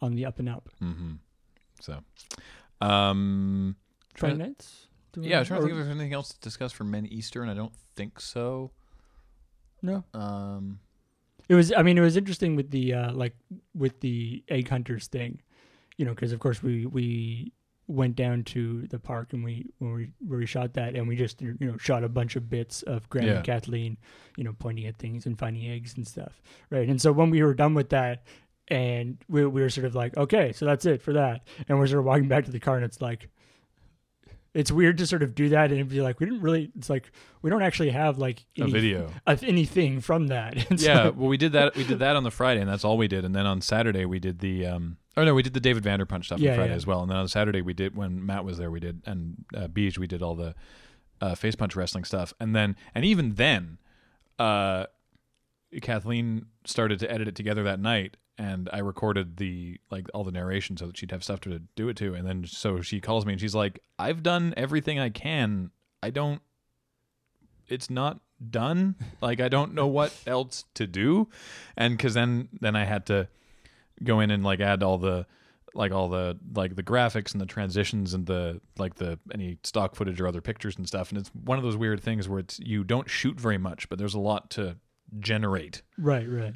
on 0.00 0.14
the 0.14 0.24
up 0.26 0.38
and 0.38 0.48
up. 0.48 0.68
Mm-hmm. 0.82 1.12
So, 1.80 1.98
um, 2.80 3.76
Friday 4.14 4.36
Try- 4.36 4.46
nights. 4.46 4.86
Yeah, 5.16 5.40
I'm 5.40 5.44
trying 5.44 5.60
to 5.60 5.66
think 5.66 5.72
if 5.72 5.84
there's 5.84 5.90
anything 5.96 6.12
else 6.12 6.32
to 6.34 6.40
discuss 6.40 6.70
for 6.72 6.84
Men 6.84 7.04
Eastern. 7.06 7.48
I 7.48 7.54
don't 7.54 7.74
think 7.96 8.20
so. 8.20 8.70
No, 9.82 10.04
Um, 10.14 10.78
it 11.50 11.54
was. 11.54 11.72
I 11.76 11.82
mean, 11.82 11.98
it 11.98 12.00
was 12.00 12.16
interesting 12.16 12.56
with 12.56 12.70
the 12.70 12.94
uh, 12.94 13.12
like 13.12 13.34
with 13.74 14.00
the 14.00 14.42
egg 14.48 14.68
hunters 14.68 15.06
thing, 15.08 15.42
you 15.98 16.04
know, 16.06 16.14
because 16.14 16.32
of 16.32 16.40
course 16.40 16.62
we 16.62 16.86
we 16.86 17.52
went 17.88 18.14
down 18.14 18.44
to 18.44 18.86
the 18.86 18.98
park 19.00 19.32
and 19.32 19.42
we 19.44 19.66
when 19.80 19.92
we 19.92 20.10
where 20.26 20.38
we 20.38 20.46
shot 20.46 20.74
that 20.74 20.94
and 20.94 21.08
we 21.08 21.16
just 21.16 21.42
you 21.42 21.56
know 21.60 21.76
shot 21.76 22.04
a 22.04 22.08
bunch 22.08 22.36
of 22.36 22.48
bits 22.48 22.82
of 22.82 23.06
Graham 23.10 23.26
Yeah. 23.28 23.34
and 23.36 23.44
Kathleen, 23.44 23.98
you 24.36 24.44
know, 24.44 24.54
pointing 24.58 24.86
at 24.86 24.96
things 24.96 25.26
and 25.26 25.36
finding 25.38 25.68
eggs 25.70 25.94
and 25.96 26.06
stuff, 26.06 26.40
right? 26.70 26.88
And 26.88 27.02
so 27.02 27.10
when 27.12 27.28
we 27.30 27.42
were 27.42 27.54
done 27.54 27.74
with 27.74 27.90
that. 27.90 28.24
And 28.72 29.18
we, 29.28 29.44
we 29.46 29.62
were 29.62 29.68
sort 29.68 29.84
of 29.86 29.96
like, 29.96 30.16
okay, 30.16 30.52
so 30.52 30.64
that's 30.64 30.86
it 30.86 31.02
for 31.02 31.14
that. 31.14 31.40
And 31.68 31.76
we're 31.76 31.88
sort 31.88 31.98
of 31.98 32.04
walking 32.04 32.28
back 32.28 32.44
to 32.44 32.52
the 32.52 32.60
car, 32.60 32.76
and 32.76 32.84
it's 32.84 33.00
like, 33.00 33.28
it's 34.52 34.72
weird 34.72 34.98
to 34.98 35.06
sort 35.06 35.22
of 35.22 35.34
do 35.34 35.50
that 35.50 35.70
and 35.70 35.88
be 35.88 36.00
like, 36.00 36.18
we 36.18 36.26
didn't 36.26 36.42
really. 36.42 36.70
It's 36.76 36.90
like 36.90 37.10
we 37.42 37.50
don't 37.50 37.62
actually 37.62 37.90
have 37.90 38.18
like 38.18 38.44
a 38.58 38.66
video. 38.66 39.10
of 39.26 39.42
anything 39.44 40.00
from 40.00 40.26
that. 40.28 40.56
So- 40.78 40.86
yeah, 40.86 41.08
well, 41.10 41.28
we 41.28 41.36
did 41.36 41.52
that. 41.52 41.76
We 41.76 41.84
did 41.84 42.00
that 42.00 42.16
on 42.16 42.24
the 42.24 42.30
Friday, 42.30 42.60
and 42.60 42.68
that's 42.68 42.84
all 42.84 42.98
we 42.98 43.06
did. 43.08 43.24
And 43.24 43.34
then 43.34 43.46
on 43.46 43.60
Saturday, 43.60 44.04
we 44.06 44.18
did 44.18 44.40
the. 44.40 44.66
Um, 44.66 44.96
oh 45.16 45.24
no, 45.24 45.34
we 45.34 45.42
did 45.42 45.54
the 45.54 45.60
David 45.60 45.84
Vanderpunch 45.84 46.24
stuff 46.24 46.40
Yeah, 46.40 46.50
on 46.52 46.56
Friday 46.56 46.70
yeah. 46.72 46.76
as 46.76 46.86
well. 46.86 47.02
And 47.02 47.10
then 47.10 47.18
on 47.18 47.28
Saturday, 47.28 47.62
we 47.62 47.74
did 47.74 47.94
when 47.96 48.24
Matt 48.26 48.44
was 48.44 48.58
there. 48.58 48.70
We 48.70 48.80
did 48.80 49.02
and 49.06 49.44
uh, 49.56 49.68
Beach. 49.68 49.98
We 49.98 50.06
did 50.06 50.22
all 50.22 50.34
the 50.34 50.54
uh, 51.20 51.34
face 51.36 51.54
punch 51.54 51.76
wrestling 51.76 52.04
stuff. 52.04 52.32
And 52.40 52.54
then 52.56 52.76
and 52.94 53.04
even 53.04 53.34
then, 53.34 53.78
uh, 54.38 54.86
Kathleen 55.82 56.46
started 56.64 56.98
to 57.00 57.10
edit 57.10 57.28
it 57.28 57.34
together 57.36 57.62
that 57.64 57.78
night. 57.80 58.16
And 58.40 58.70
I 58.72 58.78
recorded 58.78 59.36
the 59.36 59.78
like 59.90 60.06
all 60.14 60.24
the 60.24 60.32
narration 60.32 60.76
so 60.76 60.86
that 60.86 60.96
she'd 60.96 61.10
have 61.10 61.22
stuff 61.22 61.40
to 61.40 61.60
do 61.76 61.88
it 61.88 61.96
to. 61.98 62.14
And 62.14 62.26
then 62.26 62.44
so 62.46 62.80
she 62.80 63.00
calls 63.00 63.26
me 63.26 63.34
and 63.34 63.40
she's 63.40 63.54
like, 63.54 63.80
"I've 63.98 64.22
done 64.22 64.54
everything 64.56 64.98
I 64.98 65.10
can. 65.10 65.70
I 66.02 66.10
don't 66.10 66.40
it's 67.70 67.88
not 67.88 68.20
done. 68.50 68.96
Like 69.20 69.40
I 69.40 69.48
don't 69.48 69.74
know 69.74 69.86
what 69.86 70.12
else 70.26 70.64
to 70.74 70.86
do, 70.86 71.28
and 71.76 71.96
because 71.96 72.14
then 72.14 72.48
then 72.60 72.76
I 72.76 72.84
had 72.84 73.06
to 73.06 73.28
go 74.02 74.20
in 74.20 74.30
and 74.30 74.44
like 74.44 74.60
add 74.60 74.82
all 74.82 74.98
the 74.98 75.26
like 75.74 75.92
all 75.92 76.08
the 76.08 76.36
like 76.54 76.74
the 76.74 76.82
graphics 76.82 77.32
and 77.32 77.40
the 77.40 77.46
transitions 77.46 78.12
and 78.12 78.26
the 78.26 78.60
like 78.76 78.96
the 78.96 79.18
any 79.32 79.58
stock 79.62 79.94
footage 79.94 80.20
or 80.20 80.26
other 80.26 80.40
pictures 80.40 80.76
and 80.76 80.86
stuff. 80.86 81.10
And 81.10 81.18
it's 81.18 81.30
one 81.34 81.58
of 81.58 81.64
those 81.64 81.76
weird 81.76 82.02
things 82.02 82.28
where 82.28 82.40
it's 82.40 82.58
you 82.58 82.84
don't 82.84 83.08
shoot 83.08 83.40
very 83.40 83.58
much, 83.58 83.88
but 83.88 83.98
there's 83.98 84.14
a 84.14 84.20
lot 84.20 84.50
to 84.50 84.76
generate. 85.18 85.82
Right, 85.96 86.28
right. 86.28 86.54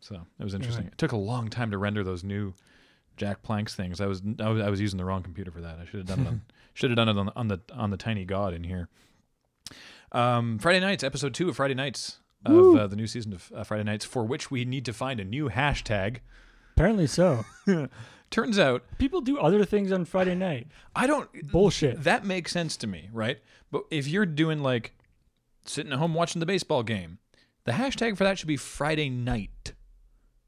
So 0.00 0.26
it 0.38 0.44
was 0.44 0.54
interesting. 0.54 0.84
Right. 0.84 0.92
It 0.92 0.98
took 0.98 1.12
a 1.12 1.16
long 1.16 1.48
time 1.48 1.70
to 1.70 1.78
render 1.78 2.02
those 2.02 2.24
new 2.24 2.54
Jack 3.16 3.42
Planks 3.42 3.74
things. 3.74 4.00
I 4.00 4.06
was 4.06 4.22
I 4.40 4.48
was, 4.48 4.62
I 4.62 4.70
was 4.70 4.80
using 4.80 4.96
the 4.96 5.04
wrong 5.04 5.22
computer 5.22 5.50
for 5.50 5.60
that. 5.60 5.78
I 5.80 5.84
should 5.84 5.98
have 5.98 6.06
done 6.06 6.20
it 6.20 6.26
on 6.26 6.42
should 6.74 6.90
have 6.90 6.96
done 6.96 7.08
it 7.08 7.18
on, 7.18 7.30
on 7.36 7.48
the 7.48 7.60
on 7.72 7.90
the 7.90 7.96
tiny 7.96 8.24
god 8.24 8.54
in 8.54 8.64
here. 8.64 8.88
Um, 10.12 10.58
Friday 10.58 10.80
nights, 10.80 11.04
episode 11.04 11.34
two 11.34 11.48
of 11.48 11.56
Friday 11.56 11.74
nights 11.74 12.18
of 12.44 12.74
uh, 12.74 12.86
the 12.86 12.96
new 12.96 13.06
season 13.06 13.34
of 13.34 13.52
uh, 13.54 13.64
Friday 13.64 13.84
nights, 13.84 14.04
for 14.04 14.24
which 14.24 14.50
we 14.50 14.64
need 14.64 14.84
to 14.86 14.92
find 14.92 15.20
a 15.20 15.24
new 15.24 15.50
hashtag. 15.50 16.18
Apparently 16.76 17.06
so. 17.06 17.44
Turns 18.30 18.58
out 18.58 18.84
People 18.98 19.20
do 19.20 19.38
other 19.38 19.64
things 19.64 19.90
on 19.92 20.04
Friday 20.04 20.34
night. 20.34 20.68
I 20.94 21.06
don't. 21.06 21.28
Bullshit. 21.50 22.02
That 22.04 22.24
makes 22.24 22.52
sense 22.52 22.76
to 22.78 22.86
me, 22.86 23.10
right? 23.12 23.38
But 23.70 23.82
if 23.90 24.08
you're 24.08 24.26
doing 24.26 24.62
like 24.62 24.94
sitting 25.64 25.92
at 25.92 25.98
home 25.98 26.14
watching 26.14 26.40
the 26.40 26.46
baseball 26.46 26.82
game, 26.82 27.18
the 27.64 27.72
hashtag 27.72 28.16
for 28.16 28.24
that 28.24 28.38
should 28.38 28.48
be 28.48 28.56
Friday 28.56 29.10
night 29.10 29.74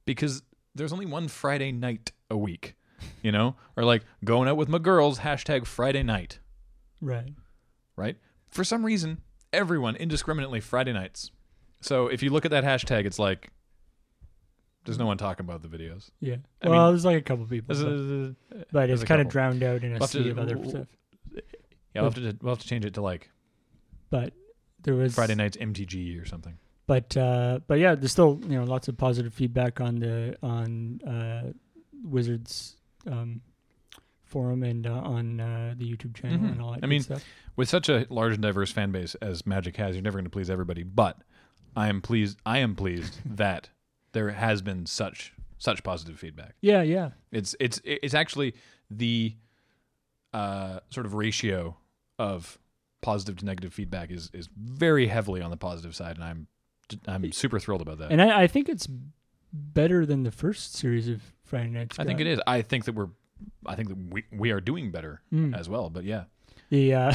because 0.04 0.42
there's 0.74 0.92
only 0.92 1.06
one 1.06 1.28
Friday 1.28 1.72
night 1.72 2.12
a 2.30 2.36
week, 2.36 2.74
you 3.22 3.32
know? 3.32 3.56
Or 3.76 3.84
like 3.84 4.04
going 4.24 4.48
out 4.48 4.56
with 4.56 4.68
my 4.68 4.78
girls, 4.78 5.20
hashtag 5.20 5.66
Friday 5.66 6.02
night, 6.02 6.38
Right. 7.00 7.32
right? 7.96 8.16
For 8.50 8.64
some 8.64 8.84
reason, 8.84 9.22
everyone 9.52 9.96
indiscriminately 9.96 10.60
Friday 10.60 10.92
nights. 10.92 11.30
So 11.80 12.06
if 12.08 12.22
you 12.22 12.30
look 12.30 12.44
at 12.44 12.50
that 12.50 12.64
hashtag, 12.64 13.06
it's 13.06 13.18
like 13.18 13.50
there's 14.84 14.98
no 14.98 15.06
one 15.06 15.16
talking 15.16 15.44
about 15.46 15.62
the 15.62 15.68
videos. 15.68 16.10
Yeah. 16.20 16.36
I 16.60 16.68
well, 16.68 16.84
mean- 16.86 16.92
there's 16.92 17.04
like 17.04 17.16
a 17.18 17.22
couple 17.22 17.46
people, 17.46 17.74
but, 17.74 17.84
a- 17.86 18.66
but 18.72 18.90
it's 18.90 19.04
kind 19.04 19.20
of 19.20 19.28
drowned 19.28 19.62
out 19.62 19.82
in 19.84 19.90
a 19.90 19.94
We'll 19.94 20.00
have 20.00 20.10
to- 20.10 20.22
sea 20.24 20.30
of 20.30 20.38
other 20.38 20.62
stuff. 20.68 20.86
yeah, 21.32 21.40
we'll 22.02 22.04
have 22.04 22.14
to 22.14 22.36
we'll 22.42 22.54
have 22.54 22.62
to 22.62 22.68
change 22.68 22.84
it 22.84 22.94
to 22.94 23.00
like 23.02 23.30
But 24.10 24.32
there 24.82 24.94
was 24.94 25.14
Friday 25.14 25.34
nights 25.34 25.56
MTG 25.56 26.20
or 26.20 26.24
something. 26.26 26.58
But 26.86 27.16
uh, 27.16 27.60
but 27.66 27.78
yeah, 27.78 27.94
there's 27.94 28.12
still 28.12 28.40
you 28.48 28.58
know 28.58 28.64
lots 28.64 28.88
of 28.88 28.96
positive 28.96 29.32
feedback 29.34 29.80
on 29.80 29.98
the 30.00 30.36
on 30.42 31.00
uh, 31.02 31.52
Wizards 32.04 32.76
um, 33.06 33.40
forum 34.24 34.62
and 34.62 34.86
uh, 34.86 34.92
on 34.92 35.40
uh, 35.40 35.74
the 35.76 35.84
YouTube 35.90 36.14
channel 36.14 36.38
Mhm. 36.38 36.52
and 36.52 36.62
all 36.62 36.72
that. 36.72 36.80
I 36.82 36.86
mean, 36.86 37.02
stuff. 37.02 37.24
With 37.56 37.68
such 37.68 37.88
a 37.88 38.06
large 38.10 38.32
and 38.34 38.42
diverse 38.42 38.72
fan 38.72 38.92
base 38.92 39.14
as 39.16 39.46
Magic 39.46 39.76
has, 39.76 39.94
you're 39.94 40.02
never 40.02 40.16
going 40.18 40.24
to 40.24 40.30
please 40.30 40.48
everybody. 40.50 40.82
But 40.82 41.18
I 41.76 41.88
am 41.88 42.00
pleased. 42.00 42.38
I 42.46 42.58
am 42.58 42.74
pleased 42.74 43.18
that 43.36 43.68
there 44.12 44.30
has 44.30 44.62
been 44.62 44.86
such 44.86 45.32
such 45.58 45.82
positive 45.84 46.18
feedback. 46.18 46.54
yeah, 46.60 46.82
yeah, 46.82 47.10
It's 47.30 47.54
it's 47.60 47.80
it's 47.84 48.14
actually 48.14 48.54
the 48.90 49.36
uh, 50.32 50.80
sort 50.90 51.06
of 51.06 51.14
ratio 51.14 51.76
of 52.18 52.58
positive 53.02 53.36
to 53.38 53.44
negative 53.44 53.72
feedback 53.72 54.10
is 54.10 54.30
is 54.32 54.48
very 54.56 55.06
heavily 55.06 55.40
on 55.42 55.50
the 55.50 55.56
positive 55.56 55.94
side, 55.94 56.16
and 56.16 56.24
I'm 56.24 56.46
I'm 57.06 57.30
super 57.32 57.58
thrilled 57.60 57.82
about 57.82 57.98
that. 57.98 58.10
and 58.12 58.20
I, 58.22 58.42
I 58.42 58.46
think 58.46 58.68
it's 58.68 58.88
better 59.52 60.06
than 60.06 60.22
the 60.22 60.30
first 60.30 60.74
series 60.74 61.08
of 61.08 61.20
Friday 61.44 61.70
Nights. 61.70 61.98
I 61.98 62.04
think 62.04 62.20
it 62.20 62.26
is. 62.26 62.40
I 62.46 62.62
think 62.62 62.84
that 62.86 62.94
we're 62.94 63.08
I 63.66 63.74
think 63.74 63.88
that 63.88 63.98
we 64.10 64.24
we 64.32 64.50
are 64.50 64.60
doing 64.60 64.90
better 64.90 65.20
Mm. 65.32 65.56
as 65.58 65.68
well. 65.68 65.90
But 65.90 66.04
yeah, 66.04 66.24
The 66.70 66.94
uh, 66.94 67.14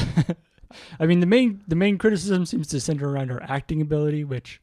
I 1.00 1.06
mean 1.06 1.20
the 1.20 1.26
main 1.26 1.62
the 1.66 1.76
main 1.76 1.98
criticism 1.98 2.46
seems 2.46 2.68
to 2.68 2.80
center 2.80 3.08
around 3.08 3.30
our 3.30 3.42
acting 3.42 3.80
ability, 3.80 4.24
which 4.24 4.60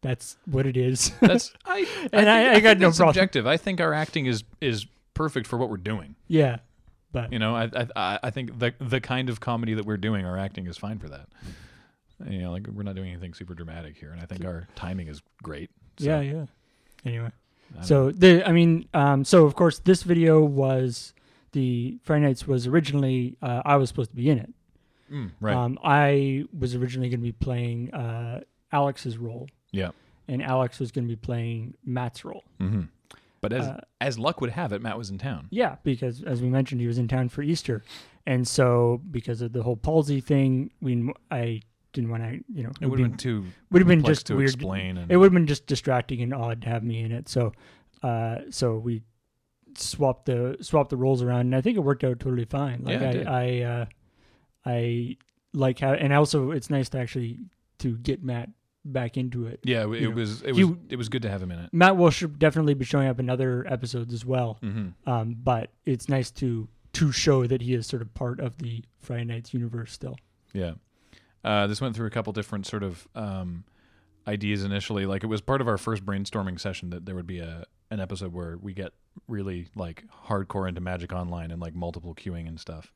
that's 0.00 0.36
what 0.46 0.66
it 0.66 0.76
is. 0.76 1.10
that's 1.20 1.52
I 1.64 1.86
And 2.12 2.28
I- 2.28 2.54
think- 2.54 2.56
I 2.56 2.60
got 2.60 2.68
think 2.70 2.80
no 2.80 2.90
problem. 2.90 3.14
Subjective. 3.14 3.46
I 3.46 3.56
think 3.56 3.80
our 3.80 3.92
acting 3.94 4.26
is 4.26 4.44
is 4.60 4.86
perfect 5.14 5.46
for 5.46 5.56
what 5.58 5.68
we're 5.70 5.76
doing. 5.76 6.14
yeah, 6.28 6.58
but 7.12 7.32
You 7.32 7.38
know, 7.38 7.56
I 7.56 7.64
I- 7.64 7.88
I 7.96 8.18
I 8.24 8.30
think 8.30 8.58
the 8.58 8.74
the 8.80 9.00
kind 9.00 9.28
of 9.28 9.40
comedy 9.40 9.74
that 9.74 9.84
we're 9.84 9.96
doing, 9.96 10.24
our 10.24 10.36
acting 10.38 10.66
is 10.66 10.76
fine 10.78 10.98
for 10.98 11.08
that. 11.08 11.28
You 12.26 12.38
know, 12.40 12.52
like 12.52 12.66
we're 12.66 12.82
not 12.82 12.96
doing 12.96 13.10
anything 13.10 13.34
super 13.34 13.54
dramatic 13.54 13.96
here, 13.96 14.10
and 14.10 14.20
I 14.20 14.26
think 14.26 14.44
our 14.44 14.66
timing 14.74 15.08
is 15.08 15.22
great. 15.42 15.70
So, 15.98 16.04
yeah, 16.06 16.20
yeah. 16.20 16.46
Anyway, 17.04 17.30
so 17.82 18.10
the 18.10 18.42
I 18.46 18.52
mean, 18.52 18.88
um, 18.94 19.24
so 19.24 19.44
of 19.44 19.54
course 19.54 19.78
this 19.78 20.02
video 20.02 20.42
was 20.42 21.14
the 21.52 21.98
Friday 22.02 22.26
Nights 22.26 22.46
was 22.46 22.66
originally 22.66 23.36
uh, 23.40 23.62
I 23.64 23.76
was 23.76 23.88
supposed 23.88 24.10
to 24.10 24.16
be 24.16 24.30
in 24.30 24.38
it. 24.38 24.52
Mm, 25.12 25.30
right. 25.40 25.54
Um, 25.56 25.78
I 25.82 26.44
was 26.58 26.74
originally 26.74 27.08
going 27.08 27.20
to 27.20 27.24
be 27.24 27.32
playing 27.32 27.94
uh, 27.94 28.40
Alex's 28.72 29.16
role, 29.16 29.48
yeah. 29.70 29.90
and 30.26 30.42
Alex 30.42 30.78
was 30.78 30.90
going 30.90 31.06
to 31.06 31.08
be 31.08 31.16
playing 31.16 31.74
Matt's 31.84 32.24
role. 32.24 32.44
Mm-hmm. 32.60 32.82
But 33.40 33.52
as 33.52 33.66
Uh, 33.66 33.80
as 34.00 34.18
luck 34.18 34.40
would 34.40 34.50
have 34.50 34.72
it, 34.72 34.82
Matt 34.82 34.98
was 34.98 35.10
in 35.10 35.18
town. 35.18 35.46
Yeah, 35.50 35.76
because 35.84 36.22
as 36.24 36.42
we 36.42 36.48
mentioned, 36.48 36.80
he 36.80 36.86
was 36.86 36.98
in 36.98 37.08
town 37.08 37.28
for 37.28 37.42
Easter, 37.42 37.84
and 38.26 38.46
so 38.46 39.00
because 39.10 39.40
of 39.40 39.52
the 39.52 39.62
whole 39.62 39.76
palsy 39.76 40.20
thing, 40.20 40.72
we 40.80 41.12
I 41.30 41.62
didn't 42.00 42.10
want 42.10 42.22
to, 42.22 42.44
you 42.52 42.62
know, 42.62 42.70
It 42.80 42.86
would 42.86 42.98
have 43.00 43.10
been 43.10 43.18
too 43.18 43.44
would 43.70 43.80
have 43.82 43.88
been 43.88 44.04
just 44.04 44.26
to 44.26 44.36
weird. 44.36 44.50
explain. 44.50 44.96
And 44.98 45.10
It 45.10 45.16
would 45.16 45.26
have 45.26 45.32
been 45.32 45.46
just 45.46 45.66
distracting 45.66 46.22
and 46.22 46.32
odd 46.32 46.62
to 46.62 46.68
have 46.68 46.82
me 46.84 47.00
in 47.02 47.12
it. 47.12 47.28
So, 47.28 47.52
uh, 48.02 48.38
so 48.50 48.76
we 48.78 49.02
swapped 49.76 50.26
the 50.26 50.56
swapped 50.60 50.90
the 50.90 50.96
roles 50.96 51.22
around, 51.22 51.40
and 51.40 51.56
I 51.56 51.60
think 51.60 51.76
it 51.76 51.80
worked 51.80 52.04
out 52.04 52.20
totally 52.20 52.44
fine. 52.44 52.82
Like 52.84 53.00
Yeah, 53.00 53.06
it 53.06 53.08
I, 53.08 53.12
did. 53.12 53.26
I, 53.26 53.60
uh, 53.62 53.86
I 54.64 55.16
like 55.52 55.78
how, 55.80 55.92
and 55.94 56.12
also 56.12 56.50
it's 56.52 56.70
nice 56.70 56.88
to 56.90 56.98
actually 56.98 57.38
to 57.78 57.96
get 57.98 58.22
Matt 58.22 58.50
back 58.84 59.16
into 59.16 59.46
it. 59.46 59.60
yeah, 59.64 59.82
it, 59.82 60.02
know, 60.02 60.10
was 60.10 60.42
it 60.42 60.52
was 60.54 60.58
he- 60.68 60.76
it 60.90 60.96
was 60.96 61.08
good 61.08 61.22
to 61.22 61.30
have 61.30 61.42
him 61.42 61.50
in 61.52 61.58
it. 61.58 61.70
Matt 61.72 61.96
will 61.96 62.10
should 62.10 62.38
definitely 62.38 62.74
be 62.74 62.84
showing 62.84 63.08
up 63.08 63.18
in 63.20 63.28
other 63.30 63.66
episodes 63.68 64.12
as 64.14 64.24
well. 64.24 64.58
hmm 64.62 64.88
Um, 65.06 65.36
but 65.42 65.70
it's 65.86 66.08
nice 66.08 66.30
to 66.32 66.68
to 66.94 67.12
show 67.12 67.46
that 67.46 67.60
he 67.62 67.74
is 67.74 67.86
sort 67.86 68.02
of 68.02 68.12
part 68.14 68.40
of 68.40 68.56
the 68.58 68.82
Friday 69.00 69.24
Nights 69.24 69.52
universe 69.52 69.92
still. 69.92 70.16
Yeah. 70.54 70.72
Uh, 71.44 71.66
this 71.66 71.80
went 71.80 71.94
through 71.94 72.06
a 72.06 72.10
couple 72.10 72.32
different 72.32 72.66
sort 72.66 72.82
of 72.82 73.06
um, 73.14 73.64
ideas 74.26 74.64
initially. 74.64 75.06
Like 75.06 75.24
it 75.24 75.28
was 75.28 75.40
part 75.40 75.60
of 75.60 75.68
our 75.68 75.78
first 75.78 76.04
brainstorming 76.04 76.60
session 76.60 76.90
that 76.90 77.06
there 77.06 77.14
would 77.14 77.26
be 77.26 77.38
a 77.38 77.64
an 77.90 78.00
episode 78.00 78.32
where 78.32 78.58
we 78.58 78.74
get 78.74 78.92
really 79.28 79.68
like 79.74 80.04
hardcore 80.26 80.68
into 80.68 80.80
Magic 80.80 81.12
Online 81.12 81.50
and 81.50 81.60
like 81.60 81.74
multiple 81.74 82.14
queuing 82.14 82.46
and 82.46 82.60
stuff. 82.60 82.92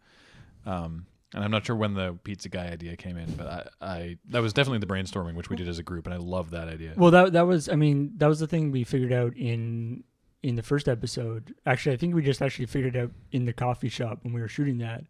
Um, 0.67 1.07
and 1.35 1.43
I'm 1.43 1.51
not 1.51 1.65
sure 1.65 1.75
when 1.75 1.95
the 1.95 2.19
pizza 2.25 2.51
guy 2.51 2.67
idea 2.67 2.95
came 2.97 3.17
in, 3.17 3.33
but 3.33 3.47
I, 3.47 3.69
I 3.81 4.19
that 4.29 4.43
was 4.43 4.53
definitely 4.53 4.81
the 4.81 4.87
brainstorming 4.87 5.35
which 5.35 5.49
we 5.49 5.57
did 5.57 5.67
as 5.67 5.79
a 5.79 5.83
group, 5.83 6.07
and 6.07 6.13
I 6.13 6.19
love 6.19 6.51
that 6.51 6.69
idea. 6.69 6.93
Well, 6.97 7.11
that 7.11 7.33
that 7.33 7.47
was 7.47 7.69
I 7.69 7.77
mean 7.77 8.13
that 8.19 8.27
was 8.27 8.41
the 8.41 8.47
thing 8.47 8.71
we 8.71 8.85
figured 8.85 9.13
out 9.13 9.35
in 9.37 10.05
in 10.43 10.57
the 10.57 10.63
first 10.63 10.89
episode. 10.89 11.55
Actually, 11.67 11.95
I 11.95 11.97
think 11.99 12.15
we 12.15 12.23
just 12.23 12.43
actually 12.43 12.67
figured 12.67 12.97
out 12.97 13.11
in 13.31 13.45
the 13.45 13.53
coffee 13.53 13.89
shop 13.89 14.19
when 14.23 14.33
we 14.33 14.41
were 14.41 14.49
shooting 14.49 14.79
that. 14.79 15.05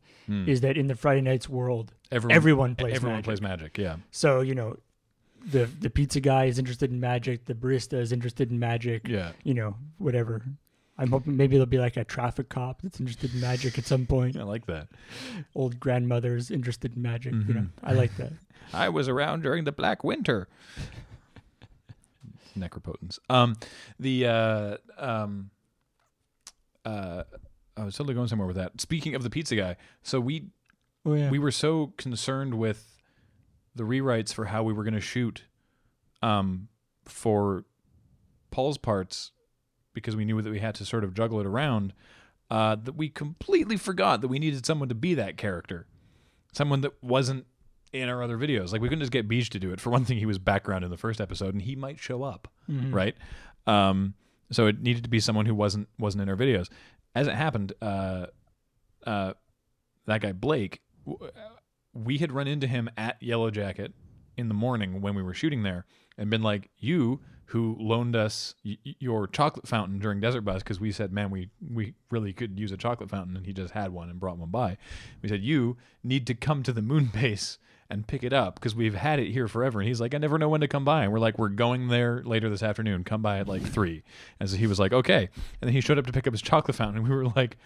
Is 0.47 0.59
Mm. 0.59 0.63
that 0.63 0.77
in 0.77 0.87
the 0.89 0.95
Friday 0.95 1.21
Nights 1.23 1.49
world, 1.49 1.95
everyone, 2.11 2.37
everyone 2.37 2.75
plays 2.77 2.91
magic. 2.91 2.97
everyone 2.97 3.17
Magic. 3.17 3.25
plays 3.25 3.41
Magic. 3.41 3.79
Yeah, 3.79 3.97
So 4.11 4.41
you 4.43 4.55
know, 4.55 4.77
the 5.45 5.65
the 5.81 5.91
pizza 5.91 6.21
guy 6.21 6.45
is 6.45 6.59
interested 6.59 6.91
in 6.91 7.01
Magic. 7.01 7.47
The 7.47 7.55
barista 7.55 7.99
is 8.01 8.13
interested 8.13 8.51
in 8.51 8.59
Magic. 8.59 9.09
yeah. 9.09 9.33
You 9.43 9.55
know, 9.55 9.77
whatever. 9.99 10.43
I'm 10.99 11.11
hoping 11.11 11.37
maybe 11.37 11.57
there'll 11.57 11.67
be 11.67 11.79
like 11.79 11.97
a 11.97 12.05
traffic 12.05 12.51
cop 12.51 12.83
that's 12.83 13.01
interested 13.01 13.35
in 13.35 13.41
Magic 13.41 13.79
at 13.79 13.85
some 13.87 14.05
point. 14.07 14.37
I 14.39 14.43
like 14.43 14.67
that. 14.67 14.89
Old 15.55 15.81
grandmother's 15.81 16.51
interested 16.51 16.95
in 16.95 17.03
Magic. 17.03 17.33
You 17.33 17.55
know. 17.55 17.67
I 17.83 17.95
like 17.95 18.15
that. 18.19 18.33
I 18.75 18.91
was 18.91 19.09
around 19.09 19.43
during 19.43 19.65
the 19.65 19.73
Black 19.73 20.05
Winter. 20.05 20.47
Necropotence. 22.59 23.19
Um, 23.29 23.57
the 23.99 24.27
uh, 24.27 24.77
um, 24.99 25.51
uh, 26.85 27.25
I 27.77 27.85
was 27.85 27.97
totally 27.97 28.15
going 28.15 28.29
somewhere 28.29 28.47
with 28.47 28.57
that. 28.57 28.81
Speaking 28.81 29.15
of 29.15 29.23
the 29.23 29.31
pizza 29.31 29.57
guy, 29.57 29.77
so 30.03 30.21
we 30.21 30.47
Oh 31.05 31.15
yeah. 31.15 31.31
we 31.31 31.39
were 31.39 31.51
so 31.51 31.93
concerned 31.97 32.55
with 32.55 33.01
the 33.75 33.85
rewrites 33.85 34.33
for 34.33 34.47
how 34.47 34.63
we 34.63 34.73
were 34.73 34.85
going 34.85 34.95
to 34.95 35.01
shoot, 35.01 35.45
um, 36.23 36.69
for 37.05 37.65
Paul's 38.51 38.79
parts 38.79 39.33
because 39.95 40.15
we 40.15 40.25
knew 40.25 40.41
that 40.41 40.51
we 40.51 40.61
had 40.61 40.75
to 40.77 40.85
sort 40.85 41.05
of 41.05 41.15
juggle 41.15 41.41
it 41.41 41.47
around. 41.47 41.93
Uh, 42.51 42.77
that 42.77 42.97
we 42.97 43.09
completely 43.09 43.79
forgot 43.79 44.21
that 44.21 44.29
we 44.29 44.39
needed 44.39 44.67
someone 44.67 44.89
to 44.89 44.95
be 44.95 45.15
that 45.15 45.39
character, 45.39 45.87
someone 46.53 46.83
that 46.83 46.93
wasn't 47.03 47.47
in 47.93 48.09
our 48.09 48.23
other 48.23 48.37
videos. 48.39 48.73
Like 48.73 48.81
we 48.81 48.89
couldn't 48.89 49.01
just 49.03 49.13
get 49.13 49.29
Beach 49.29 49.51
to 49.51 49.59
do 49.59 49.73
it. 49.73 49.81
For 49.81 49.91
one 49.91 50.05
thing, 50.05 50.19
he 50.19 50.27
was 50.27 50.39
background 50.39 50.85
in 50.85 50.91
the 50.91 50.97
first 50.97 51.21
episode, 51.21 51.55
and 51.55 51.63
he 51.63 51.77
might 51.77 51.99
show 51.99 52.23
up, 52.23 52.49
Mhm. 52.71 52.93
right? 52.93 53.15
Um, 53.67 54.15
so 54.51 54.67
it 54.67 54.81
needed 54.81 55.05
to 55.05 55.11
be 55.11 55.21
someone 55.21 55.47
who 55.47 55.55
wasn't 55.55 55.89
wasn't 55.99 56.23
in 56.23 56.29
our 56.29 56.37
videos. 56.37 56.69
As 57.15 57.27
it 57.27 57.35
happened, 57.35 57.73
uh, 57.83 58.27
uh, 59.07 59.35
that 60.07 60.21
guy 60.23 60.33
Blake, 60.33 60.81
we 61.95 62.19
had 62.19 62.33
run 62.33 62.47
into 62.49 62.67
him 62.67 62.89
at 62.97 63.23
Yellow 63.23 63.51
Jacket 63.51 63.93
in 64.37 64.49
the 64.49 64.55
morning 64.55 65.01
when 65.01 65.15
we 65.15 65.23
were 65.23 65.35
shooting 65.35 65.63
there, 65.63 65.85
and 66.17 66.31
been 66.31 66.43
like, 66.43 66.71
"You 66.79 67.21
who 67.47 67.77
loaned 67.79 68.17
us 68.17 68.55
y- 68.65 68.79
your 68.83 69.27
chocolate 69.27 69.69
fountain 69.69 69.99
during 69.99 70.21
Desert 70.21 70.41
Bus 70.41 70.63
because 70.63 70.81
we 70.81 70.91
said, 70.91 71.13
man, 71.13 71.31
we 71.31 71.51
we 71.61 71.95
really 72.11 72.33
could 72.33 72.59
use 72.59 72.73
a 72.73 72.77
chocolate 72.79 73.11
fountain, 73.11 73.37
and 73.37 73.45
he 73.45 73.53
just 73.53 73.75
had 73.75 73.93
one 73.93 74.09
and 74.09 74.19
brought 74.19 74.39
one 74.39 74.49
by. 74.51 74.79
We 75.21 75.29
said, 75.29 75.43
you 75.43 75.77
need 76.03 76.27
to 76.29 76.35
come 76.35 76.63
to 76.63 76.73
the 76.73 76.83
moon 76.83 77.07
base." 77.13 77.59
And 77.93 78.07
pick 78.07 78.25
it 78.25 78.33
up 78.33 78.55
because 78.55 78.75
we've 78.75 78.95
had 78.95 79.19
it 79.21 79.31
here 79.31 79.47
forever. 79.47 79.79
And 79.81 79.87
he's 79.87 80.01
like, 80.01 80.15
I 80.15 80.19
never 80.19 80.39
know 80.39 80.49
when 80.49 80.63
to 80.63 80.69
come 80.69 80.85
by. 80.85 81.05
And 81.05 81.13
we're 81.13 81.19
like, 81.21 81.39
we're 81.39 81.51
going 81.51 81.89
there 81.89 82.23
later 82.25 82.49
this 82.49 82.63
afternoon. 82.63 83.05
Come 83.05 83.21
by 83.23 83.39
at 83.39 83.47
like 83.47 83.63
three. 83.63 84.03
And 84.41 84.49
so 84.49 84.57
he 84.57 84.67
was 84.67 84.81
like, 84.81 84.93
okay. 84.93 85.29
And 85.61 85.69
then 85.69 85.73
he 85.73 85.81
showed 85.83 85.99
up 85.99 86.07
to 86.07 86.13
pick 86.13 86.27
up 86.27 86.33
his 86.33 86.41
chocolate 86.43 86.75
fountain. 86.75 86.97
And 87.03 87.09
we 87.09 87.15
were 87.15 87.27
like, 87.37 87.59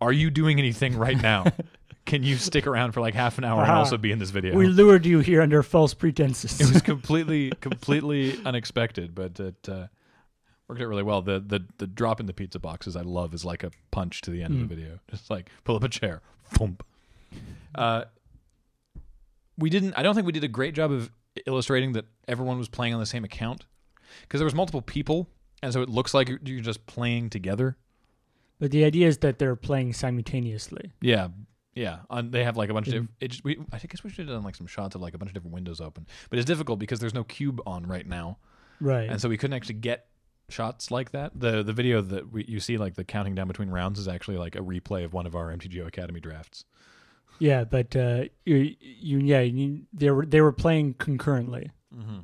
are 0.00 0.12
you 0.12 0.28
doing 0.30 0.58
anything 0.58 0.96
right 0.96 1.20
now? 1.22 1.44
Can 2.06 2.22
you 2.24 2.36
stick 2.36 2.66
around 2.66 2.92
for 2.92 3.00
like 3.00 3.14
half 3.14 3.38
an 3.38 3.44
hour 3.44 3.62
and 3.62 3.70
also 3.70 3.96
be 3.96 4.10
in 4.10 4.18
this 4.18 4.30
video? 4.30 4.56
We 4.56 4.66
lured 4.66 5.06
you 5.06 5.20
here 5.20 5.40
under 5.42 5.62
false 5.62 5.94
pretenses. 5.94 6.60
it 6.60 6.72
was 6.72 6.82
completely, 6.94 7.52
completely 7.60 8.40
unexpected, 8.44 9.14
but 9.14 9.38
it 9.38 9.68
uh, 9.68 9.86
worked 10.66 10.80
out 10.80 10.88
really 10.88 11.02
well. 11.04 11.22
The 11.22 11.38
the 11.38 11.64
the 11.78 11.86
drop 11.86 12.18
in 12.18 12.26
the 12.26 12.32
pizza 12.32 12.58
boxes 12.58 12.96
I 12.96 13.02
love 13.02 13.34
is 13.34 13.44
like 13.44 13.62
a 13.62 13.70
punch 13.92 14.22
to 14.22 14.30
the 14.30 14.42
end 14.42 14.54
Mm. 14.54 14.62
of 14.62 14.68
the 14.70 14.74
video. 14.74 14.98
Just 15.10 15.30
like 15.30 15.50
pull 15.62 15.76
up 15.76 15.84
a 15.84 15.88
chair, 15.88 16.22
thump. 16.46 16.84
Uh, 17.74 18.04
we 19.60 19.70
didn't. 19.70 19.94
I 19.94 20.02
don't 20.02 20.14
think 20.14 20.26
we 20.26 20.32
did 20.32 20.44
a 20.44 20.48
great 20.48 20.74
job 20.74 20.90
of 20.90 21.10
illustrating 21.46 21.92
that 21.92 22.06
everyone 22.26 22.58
was 22.58 22.68
playing 22.68 22.92
on 22.94 23.00
the 23.00 23.06
same 23.06 23.22
account 23.24 23.66
because 24.22 24.40
there 24.40 24.44
was 24.44 24.54
multiple 24.54 24.82
people, 24.82 25.28
and 25.62 25.72
so 25.72 25.80
it 25.82 25.88
looks 25.88 26.12
like 26.14 26.28
you're- 26.28 26.60
just 26.60 26.86
playing 26.86 27.30
together. 27.30 27.76
But 28.58 28.72
the 28.72 28.84
idea 28.84 29.06
is 29.06 29.18
that 29.18 29.38
they're 29.38 29.56
playing 29.56 29.92
simultaneously. 29.94 30.92
Yeah, 31.00 31.28
yeah. 31.74 32.00
On, 32.10 32.30
they 32.30 32.44
have 32.44 32.56
like 32.56 32.68
a 32.68 32.74
bunch 32.74 32.88
of. 32.88 32.94
Mhm. 32.94 33.00
Diff- 33.00 33.08
it 33.20 33.28
just, 33.28 33.44
we, 33.44 33.58
I 33.72 33.78
guess 33.78 34.02
we 34.04 34.10
should 34.10 34.26
have 34.28 34.36
done 34.36 34.44
like 34.44 34.56
some 34.56 34.66
shots 34.66 34.94
of 34.94 35.00
like 35.00 35.14
a 35.14 35.18
bunch 35.18 35.30
of 35.30 35.34
different 35.34 35.54
windows 35.54 35.80
open, 35.80 36.06
but 36.28 36.38
it's 36.38 36.46
difficult 36.46 36.78
because 36.78 36.98
there's 37.00 37.14
no 37.14 37.24
cube 37.24 37.60
on 37.66 37.86
right 37.86 38.06
now, 38.06 38.38
Right. 38.80 39.08
and 39.08 39.20
so 39.20 39.28
we 39.28 39.36
couldn't 39.38 39.54
actually 39.54 39.76
get 39.76 40.06
shots 40.48 40.90
like 40.90 41.12
that. 41.12 41.32
The 41.38 41.62
the 41.62 41.72
video 41.72 42.02
that 42.02 42.32
we, 42.32 42.44
you 42.46 42.60
see 42.60 42.76
like 42.76 42.94
the 42.96 43.04
counting 43.04 43.34
down 43.34 43.46
between 43.48 43.70
rounds 43.70 43.98
is 43.98 44.08
actually 44.08 44.36
like 44.36 44.56
a 44.56 44.60
replay 44.60 45.04
of 45.04 45.12
one 45.12 45.26
of 45.26 45.34
our 45.36 45.50
MTGO 45.56 45.86
Academy 45.86 46.18
drafts. 46.20 46.64
Yeah, 47.40 47.64
but 47.64 47.96
uh, 47.96 48.24
you, 48.44 48.76
you 48.80 49.18
yeah, 49.18 49.40
you, 49.40 49.82
they 49.92 50.10
were 50.10 50.26
they 50.26 50.40
were 50.40 50.52
playing 50.52 50.94
concurrently. 50.94 51.70
Mm-hmm. 51.94 52.20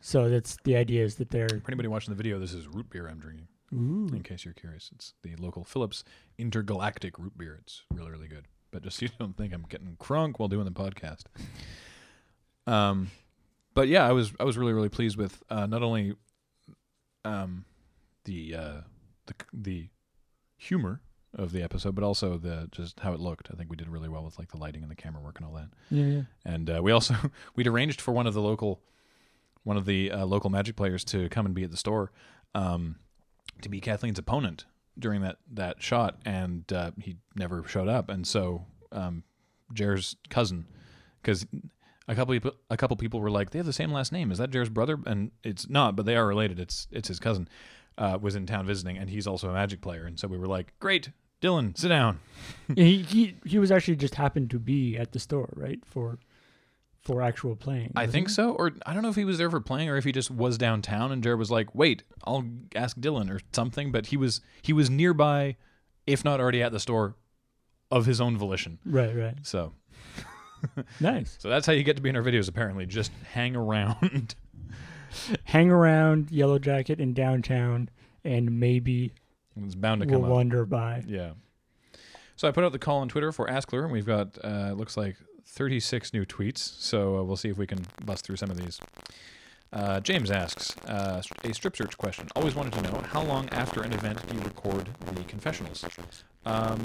So 0.00 0.30
that's 0.30 0.56
the 0.64 0.76
idea 0.76 1.04
is 1.04 1.16
that 1.16 1.30
they're 1.30 1.48
For 1.48 1.68
anybody 1.68 1.88
watching 1.88 2.12
the 2.12 2.16
video, 2.16 2.38
this 2.38 2.52
is 2.54 2.68
root 2.68 2.88
beer 2.88 3.08
I'm 3.08 3.18
drinking. 3.18 3.48
ooh, 3.74 4.08
In 4.14 4.22
case 4.22 4.44
you're 4.44 4.54
curious, 4.54 4.90
it's 4.94 5.14
the 5.22 5.34
local 5.36 5.64
Phillips 5.64 6.04
Intergalactic 6.38 7.18
root 7.18 7.36
beer. 7.36 7.58
It's 7.60 7.82
really 7.92 8.10
really 8.12 8.28
good. 8.28 8.46
But 8.70 8.82
just 8.82 8.98
so 8.98 9.06
you 9.06 9.10
don't 9.18 9.36
think 9.36 9.52
I'm 9.52 9.66
getting 9.68 9.96
crunk 9.98 10.38
while 10.38 10.48
doing 10.48 10.64
the 10.64 10.70
podcast. 10.70 11.24
Um, 12.66 13.10
but 13.74 13.88
yeah, 13.88 14.06
I 14.06 14.12
was 14.12 14.32
I 14.38 14.44
was 14.44 14.56
really 14.56 14.72
really 14.72 14.88
pleased 14.88 15.16
with 15.16 15.42
uh, 15.50 15.66
not 15.66 15.82
only 15.82 16.14
um 17.24 17.64
the 18.24 18.54
uh 18.54 18.80
the 19.26 19.34
the 19.52 19.88
humor 20.56 21.00
of 21.36 21.52
the 21.52 21.62
episode, 21.62 21.94
but 21.94 22.02
also 22.02 22.38
the 22.38 22.68
just 22.72 23.00
how 23.00 23.12
it 23.12 23.20
looked. 23.20 23.48
I 23.52 23.56
think 23.56 23.70
we 23.70 23.76
did 23.76 23.88
really 23.88 24.08
well 24.08 24.24
with 24.24 24.38
like 24.38 24.50
the 24.50 24.56
lighting 24.56 24.82
and 24.82 24.90
the 24.90 24.96
camera 24.96 25.22
work 25.22 25.38
and 25.38 25.46
all 25.46 25.54
that. 25.54 25.68
yeah, 25.90 26.04
yeah. 26.04 26.22
And 26.44 26.68
uh, 26.68 26.80
we 26.82 26.92
also 26.92 27.14
we'd 27.56 27.66
arranged 27.66 28.00
for 28.00 28.12
one 28.12 28.26
of 28.26 28.34
the 28.34 28.42
local 28.42 28.80
one 29.62 29.76
of 29.76 29.84
the 29.84 30.10
uh, 30.10 30.24
local 30.24 30.50
Magic 30.50 30.76
players 30.76 31.04
to 31.04 31.28
come 31.28 31.46
and 31.46 31.54
be 31.54 31.64
at 31.64 31.70
the 31.70 31.76
store 31.76 32.12
um, 32.54 32.96
to 33.62 33.68
be 33.68 33.80
Kathleen's 33.80 34.18
opponent 34.18 34.64
during 34.98 35.20
that 35.22 35.36
that 35.52 35.82
shot, 35.82 36.18
and 36.24 36.70
uh, 36.72 36.90
he 37.00 37.16
never 37.34 37.64
showed 37.66 37.88
up. 37.88 38.08
And 38.08 38.26
so 38.26 38.64
um, 38.92 39.22
Jer's 39.72 40.16
cousin, 40.30 40.66
because 41.20 41.46
a 42.08 42.14
couple 42.14 42.34
people, 42.34 42.52
a 42.70 42.76
couple 42.76 42.96
people 42.96 43.20
were 43.20 43.30
like, 43.30 43.50
they 43.50 43.58
have 43.58 43.66
the 43.66 43.72
same 43.72 43.92
last 43.92 44.12
name. 44.12 44.30
Is 44.30 44.38
that 44.38 44.50
Jer's 44.50 44.68
brother? 44.68 44.98
And 45.06 45.32
it's 45.42 45.68
not, 45.68 45.96
but 45.96 46.06
they 46.06 46.16
are 46.16 46.26
related. 46.26 46.58
It's 46.60 46.86
it's 46.90 47.08
his 47.08 47.18
cousin. 47.18 47.48
Uh, 47.98 48.18
was 48.20 48.36
in 48.36 48.44
town 48.44 48.66
visiting, 48.66 48.98
and 48.98 49.08
he's 49.08 49.26
also 49.26 49.48
a 49.48 49.54
Magic 49.54 49.80
player. 49.80 50.04
And 50.04 50.20
so 50.20 50.28
we 50.28 50.36
were 50.36 50.46
like, 50.46 50.74
great, 50.80 51.08
Dylan, 51.42 51.76
sit 51.76 51.88
down. 51.88 52.20
he, 52.74 53.02
he 53.02 53.36
he 53.44 53.58
was 53.58 53.70
actually 53.70 53.96
just 53.96 54.14
happened 54.14 54.50
to 54.50 54.58
be 54.58 54.96
at 54.96 55.12
the 55.12 55.18
store 55.18 55.52
right 55.56 55.80
for 55.84 56.18
for 57.02 57.22
actual 57.22 57.54
playing. 57.54 57.92
I 57.94 58.06
think 58.06 58.28
he? 58.28 58.34
so, 58.34 58.50
or 58.52 58.72
I 58.84 58.92
don't 58.92 59.02
know 59.02 59.10
if 59.10 59.16
he 59.16 59.24
was 59.24 59.38
there 59.38 59.50
for 59.50 59.60
playing 59.60 59.88
or 59.88 59.96
if 59.96 60.04
he 60.04 60.12
just 60.12 60.30
was 60.30 60.58
downtown 60.58 61.12
and 61.12 61.22
Jared 61.22 61.38
was 61.38 61.50
like, 61.50 61.74
"Wait, 61.74 62.02
I'll 62.24 62.44
ask 62.74 62.96
Dylan 62.98 63.30
or 63.30 63.40
something." 63.52 63.92
But 63.92 64.06
he 64.06 64.16
was 64.16 64.40
he 64.62 64.72
was 64.72 64.90
nearby, 64.90 65.56
if 66.06 66.24
not 66.24 66.40
already 66.40 66.62
at 66.62 66.72
the 66.72 66.80
store, 66.80 67.14
of 67.90 68.06
his 68.06 68.20
own 68.20 68.36
volition. 68.36 68.78
Right, 68.84 69.14
right. 69.14 69.34
So, 69.42 69.72
Nice. 71.00 71.36
so 71.38 71.48
that's 71.48 71.66
how 71.66 71.72
you 71.74 71.84
get 71.84 71.96
to 71.96 72.02
be 72.02 72.08
in 72.08 72.16
our 72.16 72.22
videos. 72.22 72.48
Apparently, 72.48 72.86
just 72.86 73.12
hang 73.32 73.54
around. 73.54 74.34
Hang 75.44 75.70
around 75.70 76.30
Yellow 76.30 76.58
Jacket 76.58 77.00
in 77.00 77.14
downtown, 77.14 77.88
and 78.24 78.58
maybe 78.58 79.12
it's 79.64 79.74
bound 79.74 80.02
to 80.02 80.06
we'll 80.06 80.18
come 80.20 80.24
up. 80.24 80.30
wander 80.30 80.64
by. 80.66 81.02
Yeah. 81.06 81.30
So 82.36 82.46
I 82.46 82.50
put 82.50 82.64
out 82.64 82.72
the 82.72 82.78
call 82.78 82.98
on 82.98 83.08
Twitter 83.08 83.32
for 83.32 83.46
Askler, 83.46 83.82
and 83.84 83.92
we've 83.92 84.04
got 84.06 84.36
uh, 84.44 84.72
looks 84.76 84.96
like 84.96 85.16
36 85.46 86.12
new 86.12 86.24
tweets. 86.26 86.58
So 86.58 87.18
uh, 87.18 87.22
we'll 87.22 87.36
see 87.36 87.48
if 87.48 87.56
we 87.56 87.66
can 87.66 87.86
bust 88.04 88.24
through 88.26 88.36
some 88.36 88.50
of 88.50 88.56
these. 88.58 88.78
Uh, 89.72 90.00
James 90.00 90.30
asks 90.30 90.76
uh, 90.86 91.20
a 91.44 91.52
strip 91.52 91.76
search 91.76 91.98
question. 91.98 92.28
Always 92.36 92.54
wanted 92.54 92.72
to 92.74 92.82
know 92.82 93.02
how 93.08 93.22
long 93.22 93.48
after 93.50 93.82
an 93.82 93.92
event 93.92 94.24
do 94.28 94.36
you 94.36 94.40
record 94.42 94.88
the 95.14 95.22
confessionals? 95.24 95.84
Um, 96.44 96.78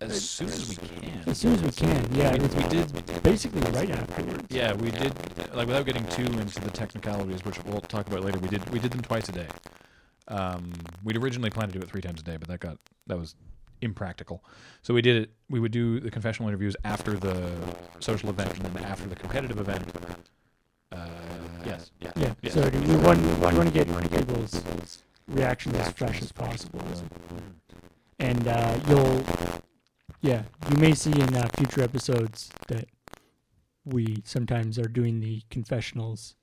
as 0.00 0.28
soon 0.28 0.48
as 0.48 0.68
we 0.68 0.76
can. 0.76 1.22
As 1.26 1.38
soon 1.38 1.54
as 1.54 1.62
we 1.62 1.70
can. 1.70 2.14
Yeah, 2.14 2.32
We- 2.34 2.40
we 2.48 2.68
did- 2.68 3.22
basically 3.22 3.62
right 3.72 3.90
afterwards. 3.90 4.44
Yeah, 4.50 4.74
we 4.74 4.90
did 4.90 5.12
like 5.54 5.66
without 5.66 5.86
getting 5.86 6.06
too 6.08 6.24
into 6.24 6.60
the 6.60 6.70
technicalities, 6.70 7.44
which 7.44 7.62
we'll 7.64 7.80
talk 7.80 8.06
about 8.08 8.22
later. 8.24 8.38
We 8.40 8.48
did 8.48 8.68
we 8.70 8.78
did 8.78 8.90
them 8.92 9.00
twice 9.02 9.28
a 9.28 9.32
day. 9.32 9.48
Um, 10.28 10.72
we'd 11.04 11.16
originally 11.16 11.50
planned 11.50 11.72
to 11.72 11.78
do 11.78 11.82
it 11.82 11.88
three 11.88 12.00
times 12.00 12.20
a 12.20 12.24
day, 12.24 12.36
but 12.36 12.48
that 12.48 12.60
got 12.60 12.78
that 13.06 13.18
was 13.18 13.34
impractical. 13.80 14.44
So 14.82 14.94
we 14.94 15.02
did 15.02 15.22
it. 15.22 15.30
We 15.48 15.60
would 15.60 15.72
do 15.72 16.00
the 16.00 16.10
confessional 16.10 16.48
interviews 16.48 16.76
after 16.84 17.14
the 17.14 17.50
social 18.00 18.30
event 18.30 18.56
and 18.56 18.64
then 18.74 18.84
after 18.84 19.08
the 19.08 19.16
competitive 19.16 19.58
event. 19.60 19.84
Uh, 20.92 21.08
yes. 21.64 21.90
Yeah. 22.00 22.12
Yeah. 22.42 22.50
So 22.50 22.68
do 22.68 22.80
we 22.80 22.96
want 22.96 23.20
we 23.20 23.58
want 23.58 23.66
to 23.66 23.70
get 23.70 23.86
people's 24.10 24.62
reaction 25.28 25.74
as 25.76 25.90
fresh 25.92 26.22
as 26.22 26.32
possible, 26.32 26.82
and 28.18 28.46
uh, 28.48 28.78
you'll 28.88 29.24
yeah 30.22 30.42
you 30.70 30.76
may 30.78 30.94
see 30.94 31.12
in 31.12 31.34
uh, 31.34 31.48
future 31.56 31.82
episodes 31.82 32.50
that 32.68 32.86
we 33.84 34.22
sometimes 34.24 34.78
are 34.78 34.88
doing 34.88 35.20
the 35.20 35.42
confessionals 35.50 36.34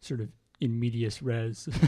sort 0.00 0.20
of 0.20 0.28
in 0.60 0.78
medias 0.78 1.22
res. 1.22 1.68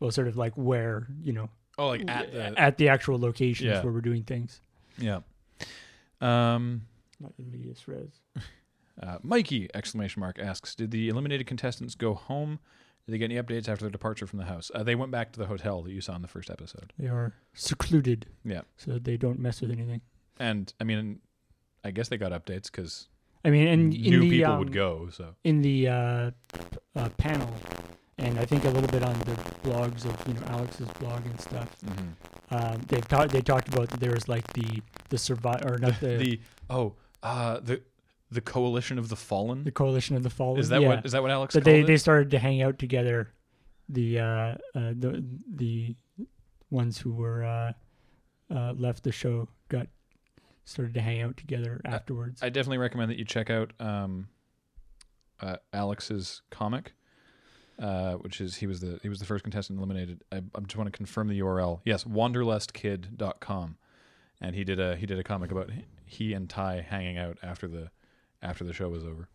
well, 0.00 0.10
sort 0.10 0.28
of 0.28 0.36
like 0.36 0.54
where 0.54 1.06
you 1.22 1.32
know 1.32 1.48
Oh, 1.78 1.88
like 1.88 2.08
at 2.08 2.32
the 2.32 2.58
at 2.58 2.76
the 2.78 2.88
actual 2.88 3.18
locations 3.18 3.68
Yeah. 3.68 3.82
where 3.82 3.92
we're 3.92 4.00
doing 4.00 4.24
things. 4.24 4.60
yeah. 4.98 5.20
Um, 6.20 6.82
Not 7.20 7.32
in 7.38 7.50
medias 7.50 7.86
res. 7.88 8.20
Uh, 9.00 9.16
Mikey 9.22 9.68
exclamation 9.74 10.18
mark 10.18 10.40
asks, 10.40 10.74
did 10.74 10.90
the 10.90 11.08
eliminated 11.08 11.46
contestants 11.46 11.94
go 11.94 12.14
home? 12.14 12.58
Did 13.06 13.12
they 13.12 13.18
get 13.18 13.26
any 13.30 13.36
updates 13.40 13.68
after 13.68 13.84
their 13.84 13.90
departure 13.92 14.26
from 14.26 14.40
the 14.40 14.44
house? 14.46 14.72
Uh, 14.74 14.82
they 14.82 14.96
went 14.96 15.12
back 15.12 15.30
to 15.34 15.38
the 15.38 15.46
hotel 15.46 15.82
that 15.82 15.92
you 15.92 16.00
saw 16.00 16.16
in 16.16 16.22
the 16.22 16.26
first 16.26 16.50
episode. 16.50 16.92
They 16.98 17.06
are 17.06 17.32
secluded. 17.54 18.26
Yeah. 18.44 18.62
So 18.76 18.94
that 18.94 19.04
they 19.04 19.16
don't 19.16 19.38
mess 19.38 19.60
with 19.60 19.70
anything. 19.70 20.00
And 20.40 20.72
I 20.80 20.84
mean, 20.84 21.20
I 21.84 21.92
guess 21.92 22.08
they 22.08 22.16
got 22.16 22.32
updates 22.32 22.64
because 22.64 23.06
I 23.44 23.50
mean, 23.50 23.68
and 23.68 23.94
in 23.94 24.00
new 24.10 24.20
the, 24.22 24.30
people 24.30 24.52
um, 24.54 24.58
would 24.58 24.72
go. 24.72 25.10
So 25.12 25.36
in 25.44 25.62
the 25.62 25.86
uh, 25.86 26.30
uh, 26.96 27.08
panel, 27.18 27.54
and 28.18 28.38
I 28.38 28.44
think 28.44 28.64
a 28.64 28.70
little 28.70 28.88
bit 28.88 29.02
on 29.02 29.18
the 29.20 29.34
blogs 29.62 30.04
of 30.04 30.28
you 30.28 30.34
know 30.34 30.46
Alex's 30.48 30.88
blog 31.00 31.24
and 31.24 31.40
stuff. 31.40 31.76
Um, 32.50 32.80
they've 32.88 33.06
talked. 33.06 33.32
They 33.32 33.40
talked 33.40 33.68
about 33.68 33.90
that 33.90 34.00
there 34.00 34.12
was 34.12 34.28
like 34.28 34.52
the 34.52 34.82
the 35.08 35.18
survive 35.18 35.64
or 35.64 35.78
not 35.78 36.00
the, 36.00 36.16
the 36.16 36.40
oh 36.70 36.94
uh 37.22 37.60
the 37.60 37.80
the 38.30 38.40
coalition 38.40 38.98
of 38.98 39.08
the 39.08 39.16
fallen. 39.16 39.64
The 39.64 39.72
coalition 39.72 40.16
of 40.16 40.22
the 40.22 40.30
fallen. 40.30 40.60
Is 40.60 40.68
that 40.68 40.82
yeah. 40.82 40.88
what 40.88 41.06
is 41.06 41.12
that 41.12 41.22
what 41.22 41.30
Alex 41.30 41.54
But 41.54 41.64
they 41.64 41.80
it? 41.80 41.86
they 41.86 41.96
started 41.96 42.30
to 42.32 42.38
hang 42.38 42.62
out 42.62 42.78
together. 42.78 43.32
The 43.88 44.18
uh, 44.18 44.24
uh, 44.24 44.56
the 44.74 45.24
the 45.54 45.96
ones 46.70 46.98
who 46.98 47.12
were 47.12 47.44
uh, 47.44 47.72
uh, 48.54 48.72
left 48.72 49.02
the 49.04 49.12
show 49.12 49.48
got 49.68 49.86
started 50.64 50.94
to 50.94 51.00
hang 51.00 51.22
out 51.22 51.36
together 51.36 51.80
afterwards. 51.84 52.42
I 52.42 52.50
definitely 52.50 52.78
recommend 52.78 53.10
that 53.10 53.18
you 53.18 53.24
check 53.24 53.48
out 53.48 53.72
um, 53.80 54.28
uh, 55.40 55.56
Alex's 55.72 56.42
comic, 56.50 56.92
uh, 57.78 58.14
which 58.14 58.40
is 58.40 58.56
he 58.56 58.66
was 58.66 58.80
the 58.80 58.98
he 59.02 59.08
was 59.08 59.18
the 59.18 59.24
first 59.24 59.44
contestant 59.44 59.78
eliminated. 59.78 60.22
I, 60.32 60.36
I 60.36 60.60
just 60.60 60.76
want 60.76 60.92
to 60.92 60.96
confirm 60.96 61.28
the 61.28 61.40
URL. 61.40 61.80
Yes, 61.84 62.04
wanderlustkid.com, 62.04 63.76
and 64.40 64.54
he 64.54 64.64
did 64.64 64.80
a 64.80 64.96
he 64.96 65.06
did 65.06 65.18
a 65.18 65.24
comic 65.24 65.50
about 65.50 65.70
he 66.04 66.32
and 66.32 66.48
Ty 66.48 66.86
hanging 66.88 67.18
out 67.18 67.38
after 67.42 67.68
the 67.68 67.90
after 68.42 68.64
the 68.64 68.72
show 68.72 68.88
was 68.88 69.04
over. 69.04 69.28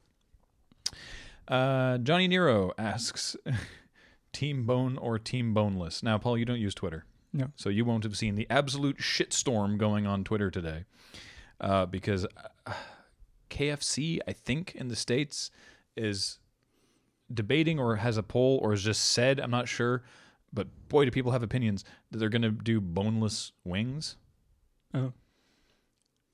Uh, 1.47 1.97
Johnny 1.99 2.27
Nero 2.27 2.73
asks, 2.77 3.35
"Team 4.33 4.65
Bone 4.65 4.97
or 4.97 5.19
Team 5.19 5.53
Boneless?" 5.53 6.03
Now, 6.03 6.17
Paul, 6.17 6.37
you 6.37 6.45
don't 6.45 6.59
use 6.59 6.73
Twitter. 6.73 7.05
No. 7.31 7.47
So 7.55 7.69
you 7.69 7.83
won't 7.83 8.03
have 8.03 8.17
seen 8.17 8.35
the 8.35 8.45
absolute 8.49 8.97
shitstorm 8.97 9.77
going 9.77 10.05
on 10.05 10.23
Twitter 10.23 10.51
today, 10.51 10.85
uh, 11.59 11.85
because 11.87 12.27
uh, 12.67 12.73
KFC, 13.49 14.19
I 14.27 14.33
think, 14.33 14.75
in 14.75 14.87
the 14.87 14.95
states, 14.95 15.49
is 15.97 16.39
debating 17.33 17.79
or 17.79 17.97
has 17.97 18.17
a 18.17 18.23
poll 18.23 18.59
or 18.63 18.71
has 18.71 18.83
just 18.83 19.11
said, 19.11 19.39
I'm 19.39 19.51
not 19.51 19.67
sure, 19.67 20.03
but 20.51 20.67
boy, 20.89 21.05
do 21.05 21.11
people 21.11 21.31
have 21.31 21.43
opinions 21.43 21.83
that 22.11 22.17
they're 22.17 22.29
going 22.29 22.41
to 22.43 22.51
do 22.51 22.79
boneless 22.81 23.51
wings. 23.63 24.17
oh, 24.93 25.13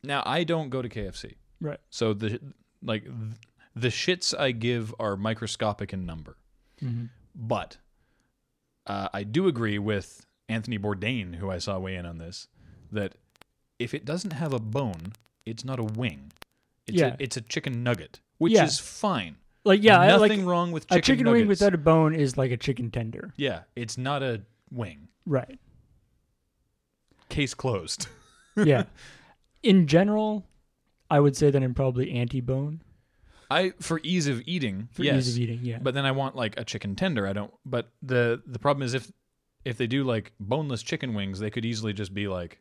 Now, 0.03 0.23
I 0.25 0.43
don't 0.43 0.69
go 0.69 0.81
to 0.81 0.89
KFC, 0.89 1.35
right. 1.61 1.79
so 1.89 2.13
the 2.13 2.39
like 2.81 3.05
the 3.75 3.89
shits 3.89 4.37
I 4.37 4.51
give 4.51 4.93
are 4.99 5.15
microscopic 5.17 5.93
in 5.93 6.05
number, 6.05 6.37
hmm 6.79 7.05
but 7.35 7.77
uh, 8.87 9.07
I 9.13 9.23
do 9.23 9.47
agree 9.47 9.77
with 9.79 10.25
Anthony 10.49 10.77
Bourdain, 10.79 11.35
who 11.35 11.49
I 11.49 11.59
saw 11.59 11.77
weigh 11.79 11.95
in 11.95 12.05
on 12.05 12.17
this, 12.17 12.47
that 12.91 13.15
if 13.77 13.93
it 13.93 14.03
doesn't 14.03 14.31
have 14.31 14.51
a 14.51 14.59
bone, 14.59 15.13
it's 15.45 15.63
not 15.63 15.79
a 15.79 15.83
wing. 15.83 16.31
It's 16.87 16.97
Yeah. 16.97 17.13
a, 17.13 17.15
it's 17.19 17.37
a 17.37 17.41
chicken 17.41 17.83
nugget, 17.83 18.19
which 18.39 18.53
Yeah. 18.53 18.65
is 18.65 18.79
fine. 18.79 19.37
Like 19.69 19.83
yeah, 19.83 19.99
I 19.99 20.15
like 20.15 20.31
wrong 20.41 20.71
with 20.71 20.87
chicken 20.87 20.97
a 20.97 21.01
chicken 21.03 21.25
nuggets. 21.25 21.41
wing 21.41 21.47
without 21.47 21.75
a 21.75 21.77
bone 21.77 22.15
is 22.15 22.39
like 22.39 22.49
a 22.49 22.57
chicken 22.57 22.89
tender. 22.89 23.35
Yeah, 23.37 23.61
it's 23.75 23.99
not 23.99 24.23
a 24.23 24.41
wing. 24.71 25.09
Right. 25.27 25.59
Case 27.29 27.53
closed. 27.53 28.07
Yeah. 28.57 28.85
In 29.63 29.87
general, 29.87 30.45
I 31.09 31.21
would 31.21 31.37
say 31.37 31.49
that 31.49 31.63
I'm 31.63 31.73
probably 31.73 32.11
anti-bone 32.11 32.81
I 33.49 33.71
for 33.79 34.01
ease 34.03 34.27
of 34.27 34.41
eating, 34.45 34.89
for 34.91 35.03
yes. 35.03 35.27
ease 35.27 35.35
of 35.35 35.41
eating. 35.41 35.59
Yeah. 35.63 35.77
But 35.81 35.93
then 35.93 36.05
I 36.05 36.11
want 36.11 36.35
like 36.35 36.59
a 36.59 36.65
chicken 36.65 36.95
tender. 36.95 37.25
I 37.25 37.31
don't. 37.31 37.53
But 37.65 37.89
the 38.01 38.41
the 38.45 38.59
problem 38.59 38.83
is 38.83 38.93
if 38.93 39.09
if 39.63 39.77
they 39.77 39.87
do 39.87 40.03
like 40.03 40.33
boneless 40.41 40.81
chicken 40.83 41.13
wings, 41.13 41.39
they 41.39 41.51
could 41.51 41.63
easily 41.63 41.93
just 41.93 42.13
be 42.13 42.27
like 42.27 42.59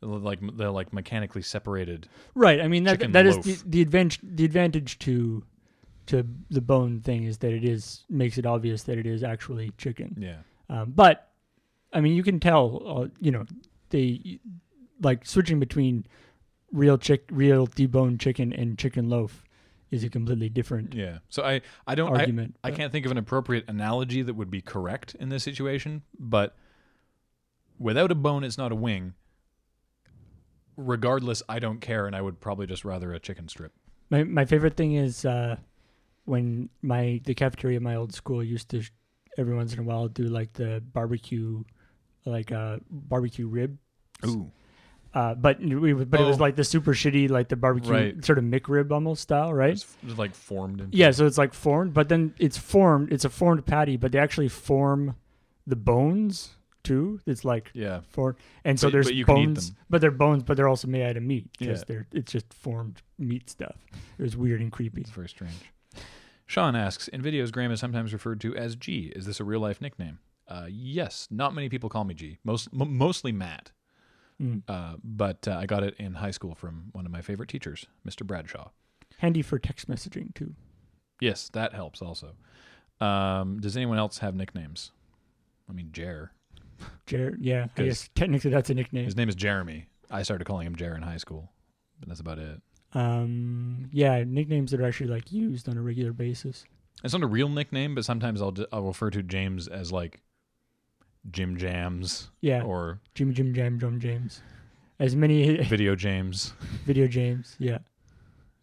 like 0.00 0.40
they're 0.56 0.70
like 0.70 0.92
mechanically 0.92 1.42
separated. 1.42 2.08
right. 2.34 2.60
I 2.60 2.66
mean 2.66 2.82
that 2.84 2.98
chicken 2.98 3.12
that 3.12 3.26
is 3.26 3.36
loaf. 3.36 3.44
the, 3.44 3.58
the 3.66 3.82
advantage 3.82 4.20
the 4.24 4.44
advantage 4.44 4.98
to 5.00 5.44
to 6.06 6.26
the 6.50 6.60
bone 6.60 7.00
thing 7.00 7.24
is 7.24 7.38
that 7.38 7.52
it 7.52 7.64
is 7.64 8.04
makes 8.08 8.38
it 8.38 8.46
obvious 8.46 8.84
that 8.84 8.98
it 8.98 9.06
is 9.06 9.22
actually 9.22 9.72
chicken. 9.78 10.16
Yeah. 10.18 10.36
Um, 10.68 10.92
but 10.94 11.30
I 11.92 12.00
mean, 12.00 12.14
you 12.14 12.22
can 12.22 12.40
tell. 12.40 12.82
Uh, 12.86 13.08
you 13.20 13.30
know, 13.30 13.44
they 13.90 14.40
like 15.00 15.24
switching 15.26 15.60
between 15.60 16.06
real 16.72 16.98
chick, 16.98 17.24
real 17.30 17.66
deboned 17.66 18.20
chicken 18.20 18.52
and 18.52 18.78
chicken 18.78 19.08
loaf 19.08 19.44
is 19.90 20.02
a 20.02 20.10
completely 20.10 20.48
different 20.48 20.94
Yeah. 20.94 21.18
So 21.28 21.44
I 21.44 21.60
I 21.86 21.94
don't 21.94 22.14
I, 22.14 22.20
argument. 22.20 22.56
I 22.64 22.70
but- 22.70 22.76
can't 22.76 22.92
think 22.92 23.06
of 23.06 23.12
an 23.12 23.18
appropriate 23.18 23.64
analogy 23.68 24.22
that 24.22 24.34
would 24.34 24.50
be 24.50 24.60
correct 24.60 25.14
in 25.20 25.28
this 25.28 25.44
situation, 25.44 26.02
but 26.18 26.56
without 27.78 28.10
a 28.10 28.14
bone, 28.16 28.42
it's 28.42 28.58
not 28.58 28.72
a 28.72 28.74
wing. 28.74 29.14
Regardless, 30.76 31.42
I 31.48 31.58
don't 31.58 31.80
care, 31.80 32.06
and 32.06 32.14
I 32.14 32.20
would 32.20 32.38
probably 32.40 32.66
just 32.66 32.84
rather 32.84 33.12
a 33.14 33.18
chicken 33.18 33.48
strip. 33.48 33.72
My 34.10 34.24
my 34.24 34.44
favorite 34.44 34.76
thing 34.76 34.92
is 34.92 35.24
uh, 35.24 35.56
when 36.26 36.68
my 36.82 37.20
the 37.24 37.34
cafeteria 37.34 37.76
at 37.76 37.82
my 37.82 37.96
old 37.96 38.12
school 38.12 38.44
used 38.44 38.68
to 38.70 38.82
every 39.38 39.54
once 39.56 39.72
in 39.72 39.80
a 39.80 39.82
while 39.82 40.06
do 40.08 40.24
like 40.24 40.52
the 40.52 40.82
barbecue, 40.92 41.64
like 42.26 42.52
uh 42.52 42.76
barbecue 42.90 43.46
rib. 43.48 43.78
Ooh, 44.26 44.50
Uh, 45.14 45.34
but 45.34 45.60
we 45.60 45.92
but 45.94 46.20
it 46.20 46.24
was 46.24 46.36
Oh. 46.38 46.42
like 46.42 46.56
the 46.56 46.64
super 46.64 46.92
shitty 46.92 47.30
like 47.30 47.48
the 47.48 47.56
barbecue 47.56 47.90
Right. 47.92 48.24
sort 48.24 48.38
of 48.38 48.44
McRib 48.44 48.90
almost 48.92 49.22
style, 49.22 49.52
right? 49.54 49.72
it's, 49.72 49.86
it's 50.02 50.18
like 50.18 50.34
formed. 50.34 50.80
Into, 50.82 50.96
Yeah, 50.96 51.10
so 51.12 51.24
it's 51.26 51.38
like 51.38 51.54
formed, 51.54 51.94
but 51.94 52.08
then 52.10 52.34
it's 52.38 52.58
formed. 52.58 53.12
It's 53.12 53.24
a 53.24 53.30
formed 53.30 53.64
patty, 53.64 53.96
but 53.96 54.12
they 54.12 54.18
actually 54.18 54.48
form 54.48 55.14
the 55.66 55.76
bones 55.76 56.50
too. 56.82 57.20
It's 57.26 57.44
like 57.44 57.70
yeah. 57.74 58.00
formed, 58.10 58.36
and 58.64 58.78
so 58.78 58.86
But- 58.88 58.92
there's 58.92 59.06
but 59.06 59.14
you 59.14 59.24
can 59.24 59.36
eat 59.38 59.46
bones, 59.46 59.70
them. 59.70 59.76
but 59.90 60.00
they're 60.00 60.10
bones, 60.10 60.42
but 60.44 60.56
they're 60.56 60.68
also 60.68 60.86
made 60.88 61.04
out 61.08 61.16
of 61.16 61.22
meat 61.22 61.48
because 61.58 61.80
Yeah. 61.80 61.84
they're 61.88 62.06
it's 62.12 62.32
just 62.32 62.52
formed 62.54 63.00
meat 63.18 63.48
stuff. 63.50 63.76
It 64.18 64.22
was 64.22 64.36
weird 64.36 64.60
and 64.60 64.70
creepy. 64.72 65.00
It's 65.02 65.10
very 65.10 65.28
strange. 65.28 65.72
Sean 66.46 66.76
asks, 66.76 67.08
in 67.08 67.22
videos, 67.22 67.50
Graham 67.52 67.72
is 67.72 67.80
sometimes 67.80 68.12
referred 68.12 68.40
to 68.42 68.56
as 68.56 68.76
G. 68.76 69.12
Is 69.16 69.26
this 69.26 69.40
a 69.40 69.44
real 69.44 69.60
life 69.60 69.80
nickname? 69.80 70.20
Uh, 70.48 70.66
yes. 70.68 71.26
Not 71.30 71.54
many 71.54 71.68
people 71.68 71.88
call 71.88 72.04
me 72.04 72.14
G. 72.14 72.38
Most 72.44 72.68
m- 72.72 72.96
mostly 72.96 73.32
Matt. 73.32 73.72
Mm. 74.40 74.62
Uh, 74.68 74.96
but 75.02 75.48
uh, 75.48 75.56
I 75.58 75.66
got 75.66 75.82
it 75.82 75.94
in 75.98 76.14
high 76.14 76.30
school 76.30 76.54
from 76.54 76.90
one 76.92 77.06
of 77.06 77.12
my 77.12 77.20
favorite 77.22 77.48
teachers, 77.48 77.86
Mr. 78.08 78.24
Bradshaw. 78.24 78.70
Handy 79.18 79.42
for 79.42 79.58
text 79.58 79.88
messaging 79.88 80.34
too. 80.34 80.54
Yes, 81.20 81.48
that 81.54 81.72
helps 81.72 82.02
also. 82.02 82.34
Um, 83.00 83.58
does 83.60 83.76
anyone 83.76 83.98
else 83.98 84.18
have 84.18 84.34
nicknames? 84.34 84.92
I 85.68 85.72
mean, 85.72 85.88
Jer. 85.92 86.32
Jared, 87.06 87.38
yeah, 87.40 87.68
I 87.78 87.84
guess 87.84 88.10
technically 88.14 88.50
that's 88.50 88.68
a 88.68 88.74
nickname. 88.74 89.06
His 89.06 89.16
name 89.16 89.30
is 89.30 89.34
Jeremy. 89.34 89.86
I 90.10 90.22
started 90.22 90.44
calling 90.44 90.66
him 90.66 90.76
Jer 90.76 90.94
in 90.94 91.02
high 91.02 91.16
school, 91.16 91.50
but 91.98 92.08
that's 92.08 92.20
about 92.20 92.38
it. 92.38 92.60
Um, 92.94 93.88
yeah, 93.92 94.24
nicknames 94.26 94.70
that 94.70 94.80
are 94.80 94.86
actually 94.86 95.10
like 95.10 95.32
used 95.32 95.68
on 95.68 95.76
a 95.76 95.82
regular 95.82 96.12
basis. 96.12 96.64
It's 97.04 97.12
not 97.12 97.22
a 97.22 97.26
real 97.26 97.48
nickname, 97.48 97.94
but 97.94 98.04
sometimes 98.04 98.40
I'll 98.40 98.54
I'll 98.72 98.84
refer 98.84 99.10
to 99.10 99.22
James 99.22 99.68
as 99.68 99.92
like 99.92 100.22
Jim 101.30 101.56
Jams 101.58 102.30
Yeah, 102.40 102.62
or 102.62 103.00
Jimmy 103.14 103.34
Jim 103.34 103.52
Jam 103.54 103.78
Drum 103.78 104.00
James. 104.00 104.40
As 104.98 105.14
many 105.14 105.56
Video 105.64 105.94
James, 105.94 106.54
video 106.86 107.06
James, 107.06 107.54
yeah. 107.58 107.78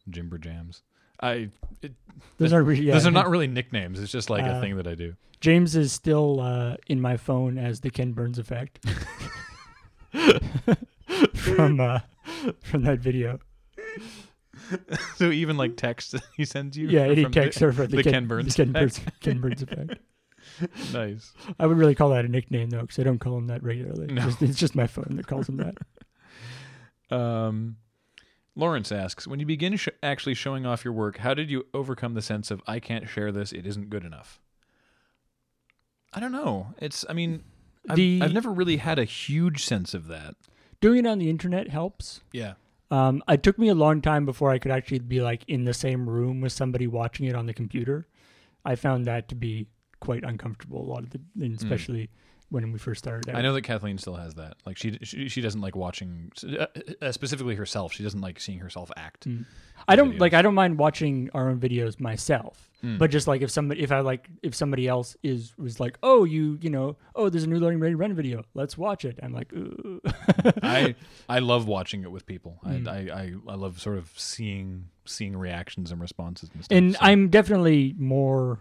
Jimber 0.10 0.40
Jams. 0.40 0.82
I 1.22 1.50
it, 1.84 1.94
Those 2.38 2.54
are 2.54 2.64
really, 2.64 2.86
yeah. 2.86 2.94
those 2.94 3.06
are 3.06 3.12
not 3.12 3.30
really 3.30 3.48
nicknames. 3.48 4.00
It's 4.00 4.12
just 4.12 4.30
like 4.32 4.44
a 4.44 4.54
Uh, 4.56 4.62
thing 4.62 4.78
that 4.78 4.88
I 4.88 4.96
do. 4.96 5.16
James 5.42 5.76
is 5.76 5.92
still 5.94 6.40
uh, 6.42 6.78
in 6.88 7.00
my 7.00 7.18
phone 7.18 7.58
as 7.58 7.82
the 7.82 7.90
Ken 7.92 8.14
Burns 8.14 8.40
effect 8.40 8.80
from 11.34 11.80
uh, 11.80 12.00
from 12.64 12.84
that 12.84 13.00
video. 13.00 13.40
So 15.18 15.30
even 15.30 15.58
like 15.58 15.76
text 15.78 16.16
he 16.38 16.46
sends 16.46 16.78
you. 16.78 16.88
Yeah, 16.88 17.02
any 17.02 17.24
from 17.24 17.32
the- 17.32 17.42
text 17.42 17.62
are 17.62 17.74
for 17.74 17.86
the, 17.86 17.98
the 17.98 18.04
Ken, 18.04 18.14
Ken 18.14 18.28
Burns 18.28 18.56
the 18.56 18.64
Ken 18.64 18.72
Burns, 18.74 18.98
effect. 18.98 19.20
Ken 19.22 19.42
Burns 19.42 19.62
effect. 19.62 19.96
nice. 20.94 21.34
I 21.60 21.66
would 21.68 21.78
really 21.78 21.96
call 21.96 22.10
that 22.12 22.24
a 22.26 22.28
nickname 22.28 22.70
though, 22.70 22.82
because 22.82 22.98
I 23.00 23.04
don't 23.04 23.20
call 23.20 23.38
him 23.38 23.48
that 23.48 23.62
regularly. 23.64 24.08
No. 24.08 24.22
Just- 24.24 24.42
it's 24.42 24.58
just 24.60 24.76
my 24.76 24.88
phone 24.88 25.16
that 25.18 25.28
calls 25.28 25.50
him 25.50 25.58
that. 25.58 25.78
Um, 27.12 27.76
Lawrence 28.56 28.92
asks, 28.92 29.28
when 29.28 29.40
you 29.40 29.46
begin 29.46 29.76
sh- 29.76 29.90
actually 30.02 30.34
showing 30.34 30.66
off 30.66 30.84
your 30.84 30.94
work, 30.94 31.18
how 31.18 31.34
did 31.36 31.52
you 31.52 31.66
overcome 31.76 32.16
the 32.16 32.22
sense 32.24 32.50
of 32.50 32.62
I 32.66 32.80
can't 32.80 33.08
share 33.08 33.32
this; 33.32 33.52
it 33.52 33.68
isn't 33.68 33.90
good 33.92 34.04
enough? 34.04 34.40
I 36.14 36.20
don't 36.20 36.32
know. 36.32 36.74
It's. 36.80 37.06
I 37.08 37.14
mean, 37.14 37.44
I've, 37.88 37.98
The- 37.98 38.20
I've 38.24 38.34
never 38.34 38.52
really 38.52 38.78
had 38.78 38.98
a 38.98 39.04
huge 39.06 39.64
sense 39.66 39.94
of 39.94 40.08
that. 40.08 40.36
Doing 40.82 41.06
it 41.06 41.08
on 41.08 41.20
the 41.20 41.30
internet 41.30 41.70
helps. 41.70 42.22
Yeah. 42.32 42.54
Um, 42.94 43.24
it 43.28 43.42
took 43.42 43.58
me 43.58 43.70
a 43.70 43.74
long 43.74 44.02
time 44.02 44.24
before 44.24 44.52
I 44.52 44.60
could 44.60 44.70
actually 44.70 45.00
be 45.00 45.20
like 45.20 45.44
in 45.48 45.66
the 45.66 45.74
same 45.74 46.08
room 46.08 46.42
with 46.42 46.52
somebody 46.52 46.86
watching 46.86 47.26
it 47.26 47.34
on 47.36 47.48
the 47.48 47.54
computer. 47.54 48.08
I 48.64 48.76
found 48.76 49.06
that 49.06 49.28
to 49.30 49.36
be 49.36 49.66
quite 50.00 50.24
uncomfortable 50.24 50.80
a 50.80 50.90
lot 50.94 51.02
of 51.02 51.10
the, 51.10 51.20
and 51.42 51.56
especially 51.56 52.12
when 52.54 52.72
we 52.72 52.78
first 52.78 53.00
started. 53.00 53.30
Out. 53.30 53.36
I 53.36 53.42
know 53.42 53.52
that 53.54 53.63
Kathleen 53.63 53.98
still 53.98 54.16
has 54.16 54.36
that. 54.36 54.58
Like 54.66 54.78
she 54.78 55.00
she, 55.02 55.28
she 55.28 55.42
doesn't 55.42 55.60
like 55.62 55.76
watching 55.76 56.32
uh, 56.60 56.68
uh, 57.02 57.12
specifically 57.12 57.56
herself. 57.56 57.94
She 57.94 58.04
doesn't 58.04 58.22
like 58.22 58.39
seeing 58.39 58.60
herself 58.60 58.92
act. 58.96 59.28
Mm. 59.28 59.46
I 59.88 59.96
don't 59.96 60.13
videos. 60.13 60.20
like. 60.20 60.34
I 60.34 60.42
don't 60.44 60.54
mind 60.54 60.78
watching 60.78 61.30
our 61.34 61.50
own 61.50 61.60
videos 61.60 62.00
myself, 62.00 62.70
Mm. 62.84 62.98
but 63.00 63.10
just 63.12 63.28
like 63.28 63.42
if 63.42 63.50
somebody, 63.50 63.82
if 63.82 63.92
I 63.92 64.02
like, 64.02 64.30
if 64.44 64.54
somebody 64.54 64.88
else 64.88 65.16
is 65.24 65.54
was 65.58 65.80
like, 65.80 65.98
oh, 66.04 66.26
you, 66.26 66.58
you 66.62 66.70
know, 66.70 66.96
oh, 67.16 67.30
there's 67.30 67.44
a 67.46 67.48
new 67.48 67.58
loading 67.60 67.80
ready 67.80 67.96
run 67.96 68.13
video, 68.13 68.44
let's 68.54 68.78
watch 68.78 69.04
it. 69.06 69.20
I'm 69.24 69.34
like, 69.34 69.52
Ooh. 69.54 70.00
I 70.62 70.94
I 71.30 71.39
love 71.39 71.68
watching 71.68 72.04
it 72.04 72.12
with 72.12 72.26
people. 72.26 72.60
Mm. 72.66 72.88
I, 72.88 72.92
I, 72.92 73.20
I 73.22 73.34
I 73.50 73.56
love 73.56 73.82
sort 73.82 73.98
of 73.98 74.12
seeing 74.16 74.89
seeing 75.06 75.36
reactions 75.36 75.92
and 75.92 76.00
responses 76.00 76.50
and 76.54 76.63
stuff. 76.63 76.78
and 76.78 76.94
so- 76.94 77.00
I'm 77.02 77.30
definitely 77.30 77.96
more 77.98 78.60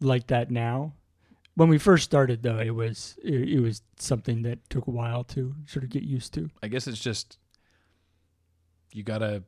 like 0.00 0.28
that 0.28 0.50
now. 0.50 0.94
When 1.54 1.68
we 1.68 1.76
first 1.78 2.04
started, 2.04 2.42
though, 2.42 2.58
it 2.58 2.70
was 2.74 3.18
it, 3.22 3.48
it 3.48 3.60
was 3.60 3.82
something 3.98 4.42
that 4.42 4.58
took 4.70 4.86
a 4.86 4.90
while 4.90 5.22
to 5.24 5.54
sort 5.66 5.84
of 5.84 5.90
get 5.90 6.02
used 6.02 6.32
to. 6.34 6.48
I 6.62 6.68
guess 6.68 6.86
it's 6.86 6.98
just 7.00 7.38
you 8.92 9.02
gotta 9.02 9.42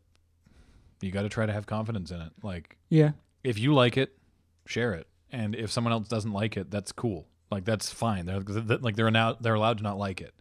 you 1.00 1.10
gotta 1.10 1.28
try 1.28 1.46
to 1.46 1.52
have 1.52 1.66
confidence 1.66 2.10
in 2.10 2.20
it. 2.20 2.32
Like 2.42 2.76
Yeah, 2.90 3.12
if 3.42 3.58
you 3.58 3.74
like 3.74 3.96
it, 3.96 4.16
share 4.66 4.92
it, 4.94 5.06
and 5.32 5.54
if 5.54 5.70
someone 5.70 5.92
else 5.92 6.08
doesn't 6.08 6.32
like 6.32 6.56
it, 6.56 6.70
that's 6.70 6.92
cool. 6.92 7.26
Like 7.50 7.64
that's 7.64 7.90
fine. 7.92 8.26
They're 8.26 8.42
th- 8.42 8.80
like 8.80 8.96
they're 8.96 9.10
now 9.10 9.34
they're 9.40 9.54
allowed 9.54 9.78
to 9.78 9.84
not 9.84 9.98
like 9.98 10.20
it. 10.20 10.34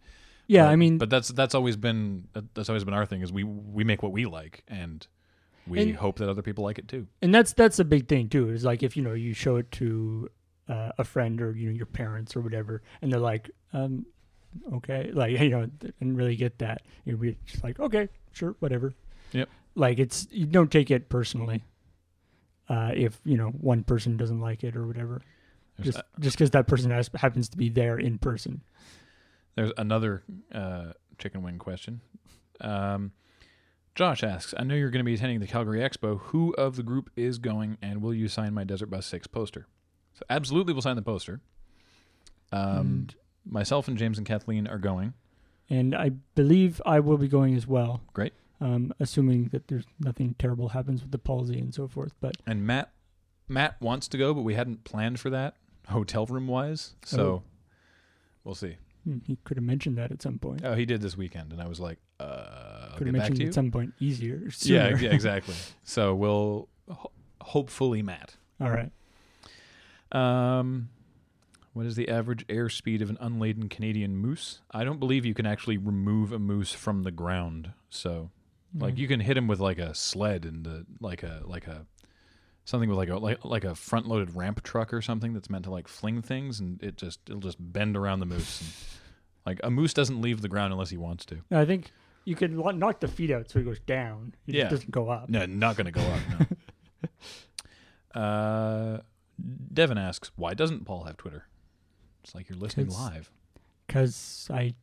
yeah. 0.47 0.63
But- 0.65 0.69
I 0.71 0.75
mean, 0.75 0.97
but 0.97 1.09
that's 1.09 1.29
that's 1.29 1.55
always 1.55 1.75
been 1.77 2.27
that's 2.53 2.69
always 2.69 2.83
been 2.83 2.93
our 2.93 3.05
thing 3.05 3.21
is 3.21 3.31
we 3.31 3.43
we 3.43 3.83
make 3.83 4.03
what 4.03 4.11
we 4.11 4.25
like 4.25 4.63
and 4.67 5.05
we 5.67 5.81
And- 5.81 5.95
hope 5.95 6.17
that 6.19 6.29
other 6.29 6.41
people 6.41 6.63
like 6.65 6.77
it 6.79 6.87
too. 6.87 7.07
and 7.21 7.33
that's 7.33 7.53
that's 7.53 7.79
a 7.79 7.85
big 7.85 8.07
thing 8.09 8.27
too. 8.29 8.49
Is 8.49 8.65
like 8.65 8.83
if 8.83 8.97
you 8.97 9.03
know 9.03 9.13
you 9.13 9.33
show 9.33 9.55
it 9.57 9.71
to 9.73 10.29
uh, 10.69 10.91
a 10.97 11.03
friend 11.03 11.41
or 11.41 11.51
you 11.51 11.69
know 11.69 11.75
your 11.75 11.85
parents 11.85 12.35
or 12.35 12.41
whatever, 12.41 12.81
and 13.01 13.11
they're 13.11 13.19
like, 13.19 13.51
um, 13.73 14.05
okay, 14.73 15.11
like 15.13 15.31
you 15.39 15.49
know, 15.49 15.65
didn't 15.65 16.15
really 16.15 16.35
get 16.35 16.59
that. 16.59 16.81
You'd 17.05 17.21
be 17.21 17.37
just 17.45 17.63
like, 17.63 17.79
okay, 17.79 18.09
sure, 18.31 18.55
whatever. 18.59 18.93
Yep. 19.31 19.49
Like 19.75 19.99
it's 19.99 20.27
you 20.31 20.45
don't 20.45 20.71
take 20.71 20.91
it 20.91 21.09
personally. 21.09 21.63
Uh, 22.69 22.91
if 22.95 23.19
you 23.25 23.37
know 23.37 23.49
one 23.49 23.83
person 23.83 24.15
doesn't 24.17 24.39
like 24.39 24.63
it 24.63 24.75
or 24.75 24.87
whatever, 24.87 25.21
There's, 25.77 25.95
just 25.95 26.05
just 26.19 26.37
because 26.37 26.51
that 26.51 26.67
person 26.67 26.91
has, 26.91 27.09
happens 27.15 27.49
to 27.49 27.57
be 27.57 27.69
there 27.69 27.97
in 27.97 28.17
person. 28.17 28.61
There's 29.55 29.71
another 29.77 30.23
uh, 30.53 30.93
chicken 31.17 31.43
wing 31.43 31.59
question. 31.59 32.01
Um, 32.61 33.11
Josh 33.95 34.23
asks, 34.23 34.55
I 34.57 34.63
know 34.63 34.73
you're 34.73 34.89
going 34.89 35.01
to 35.01 35.05
be 35.05 35.13
attending 35.13 35.39
the 35.39 35.47
Calgary 35.47 35.79
Expo. 35.79 36.19
Who 36.19 36.53
of 36.53 36.75
the 36.75 36.83
group 36.83 37.11
is 37.15 37.37
going, 37.37 37.77
and 37.79 38.01
will 38.01 38.13
you 38.13 38.27
sign 38.27 38.53
my 38.53 38.63
Desert 38.63 38.87
Bus 38.87 39.05
6 39.05 39.27
poster? 39.27 39.67
So, 40.13 40.23
absolutely, 40.29 40.73
we'll 40.73 40.81
sign 40.81 40.95
the 40.95 41.01
poster. 41.01 41.41
Um, 42.51 42.77
And- 42.77 43.15
myself 43.45 43.87
and 43.87 43.97
James 43.97 44.17
and 44.17 44.27
Kathleen 44.27 44.67
are 44.67 44.77
going. 44.79 45.13
and 45.69 45.95
I 45.95 46.09
believe 46.35 46.81
I 46.85 46.99
will 46.99 47.17
be 47.17 47.27
going 47.27 47.55
as 47.55 47.65
well. 47.65 48.01
Great. 48.13 48.33
Um, 48.59 48.93
assuming 48.99 49.45
that 49.47 49.69
there's 49.69 49.85
nothing 49.99 50.35
terrible 50.37 50.69
happens 50.69 51.01
with 51.01 51.11
the 51.11 51.17
palsy 51.17 51.57
and 51.57 51.73
so 51.73 51.87
forth. 51.87 52.13
But 52.19 52.37
And 52.45 52.67
Matt 52.67 52.91
Matt 53.47 53.81
wants 53.81 54.07
to 54.09 54.17
go, 54.17 54.33
but 54.33 54.41
we 54.43 54.53
hadn't 54.55 54.83
planned 54.83 55.19
for 55.19 55.29
that 55.31 55.55
hotel 55.89 56.25
room 56.25 56.47
wise. 56.47 56.95
So 57.03 57.25
Oh. 57.25 57.43
we'll 58.43 58.55
see. 58.55 58.77
hmm, 59.03 59.17
he 59.25 59.37
could 59.43 59.57
have 59.57 59.63
mentioned 59.65 59.97
that 59.97 60.11
at 60.11 60.21
some 60.21 60.37
point. 60.39 60.61
Oh, 60.63 60.75
he 60.75 60.85
did 60.85 61.01
this 61.01 61.17
weekend, 61.17 61.51
and 61.51 61.61
I 61.61 61.67
was 61.67 61.79
like, 61.79 61.99
uh, 62.19 62.23
I'll 62.91 62.97
could 62.97 63.05
get 63.05 63.07
have 63.07 63.13
back 63.13 63.19
mentioned 63.21 63.35
to 63.37 63.41
you. 63.43 63.47
at 63.49 63.53
some 63.53 63.71
point 63.71 63.93
easier. 63.99 64.47
Yeah, 64.61 64.95
yeah, 64.97 65.09
exactly. 65.11 65.55
so 65.83 66.13
we'll 66.15 66.69
ho- 66.89 67.11
hopefully 67.41 68.01
Matt. 68.01 68.37
All 68.61 68.69
right. 68.69 68.91
Um, 70.13 70.89
what 71.73 71.85
is 71.85 71.95
the 71.95 72.07
average 72.09 72.45
airspeed 72.47 73.01
of 73.01 73.09
an 73.09 73.17
unladen 73.19 73.67
Canadian 73.69 74.15
moose? 74.15 74.61
I 74.71 74.83
don't 74.83 74.99
believe 74.99 75.25
you 75.25 75.33
can 75.33 75.45
actually 75.45 75.77
remove 75.77 76.31
a 76.31 76.39
moose 76.39 76.71
from 76.71 77.03
the 77.03 77.11
ground. 77.11 77.71
So, 77.89 78.29
like, 78.77 78.95
Mm. 78.95 78.97
you 78.99 79.07
can 79.07 79.19
hit 79.21 79.37
him 79.37 79.47
with 79.47 79.59
like 79.59 79.79
a 79.79 79.93
sled 79.95 80.45
and 80.45 80.63
the 80.63 80.85
like 80.99 81.23
a 81.23 81.41
like 81.45 81.65
a 81.67 81.85
something 82.65 82.89
with 82.89 82.97
like 82.97 83.09
a 83.09 83.17
like 83.17 83.43
like 83.43 83.63
a 83.63 83.73
front 83.75 84.07
loaded 84.07 84.35
ramp 84.35 84.61
truck 84.63 84.93
or 84.93 85.01
something 85.01 85.33
that's 85.33 85.49
meant 85.49 85.65
to 85.65 85.71
like 85.71 85.87
fling 85.87 86.21
things, 86.21 86.59
and 86.59 86.81
it 86.83 86.95
just 86.95 87.19
it'll 87.27 87.41
just 87.41 87.57
bend 87.59 87.97
around 87.97 88.19
the 88.19 88.25
moose. 88.27 88.61
And, 88.61 88.69
like 89.45 89.59
a 89.63 89.69
moose 89.71 89.93
doesn't 89.93 90.21
leave 90.21 90.41
the 90.41 90.47
ground 90.49 90.71
unless 90.73 90.89
he 90.91 90.97
wants 90.97 91.25
to. 91.25 91.39
I 91.51 91.65
think 91.65 91.91
you 92.25 92.35
could 92.35 92.53
lo- 92.53 92.71
knock 92.71 92.99
the 93.01 93.07
feet 93.09 93.31
out 93.31 93.49
so 93.49 93.59
he 93.59 93.65
goes 93.65 93.79
down. 93.79 94.33
He 94.45 94.53
Yeah. 94.53 94.63
just 94.65 94.71
doesn't 94.71 94.91
go 94.91 95.09
up. 95.09 95.27
No, 95.29 95.45
not 95.45 95.75
going 95.75 95.85
to 95.85 95.91
go 95.91 96.01
up. 96.01 96.21
No. 98.15 98.21
uh, 98.21 98.99
Devin 99.73 99.97
asks, 99.97 100.31
why 100.35 100.53
doesn't 100.53 100.85
Paul 100.85 101.03
have 101.05 101.17
Twitter? 101.17 101.47
It's 102.23 102.33
like 102.35 102.49
you're 102.49 102.57
listening 102.57 102.87
'Cause- 102.87 102.99
live. 102.99 103.31
Because 103.87 104.47
I 104.51 104.75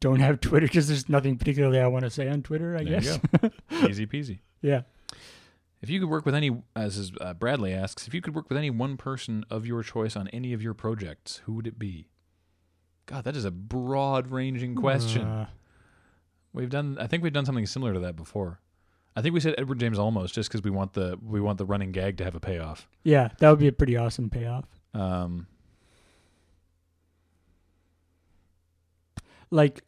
don't 0.00 0.20
have 0.20 0.40
Twitter 0.40 0.66
because 0.66 0.86
there's 0.88 1.08
nothing 1.08 1.36
particularly 1.36 1.80
I 1.80 1.86
want 1.88 2.04
to 2.04 2.10
say 2.10 2.28
on 2.28 2.42
Twitter. 2.42 2.76
I 2.76 2.84
There 2.84 3.00
guess. 3.00 3.18
Easy 3.88 4.06
peasy. 4.06 4.38
yeah. 4.62 4.82
If 5.80 5.90
you 5.90 6.00
could 6.00 6.08
work 6.08 6.24
with 6.26 6.34
any, 6.34 6.62
as 6.74 6.96
is, 6.98 7.12
uh, 7.20 7.34
Bradley 7.34 7.72
asks, 7.72 8.06
if 8.08 8.14
you 8.14 8.20
could 8.20 8.34
work 8.34 8.48
with 8.48 8.58
any 8.58 8.70
one 8.70 8.96
person 8.96 9.44
of 9.50 9.64
your 9.66 9.82
choice 9.82 10.16
on 10.16 10.26
any 10.28 10.52
of 10.52 10.60
your 10.62 10.74
projects, 10.74 11.38
who 11.44 11.52
would 11.54 11.66
it 11.68 11.78
be? 11.78 12.08
God, 13.06 13.24
that 13.24 13.36
is 13.36 13.44
a 13.44 13.50
broad-ranging 13.52 14.74
question. 14.74 15.22
Uh, 15.26 15.48
we've 16.52 16.68
done, 16.70 16.98
I 17.00 17.06
think 17.06 17.22
we've 17.22 17.32
done 17.32 17.46
something 17.46 17.66
similar 17.66 17.94
to 17.94 18.00
that 18.00 18.16
before. 18.16 18.60
I 19.18 19.22
think 19.22 19.34
we 19.34 19.40
said 19.40 19.54
Edward 19.58 19.80
James 19.80 19.98
Olmos 19.98 20.32
just 20.32 20.48
because 20.48 20.62
we 20.62 20.70
want 20.70 20.92
the 20.92 21.18
we 21.22 21.40
want 21.40 21.58
the 21.58 21.66
running 21.66 21.90
gag 21.92 22.16
to 22.18 22.24
have 22.24 22.34
a 22.36 22.40
payoff. 22.40 22.88
yeah, 23.02 23.28
that 23.40 23.50
would 23.50 23.58
be 23.58 23.66
a 23.68 23.72
pretty 23.72 23.96
awesome 23.96 24.30
payoff. 24.30 24.64
Um, 24.94 25.46
Like 29.50 29.82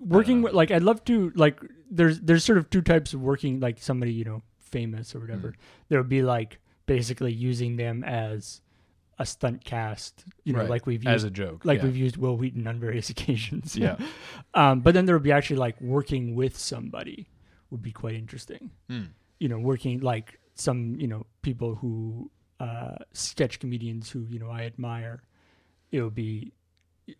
working 0.00 0.38
know. 0.40 0.44
with 0.44 0.52
like 0.54 0.70
I'd 0.70 0.82
love 0.84 1.04
to 1.06 1.32
like 1.34 1.60
there's 1.90 2.20
there's 2.20 2.44
sort 2.44 2.58
of 2.58 2.70
two 2.70 2.80
types 2.82 3.12
of 3.14 3.20
working 3.20 3.58
like 3.60 3.78
somebody 3.80 4.12
you 4.12 4.24
know 4.24 4.42
famous 4.58 5.14
or 5.14 5.20
whatever. 5.20 5.48
Mhm. 5.48 5.54
There 5.88 5.98
would 6.00 6.08
be 6.08 6.22
like 6.22 6.60
basically 6.86 7.32
using 7.32 7.76
them 7.76 8.04
as 8.04 8.60
a 9.18 9.24
stunt 9.26 9.64
cast, 9.64 10.24
you 10.44 10.52
know, 10.52 10.60
Right. 10.60 10.68
like 10.70 10.86
we've 10.86 11.02
used, 11.02 11.14
as 11.14 11.24
a 11.24 11.30
joke, 11.30 11.64
like 11.64 11.78
yeah. 11.78 11.86
we've 11.86 11.96
used 11.96 12.16
Wil 12.18 12.36
Wheaton 12.36 12.66
on 12.66 12.78
various 12.78 13.10
occasions. 13.14 13.76
yeah. 13.76 13.96
Um, 14.54 14.80
but 14.80 14.94
then 14.94 15.04
there 15.06 15.14
would 15.16 15.22
be 15.22 15.32
actually 15.32 15.56
like 15.56 15.78
working 15.80 16.34
with 16.34 16.56
somebody 16.56 17.26
would 17.76 17.82
be 17.82 17.92
quite 17.92 18.14
interesting. 18.14 18.70
Hmm. 18.90 19.04
You 19.38 19.48
know, 19.48 19.58
working 19.58 20.00
like 20.00 20.38
some, 20.54 20.96
you 20.98 21.06
know, 21.06 21.26
people 21.42 21.74
who 21.74 22.30
uh, 22.60 22.96
sketch 23.12 23.60
comedians 23.60 24.10
who, 24.10 24.26
you 24.30 24.38
know, 24.38 24.50
I 24.50 24.62
admire. 24.62 25.22
It 25.92 26.00
would 26.02 26.14
be 26.14 26.52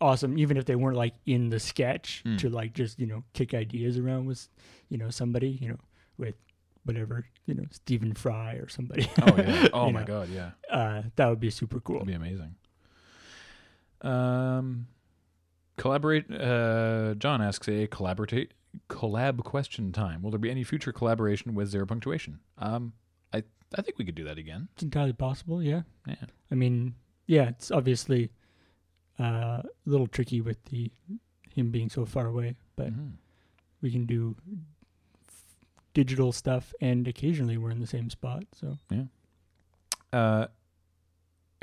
awesome, 0.00 0.38
even 0.38 0.56
if 0.56 0.64
they 0.64 0.74
weren't 0.76 0.96
like 0.96 1.14
in 1.26 1.50
the 1.50 1.60
sketch 1.60 2.22
Hmm. 2.24 2.36
to 2.38 2.48
like 2.48 2.72
just, 2.72 2.98
you 2.98 3.06
know, 3.06 3.22
kick 3.34 3.52
ideas 3.54 3.98
around 3.98 4.26
with, 4.26 4.48
you 4.88 4.96
know, 4.98 5.10
somebody, 5.10 5.50
you 5.60 5.68
know, 5.68 5.78
with 6.18 6.34
whatever, 6.84 7.26
you 7.46 7.54
know, 7.54 7.64
Stephen 7.70 8.14
Fry 8.14 8.54
or 8.54 8.68
somebody. 8.68 9.08
Oh 9.22 9.36
yeah. 9.36 9.68
Oh 9.74 9.90
my 9.90 10.00
know. 10.00 10.06
god, 10.06 10.28
yeah. 10.30 10.50
uh, 10.70 11.02
that 11.16 11.28
would 11.28 11.40
be 11.40 11.50
super 11.50 11.80
cool. 11.80 11.96
That'd 11.96 12.08
be 12.08 12.14
amazing. 12.14 12.54
Um, 14.02 14.86
collaborate. 15.76 16.30
Uh, 16.30 17.14
John 17.14 17.42
asks 17.42 17.68
a 17.68 17.86
collaborate 17.88 18.52
collab 18.88 19.42
question 19.44 19.92
time. 19.92 20.22
Will 20.22 20.30
there 20.30 20.38
be 20.38 20.50
any 20.50 20.64
future 20.64 20.92
collaboration 20.92 21.54
with 21.54 21.68
zero 21.68 21.86
punctuation? 21.86 22.40
Um, 22.58 22.92
I 23.32 23.42
I 23.76 23.82
think 23.82 23.98
we 23.98 24.04
could 24.04 24.14
do 24.14 24.24
that 24.24 24.38
again. 24.38 24.68
It's 24.74 24.82
entirely 24.82 25.12
possible, 25.12 25.62
yeah. 25.62 25.82
Yeah. 26.06 26.14
I 26.50 26.54
mean, 26.54 26.94
yeah, 27.26 27.48
it's 27.48 27.70
obviously 27.70 28.30
uh, 29.18 29.62
a 29.62 29.64
little 29.86 30.06
tricky 30.06 30.40
with 30.40 30.62
the 30.66 30.90
him 31.54 31.70
being 31.70 31.88
so 31.90 32.04
far 32.04 32.26
away, 32.26 32.54
but 32.76 32.92
Mhm. 32.92 33.12
we 33.80 33.90
can 33.90 34.04
do 34.06 34.36
digital 35.94 36.32
stuff, 36.32 36.74
and 36.80 37.08
occasionally 37.08 37.56
we're 37.56 37.70
in 37.70 37.80
the 37.80 37.86
same 37.86 38.10
spot. 38.10 38.44
So 38.54 38.78
Uh, 40.12 40.46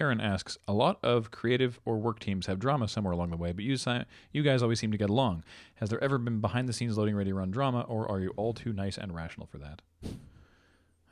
Aaron 0.04 0.20
asks, 0.22 0.58
a 0.68 0.74
lot 0.74 1.00
of 1.02 1.32
creative 1.32 1.80
or 1.86 1.98
work 1.98 2.20
teams 2.20 2.46
have 2.48 2.60
drama 2.60 2.88
somewhere 2.90 3.14
along 3.14 3.30
the 3.32 3.38
way, 3.38 3.54
but 3.54 3.64
you, 3.64 3.78
si- 3.78 4.04
you 4.34 4.44
guys 4.44 4.62
always 4.62 4.80
seem 4.80 4.92
to 4.92 4.98
get 4.98 5.10
along. 5.10 5.44
Has 5.76 5.90
there 5.90 6.04
ever 6.04 6.18
been 6.18 6.42
behind 6.42 6.68
the 6.68 6.74
scenes 6.74 6.98
loading 6.98 7.16
ready 7.16 7.32
run 7.32 7.52
drama, 7.52 7.82
or 7.88 8.10
are 8.12 8.20
you 8.20 8.34
all 8.36 8.54
too 8.54 8.74
nice 8.74 8.98
and 8.98 9.16
rational 9.16 9.48
for 9.48 9.58
that? 9.60 9.82
I 10.04 10.10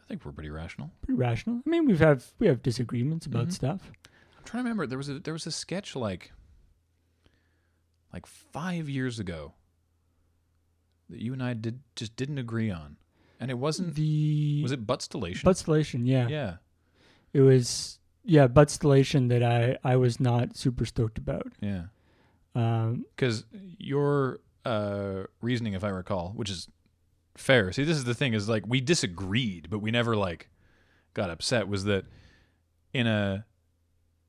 think 0.10 0.26
we're 0.26 0.34
pretty 0.34 0.50
rational. 0.50 0.92
pretty 1.02 1.18
rational. 1.18 1.62
I 1.66 1.70
mean, 1.70 1.86
we've 1.86 2.00
have 2.00 2.26
we 2.38 2.48
have 2.48 2.62
disagreements 2.62 3.26
about 3.26 3.48
Mhm. 3.48 3.54
stuff. 3.54 3.82
I'm 4.38 4.44
trying 4.44 4.64
to 4.64 4.70
remember. 4.70 4.86
There 4.86 4.98
was 4.98 5.08
a 5.08 5.20
there 5.20 5.34
was 5.34 5.48
a 5.48 5.52
sketch 5.52 5.96
like 5.96 6.34
like 8.12 8.26
five 8.26 8.90
years 8.90 9.20
ago 9.20 9.54
that 11.10 11.22
you 11.22 11.32
and 11.32 11.42
I 11.42 11.54
did 11.54 11.80
just 11.96 12.18
didn't 12.18 12.40
agree 12.40 12.70
on, 12.70 12.98
and 13.40 13.50
it 13.50 13.58
wasn't. 13.58 13.96
The 13.96 14.62
Was 14.64 14.74
it 14.74 14.86
Buttstellation? 14.86 15.44
Buttstellation? 15.44 16.02
Yeah. 16.06 16.28
yeah. 16.28 16.56
it 17.32 17.40
was. 17.40 18.00
Yeah, 18.24 18.48
Buttstellation 18.48 19.30
that 19.30 19.44
I 19.44 19.78
I 19.84 19.96
was 19.96 20.20
not 20.20 20.56
super 20.56 20.86
stoked 20.86 21.18
about. 21.18 21.48
Yeah. 21.60 21.86
Um, 22.54 23.06
Because 23.16 23.46
your 23.52 24.42
uh, 24.66 25.24
reasoning, 25.42 25.74
if 25.74 25.84
I 25.84 25.90
recall, 25.90 26.34
which 26.36 26.50
is 26.50 26.68
fair. 27.36 27.72
See, 27.72 27.84
this 27.84 27.98
is 27.98 28.04
the 28.04 28.14
thing: 28.14 28.34
is 28.34 28.48
like 28.48 28.64
we 28.68 28.82
disagreed, 28.82 29.70
but 29.70 29.80
we 29.80 29.92
never 29.92 30.16
like 30.16 30.50
got 31.14 31.30
upset. 31.30 31.68
Was 31.68 31.86
that 31.86 32.06
in 32.94 33.08
a 33.08 33.46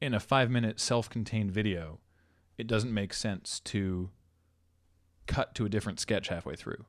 in 0.00 0.14
a 0.14 0.20
five 0.20 0.50
minute 0.50 0.80
self 0.80 1.10
contained 1.10 1.50
video, 1.50 2.00
it 2.58 2.66
doesn't 2.66 2.92
make 2.92 3.12
sense 3.12 3.60
to 3.60 4.10
cut 5.26 5.54
to 5.54 5.64
a 5.64 5.68
different 5.68 6.00
sketch 6.00 6.28
halfway 6.28 6.56
through. 6.56 6.84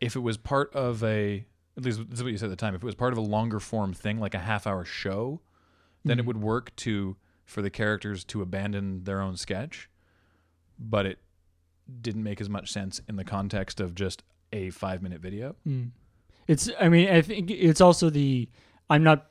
If 0.00 0.16
it 0.16 0.20
was 0.20 0.36
part 0.36 0.72
of 0.74 1.02
a 1.02 1.46
at 1.76 1.84
least 1.84 1.98
this 2.08 2.18
is 2.18 2.22
what 2.22 2.32
you 2.32 2.38
said 2.38 2.46
at 2.46 2.50
the 2.50 2.56
time. 2.56 2.74
If 2.74 2.82
it 2.82 2.86
was 2.86 2.94
part 2.94 3.12
of 3.12 3.18
a 3.18 3.22
longer 3.22 3.60
form 3.60 3.92
thing, 3.92 4.18
like 4.20 4.34
a 4.34 4.38
half 4.38 4.66
hour 4.66 4.84
show, 4.84 5.40
then 6.04 6.18
it 6.18 6.22
Mhm. 6.22 6.26
would 6.26 6.36
work 6.42 6.74
to 6.76 7.16
for 7.44 7.60
the 7.62 7.70
characters 7.70 8.24
to 8.24 8.42
abandon 8.42 9.04
their 9.04 9.20
own 9.20 9.36
sketch. 9.36 9.88
But 10.78 11.06
it 11.06 11.18
didn't 12.00 12.22
make 12.22 12.40
as 12.40 12.48
much 12.48 12.70
sense 12.72 13.00
in 13.08 13.16
the 13.16 13.24
context 13.24 13.80
of 13.80 13.94
just 13.94 14.22
a 14.52 14.70
five 14.70 15.02
minute 15.02 15.20
video. 15.20 15.54
Mm. 15.66 15.90
It's. 16.46 16.70
I 16.80 16.88
mean, 16.88 17.08
I 17.08 17.22
think 17.22 17.50
it's 17.50 17.80
also 17.80 18.10
the. 18.10 18.48
I'm 18.90 19.02
not 19.02 19.30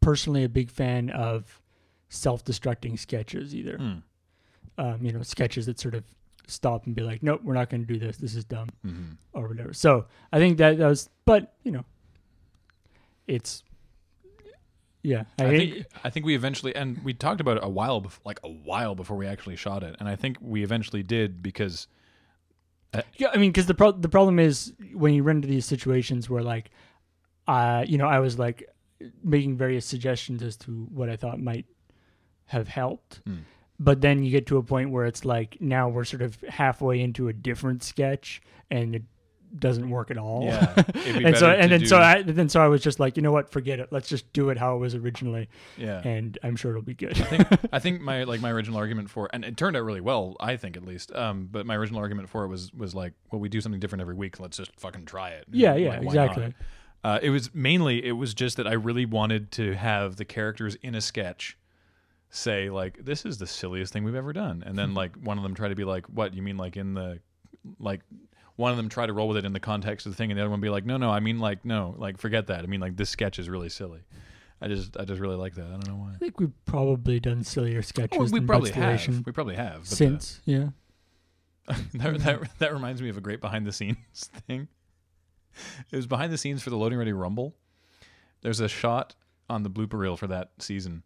personally 0.00 0.44
a 0.44 0.48
big 0.48 0.70
fan 0.70 1.10
of 1.10 1.60
self-destructing 2.08 2.98
sketches 2.98 3.54
either. 3.54 3.78
Mm. 3.78 4.02
Um, 4.78 5.04
you 5.04 5.12
know, 5.12 5.22
sketches 5.22 5.66
that 5.66 5.78
sort 5.80 5.94
of 5.94 6.04
stop 6.46 6.86
and 6.86 6.94
be 6.94 7.02
like, 7.02 7.22
"Nope, 7.22 7.42
we're 7.42 7.54
not 7.54 7.70
going 7.70 7.84
to 7.86 7.92
do 7.92 7.98
this. 7.98 8.16
This 8.18 8.34
is 8.34 8.44
dumb," 8.44 8.68
hmm 8.82 9.12
or 9.32 9.48
whatever. 9.48 9.72
So 9.72 10.06
I 10.32 10.38
think 10.38 10.58
that, 10.58 10.78
that 10.78 10.86
was. 10.86 11.08
But 11.24 11.54
you 11.64 11.72
know, 11.72 11.84
it's. 13.26 13.62
Yeah, 15.06 15.22
I, 15.38 15.44
I 15.44 15.48
think, 15.50 15.72
think 15.74 15.86
I 16.04 16.10
think 16.10 16.26
we 16.26 16.34
eventually 16.34 16.74
and 16.74 17.02
we 17.04 17.14
talked 17.14 17.40
about 17.40 17.58
it 17.58 17.62
a 17.62 17.68
while 17.68 18.00
before, 18.00 18.22
like 18.24 18.40
a 18.42 18.48
while 18.50 18.96
before 18.96 19.16
we 19.16 19.26
actually 19.28 19.54
shot 19.54 19.84
it, 19.84 19.94
and 20.00 20.08
I 20.08 20.16
think 20.16 20.36
we 20.40 20.64
eventually 20.64 21.04
did 21.04 21.42
because 21.42 21.86
Yeah, 23.16 23.28
I 23.32 23.36
mean, 23.36 23.50
because 23.52 23.66
the 23.66 23.74
pro- 23.74 23.92
the 23.92 24.08
problem 24.08 24.38
is 24.40 24.72
when 24.94 25.14
you 25.14 25.22
run 25.22 25.36
into 25.36 25.48
these 25.48 25.64
situations 25.66 26.28
where 26.28 26.42
like, 26.42 26.70
uh, 27.46 27.84
you 27.86 27.98
know, 27.98 28.08
I 28.08 28.18
was 28.18 28.36
like 28.36 28.68
making 29.22 29.56
various 29.56 29.84
suggestions 29.84 30.42
as 30.42 30.56
to 30.56 30.88
what 30.92 31.08
I 31.08 31.16
thought 31.16 31.38
might 31.38 31.66
have 32.46 32.66
helped, 32.66 33.20
Hmm. 33.24 33.44
but 33.78 34.00
then 34.00 34.24
you 34.24 34.30
get 34.30 34.46
to 34.46 34.56
a 34.56 34.62
point 34.62 34.90
where 34.90 35.04
it's 35.04 35.24
like 35.24 35.58
now 35.60 35.88
we're 35.88 36.04
sort 36.04 36.22
of 36.22 36.40
halfway 36.48 37.00
into 37.00 37.28
a 37.28 37.32
different 37.32 37.82
sketch 37.82 38.40
and 38.70 39.04
doesn't 39.58 39.88
work 39.88 40.10
at 40.10 40.18
all. 40.18 40.44
Yeah, 40.44 40.72
and 40.94 41.36
so 41.36 41.50
and 41.50 41.70
then 41.70 41.86
so 41.86 41.98
I 41.98 42.22
then 42.22 42.48
so 42.48 42.60
I 42.60 42.68
was 42.68 42.82
just 42.82 43.00
like, 43.00 43.16
you 43.16 43.22
know 43.22 43.32
what, 43.32 43.50
forget 43.50 43.80
it. 43.80 43.88
Let's 43.90 44.08
just 44.08 44.32
do 44.32 44.50
it 44.50 44.58
how 44.58 44.76
it 44.76 44.78
was 44.78 44.94
originally, 44.94 45.48
yeah, 45.76 46.00
and 46.04 46.38
I'm 46.42 46.56
sure 46.56 46.72
it'll 46.72 46.82
be 46.82 46.94
good. 46.94 47.20
I 47.72 47.78
think 47.78 48.00
my 48.00 48.24
like 48.24 48.40
my 48.40 48.50
original 48.50 48.78
argument 48.78 49.10
for 49.10 49.28
and 49.32 49.44
it 49.44 49.56
turned 49.56 49.76
out 49.76 49.84
really 49.84 50.00
well, 50.00 50.36
I 50.40 50.56
think 50.56 50.76
at 50.76 50.84
least. 50.84 51.14
Um, 51.14 51.48
but 51.50 51.66
my 51.66 51.76
original 51.76 52.00
argument 52.00 52.28
for 52.28 52.44
it 52.44 52.48
was 52.48 52.72
was 52.72 52.94
like, 52.94 53.12
well, 53.30 53.40
we 53.40 53.48
do 53.48 53.60
something 53.60 53.80
different 53.80 54.02
every 54.02 54.14
week. 54.14 54.40
Let's 54.40 54.56
just 54.56 54.72
fucking 54.78 55.06
try 55.06 55.30
it. 55.30 55.46
yeah, 55.50 55.72
Like, 55.72 55.80
yeah, 55.80 56.00
exactly. 56.00 56.54
Uh, 57.04 57.20
it 57.22 57.30
was 57.30 57.54
mainly 57.54 58.04
it 58.04 58.12
was 58.12 58.34
just 58.34 58.56
that 58.56 58.66
I 58.66 58.72
really 58.72 59.06
wanted 59.06 59.52
to 59.52 59.74
have 59.74 60.16
the 60.16 60.24
characters 60.24 60.76
in 60.82 60.94
a 60.94 61.00
sketch 61.00 61.56
say 62.30 62.68
like 62.68 63.04
this 63.04 63.24
is 63.24 63.38
the 63.38 63.46
silliest 63.46 63.92
thing 63.92 64.04
we've 64.04 64.14
ever 64.14 64.32
done, 64.32 64.62
and 64.66 64.76
then 64.76 64.94
like 64.94 65.14
one 65.16 65.38
of 65.38 65.44
them 65.44 65.54
try 65.54 65.68
to 65.68 65.74
be 65.74 65.84
like, 65.84 66.06
what 66.06 66.34
you 66.34 66.42
mean 66.42 66.56
like 66.56 66.76
in 66.76 66.94
the 66.94 67.20
like 67.78 68.00
one 68.56 68.70
of 68.70 68.76
them 68.76 68.88
try 68.88 69.06
to 69.06 69.12
roll 69.12 69.28
with 69.28 69.36
it 69.36 69.44
in 69.44 69.52
the 69.52 69.60
context 69.60 70.06
of 70.06 70.12
the 70.12 70.16
thing, 70.16 70.30
and 70.30 70.38
the 70.38 70.42
other 70.42 70.50
one 70.50 70.60
be 70.60 70.68
like, 70.70 70.84
no, 70.84 70.96
no, 70.96 71.10
I 71.10 71.20
mean 71.20 71.38
like 71.38 71.64
no, 71.64 71.94
like 71.98 72.18
forget 72.18 72.46
that. 72.48 72.60
I 72.60 72.66
mean 72.66 72.80
like 72.80 72.96
this 72.96 73.10
sketch 73.10 73.38
is 73.38 73.48
really 73.48 73.68
silly. 73.68 74.00
I 74.60 74.68
just 74.68 74.96
I 74.96 75.04
just 75.04 75.20
really 75.20 75.36
like 75.36 75.54
that. 75.56 75.66
I 75.66 75.70
don't 75.70 75.88
know 75.88 75.96
why. 75.96 76.12
I 76.14 76.16
think 76.18 76.40
we've 76.40 76.64
probably 76.64 77.20
done 77.20 77.44
sillier 77.44 77.82
sketches 77.82 78.18
Oh, 78.18 78.24
we 78.24 78.40
than 78.40 78.46
probably 78.46 78.70
have. 78.70 79.06
We 79.26 79.32
probably 79.32 79.56
have. 79.56 79.80
But 79.80 79.88
the- 79.90 79.96
since. 79.96 80.40
Yeah. 80.44 80.68
that, 81.94 82.18
that 82.20 82.58
that 82.58 82.72
reminds 82.72 83.02
me 83.02 83.08
of 83.08 83.16
a 83.16 83.20
great 83.20 83.40
behind 83.40 83.66
the 83.66 83.72
scenes 83.72 83.98
thing. 84.46 84.68
It 85.90 85.96
was 85.96 86.06
behind 86.06 86.32
the 86.32 86.38
scenes 86.38 86.62
for 86.62 86.70
the 86.70 86.76
Loading 86.76 86.98
Ready 86.98 87.12
Rumble. 87.12 87.54
There's 88.42 88.60
a 88.60 88.68
shot 88.68 89.14
on 89.50 89.62
the 89.62 89.70
blooper 89.70 89.98
reel 89.98 90.16
for 90.16 90.26
that 90.28 90.50
season 90.58 91.02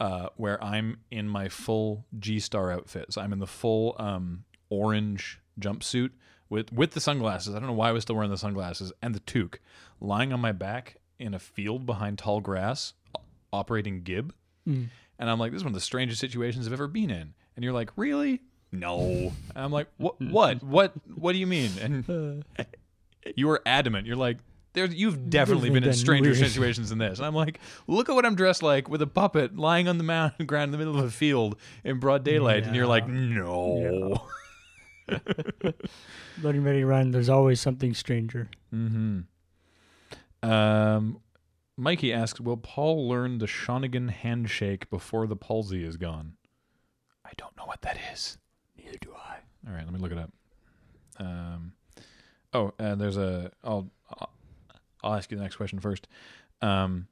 uh, 0.00 0.28
where 0.36 0.62
I'm 0.62 0.98
in 1.10 1.28
my 1.28 1.48
full 1.48 2.06
G 2.18 2.40
Star 2.40 2.72
outfit. 2.72 3.12
So 3.12 3.20
I'm 3.20 3.32
in 3.32 3.38
the 3.38 3.46
full 3.46 3.96
um, 3.98 4.44
orange 4.70 5.40
jumpsuit 5.60 6.10
with 6.50 6.72
with 6.72 6.92
the 6.92 7.00
sunglasses. 7.00 7.54
I 7.54 7.58
don't 7.58 7.68
know 7.68 7.74
why 7.74 7.88
I 7.88 7.92
was 7.92 8.02
still 8.02 8.16
wearing 8.16 8.30
the 8.30 8.38
sunglasses 8.38 8.92
and 9.02 9.14
the 9.14 9.20
toque, 9.20 9.60
lying 10.00 10.32
on 10.32 10.40
my 10.40 10.52
back 10.52 10.96
in 11.18 11.34
a 11.34 11.38
field 11.38 11.86
behind 11.86 12.18
tall 12.18 12.40
grass, 12.40 12.94
operating 13.52 14.04
jib. 14.04 14.32
Mm. 14.68 14.88
And 15.18 15.30
I'm 15.30 15.38
like, 15.38 15.52
this 15.52 15.58
is 15.60 15.64
one 15.64 15.72
of 15.72 15.74
the 15.74 15.80
strangest 15.80 16.20
situations 16.20 16.66
I've 16.66 16.72
ever 16.72 16.86
been 16.86 17.10
in. 17.10 17.34
And 17.56 17.64
you're 17.64 17.72
like, 17.72 17.90
really? 17.96 18.40
No. 18.70 19.00
And 19.00 19.32
I'm 19.56 19.72
like, 19.72 19.88
what? 19.96 20.16
What? 20.20 20.62
What? 20.62 20.92
What 21.14 21.32
do 21.32 21.38
you 21.38 21.46
mean? 21.46 21.70
And 21.80 22.44
you 23.34 23.48
were 23.48 23.60
adamant. 23.66 24.06
You're 24.06 24.16
like, 24.16 24.38
there. 24.74 24.84
You've 24.86 25.28
definitely 25.30 25.70
been 25.70 25.82
in 25.84 25.92
stranger 25.94 26.30
weird. 26.30 26.46
situations 26.46 26.90
than 26.90 26.98
this. 26.98 27.18
And 27.18 27.26
I'm 27.26 27.34
like, 27.34 27.58
look 27.86 28.08
at 28.08 28.14
what 28.14 28.24
I'm 28.24 28.36
dressed 28.36 28.62
like 28.62 28.88
with 28.88 29.02
a 29.02 29.06
puppet 29.06 29.56
lying 29.56 29.88
on 29.88 29.98
the 29.98 30.04
mountain 30.04 30.46
ground 30.46 30.68
in 30.68 30.72
the 30.72 30.78
middle 30.78 30.98
of 30.98 31.04
a 31.04 31.10
field 31.10 31.56
in 31.82 31.98
broad 31.98 32.22
daylight. 32.24 32.64
And 32.64 32.76
you're 32.76 32.86
like, 32.86 33.04
Yeah. 33.08 34.16
Loading 36.42 36.62
ready 36.62 36.84
run. 36.84 37.10
There's 37.10 37.28
always 37.28 37.60
something 37.60 37.94
stranger. 37.94 38.48
Mm-hmm. 38.74 39.20
Um, 40.48 41.20
Mikey 41.76 42.12
asks, 42.12 42.40
"Will 42.40 42.56
Paul 42.56 43.08
learn 43.08 43.38
the 43.38 43.46
Shonigan 43.46 44.10
handshake 44.10 44.88
before 44.90 45.26
the 45.26 45.36
palsy 45.36 45.84
is 45.84 45.96
gone?" 45.96 46.34
I 47.24 47.30
don't 47.36 47.56
know 47.56 47.64
what 47.66 47.82
that 47.82 47.98
is. 48.12 48.38
Neither 48.76 48.98
do 49.00 49.12
I. 49.14 49.36
All 49.68 49.74
right, 49.74 49.84
let 49.84 49.92
me 49.92 49.98
look 50.00 50.12
it 50.12 50.18
up. 50.18 50.32
Um, 51.18 51.72
oh, 52.52 52.72
uh, 52.78 52.94
there's 52.94 53.16
a. 53.16 53.50
I'll 53.64 53.90
I'll- 54.10 54.32
I'll 55.04 55.14
ask 55.14 55.30
you 55.30 55.36
the 55.36 55.44
next 55.44 55.54
question 55.54 55.78
first. 55.78 56.08
Um, 56.60 57.06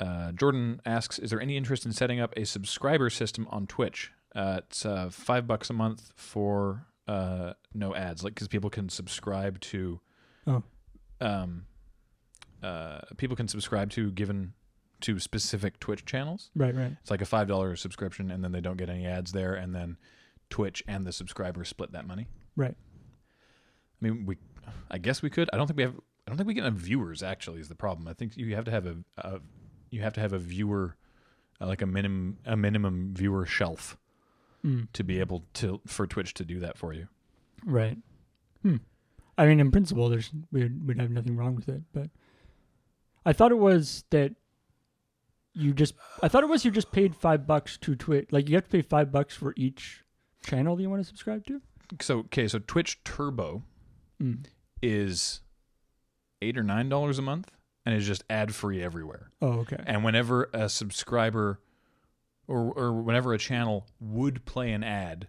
uh, 0.00 0.32
Jordan 0.32 0.80
asks, 0.86 1.18
"Is 1.18 1.28
there 1.28 1.40
any 1.40 1.56
interest 1.58 1.84
in 1.84 1.92
setting 1.92 2.18
up 2.18 2.32
a 2.34 2.46
subscriber 2.46 3.10
system 3.10 3.46
on 3.50 3.66
Twitch? 3.66 4.10
Uh, 4.34 4.60
it's 4.64 4.86
uh, 4.86 5.08
five 5.10 5.46
bucks 5.46 5.70
a 5.70 5.72
month 5.72 6.12
for 6.16 6.86
uh, 7.06 7.52
no 7.74 7.94
ads, 7.94 8.24
like 8.24 8.34
because 8.34 8.48
people 8.48 8.70
can 8.70 8.88
subscribe 8.88 9.60
to. 9.60 10.00
Oh. 10.46 10.62
Um, 11.20 11.66
uh, 12.62 13.00
people 13.16 13.36
can 13.36 13.48
subscribe 13.48 13.90
to 13.90 14.10
given 14.10 14.54
to 15.00 15.18
specific 15.18 15.80
Twitch 15.80 16.04
channels. 16.04 16.50
Right, 16.54 16.74
right. 16.74 16.96
It's 17.00 17.10
like 17.10 17.20
a 17.20 17.26
five 17.26 17.48
dollar 17.48 17.76
subscription, 17.76 18.30
and 18.30 18.42
then 18.42 18.52
they 18.52 18.60
don't 18.60 18.76
get 18.76 18.88
any 18.88 19.06
ads 19.06 19.32
there, 19.32 19.54
and 19.54 19.74
then 19.74 19.98
Twitch 20.48 20.82
and 20.88 21.06
the 21.06 21.12
subscribers 21.12 21.68
split 21.68 21.92
that 21.92 22.06
money. 22.06 22.28
Right. 22.56 22.74
I 22.74 24.04
mean, 24.04 24.26
we, 24.26 24.38
I 24.90 24.98
guess 24.98 25.22
we 25.22 25.30
could. 25.30 25.50
I 25.52 25.56
don't 25.56 25.66
think 25.66 25.76
we 25.76 25.82
have. 25.82 25.94
I 26.26 26.30
don't 26.30 26.36
think 26.36 26.46
we 26.46 26.54
can 26.54 26.64
have 26.64 26.74
viewers. 26.74 27.22
Actually, 27.22 27.60
is 27.60 27.68
the 27.68 27.74
problem. 27.74 28.08
I 28.08 28.14
think 28.14 28.36
you 28.36 28.54
have 28.54 28.64
to 28.64 28.70
have 28.70 28.86
a, 28.86 28.96
a 29.18 29.40
you 29.90 30.00
have 30.02 30.14
to 30.14 30.20
have 30.20 30.32
a 30.32 30.38
viewer, 30.38 30.96
uh, 31.60 31.66
like 31.66 31.82
a 31.82 31.86
minimum 31.86 32.38
a 32.46 32.56
minimum 32.56 33.12
viewer 33.14 33.44
shelf 33.44 33.98
Mm. 34.64 34.86
to 34.92 35.02
be 35.02 35.18
able 35.18 35.44
to 35.54 35.80
for 35.86 36.06
Twitch 36.06 36.34
to 36.34 36.44
do 36.44 36.60
that 36.60 36.78
for 36.78 36.92
you. 36.92 37.08
Right. 37.64 37.98
Hmm. 38.62 38.76
I 39.36 39.46
mean, 39.46 39.58
in 39.60 39.70
principle, 39.72 40.08
there's 40.08 40.30
we'd 40.52 40.86
we'd 40.86 41.00
have 41.00 41.10
nothing 41.10 41.36
wrong 41.36 41.56
with 41.56 41.68
it, 41.68 41.82
but 41.92 42.10
I 43.26 43.32
thought 43.32 43.50
it 43.50 43.58
was 43.58 44.04
that 44.10 44.34
you 45.54 45.72
just. 45.72 45.94
I 46.22 46.28
thought 46.28 46.44
it 46.44 46.48
was 46.48 46.64
you 46.64 46.70
just 46.70 46.92
paid 46.92 47.16
five 47.16 47.46
bucks 47.46 47.76
to 47.78 47.96
Twitch. 47.96 48.28
Like 48.30 48.48
you 48.48 48.54
have 48.54 48.64
to 48.64 48.70
pay 48.70 48.82
five 48.82 49.10
bucks 49.10 49.34
for 49.34 49.52
each 49.56 50.04
channel 50.44 50.76
that 50.76 50.82
you 50.82 50.90
want 50.90 51.02
to 51.02 51.08
subscribe 51.08 51.44
to. 51.46 51.60
So 52.00 52.20
okay, 52.20 52.46
so 52.48 52.58
Twitch 52.58 53.02
Turbo 53.04 53.64
Mm. 54.22 54.44
is 54.80 55.40
eight 56.40 56.56
or 56.56 56.62
nine 56.62 56.88
dollars 56.88 57.18
a 57.18 57.22
month, 57.22 57.50
and 57.84 57.94
is 57.96 58.06
just 58.06 58.22
ad 58.30 58.54
free 58.54 58.80
everywhere. 58.82 59.30
Oh, 59.40 59.60
okay. 59.60 59.82
And 59.86 60.04
whenever 60.04 60.48
a 60.52 60.68
subscriber 60.68 61.58
or, 62.48 62.72
or 62.76 62.92
whenever 62.92 63.32
a 63.32 63.38
channel 63.38 63.86
would 64.00 64.44
play 64.44 64.72
an 64.72 64.82
ad 64.84 65.28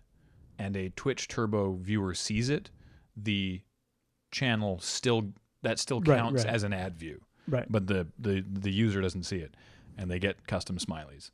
and 0.59 0.75
a 0.75 0.89
Twitch 0.89 1.27
Turbo 1.27 1.73
viewer 1.75 2.13
sees 2.13 2.49
it, 2.49 2.69
the 3.15 3.61
channel 4.31 4.79
still 4.79 5.31
that 5.61 5.79
still 5.79 6.01
counts 6.01 6.43
right. 6.43 6.53
as 6.53 6.63
an 6.63 6.73
ad 6.73 6.97
view, 6.97 7.21
Right. 7.47 7.65
but 7.69 7.87
the, 7.87 8.07
the 8.19 8.43
the 8.47 8.71
user 8.71 8.99
doesn't 9.01 9.23
see 9.23 9.37
it, 9.37 9.55
and 9.97 10.09
they 10.11 10.19
get 10.19 10.45
custom 10.47 10.77
smileys. 10.77 11.31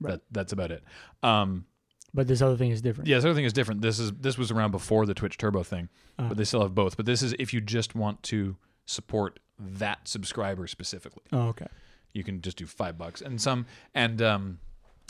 Right. 0.00 0.12
That 0.12 0.20
that's 0.30 0.52
about 0.52 0.70
it. 0.72 0.82
Um, 1.22 1.66
But 2.14 2.26
this 2.26 2.42
other 2.42 2.56
thing 2.56 2.70
is 2.70 2.80
different. 2.82 3.08
yeah, 3.08 3.16
this 3.18 3.24
other 3.24 3.34
thing 3.34 3.44
is 3.44 3.52
different. 3.52 3.82
This 3.82 3.98
is 3.98 4.12
this 4.12 4.36
was 4.38 4.50
around 4.50 4.70
before 4.72 5.06
the 5.06 5.14
Twitch 5.14 5.36
Turbo 5.36 5.62
thing, 5.62 5.88
Uh, 6.18 6.28
but 6.28 6.36
they 6.38 6.44
still 6.44 6.62
have 6.62 6.74
both. 6.74 6.96
But 6.96 7.06
this 7.06 7.22
is 7.22 7.34
if 7.38 7.52
you 7.54 7.60
just 7.60 7.94
want 7.94 8.22
to 8.24 8.56
support 8.86 9.38
that 9.58 10.08
subscriber 10.08 10.66
specifically, 10.66 11.22
oh, 11.32 11.48
okay. 11.48 11.66
you 12.14 12.24
can 12.24 12.40
just 12.40 12.56
do 12.56 12.66
five 12.66 12.96
bucks 12.98 13.20
and 13.20 13.40
some 13.40 13.66
and 13.94 14.20
um, 14.22 14.58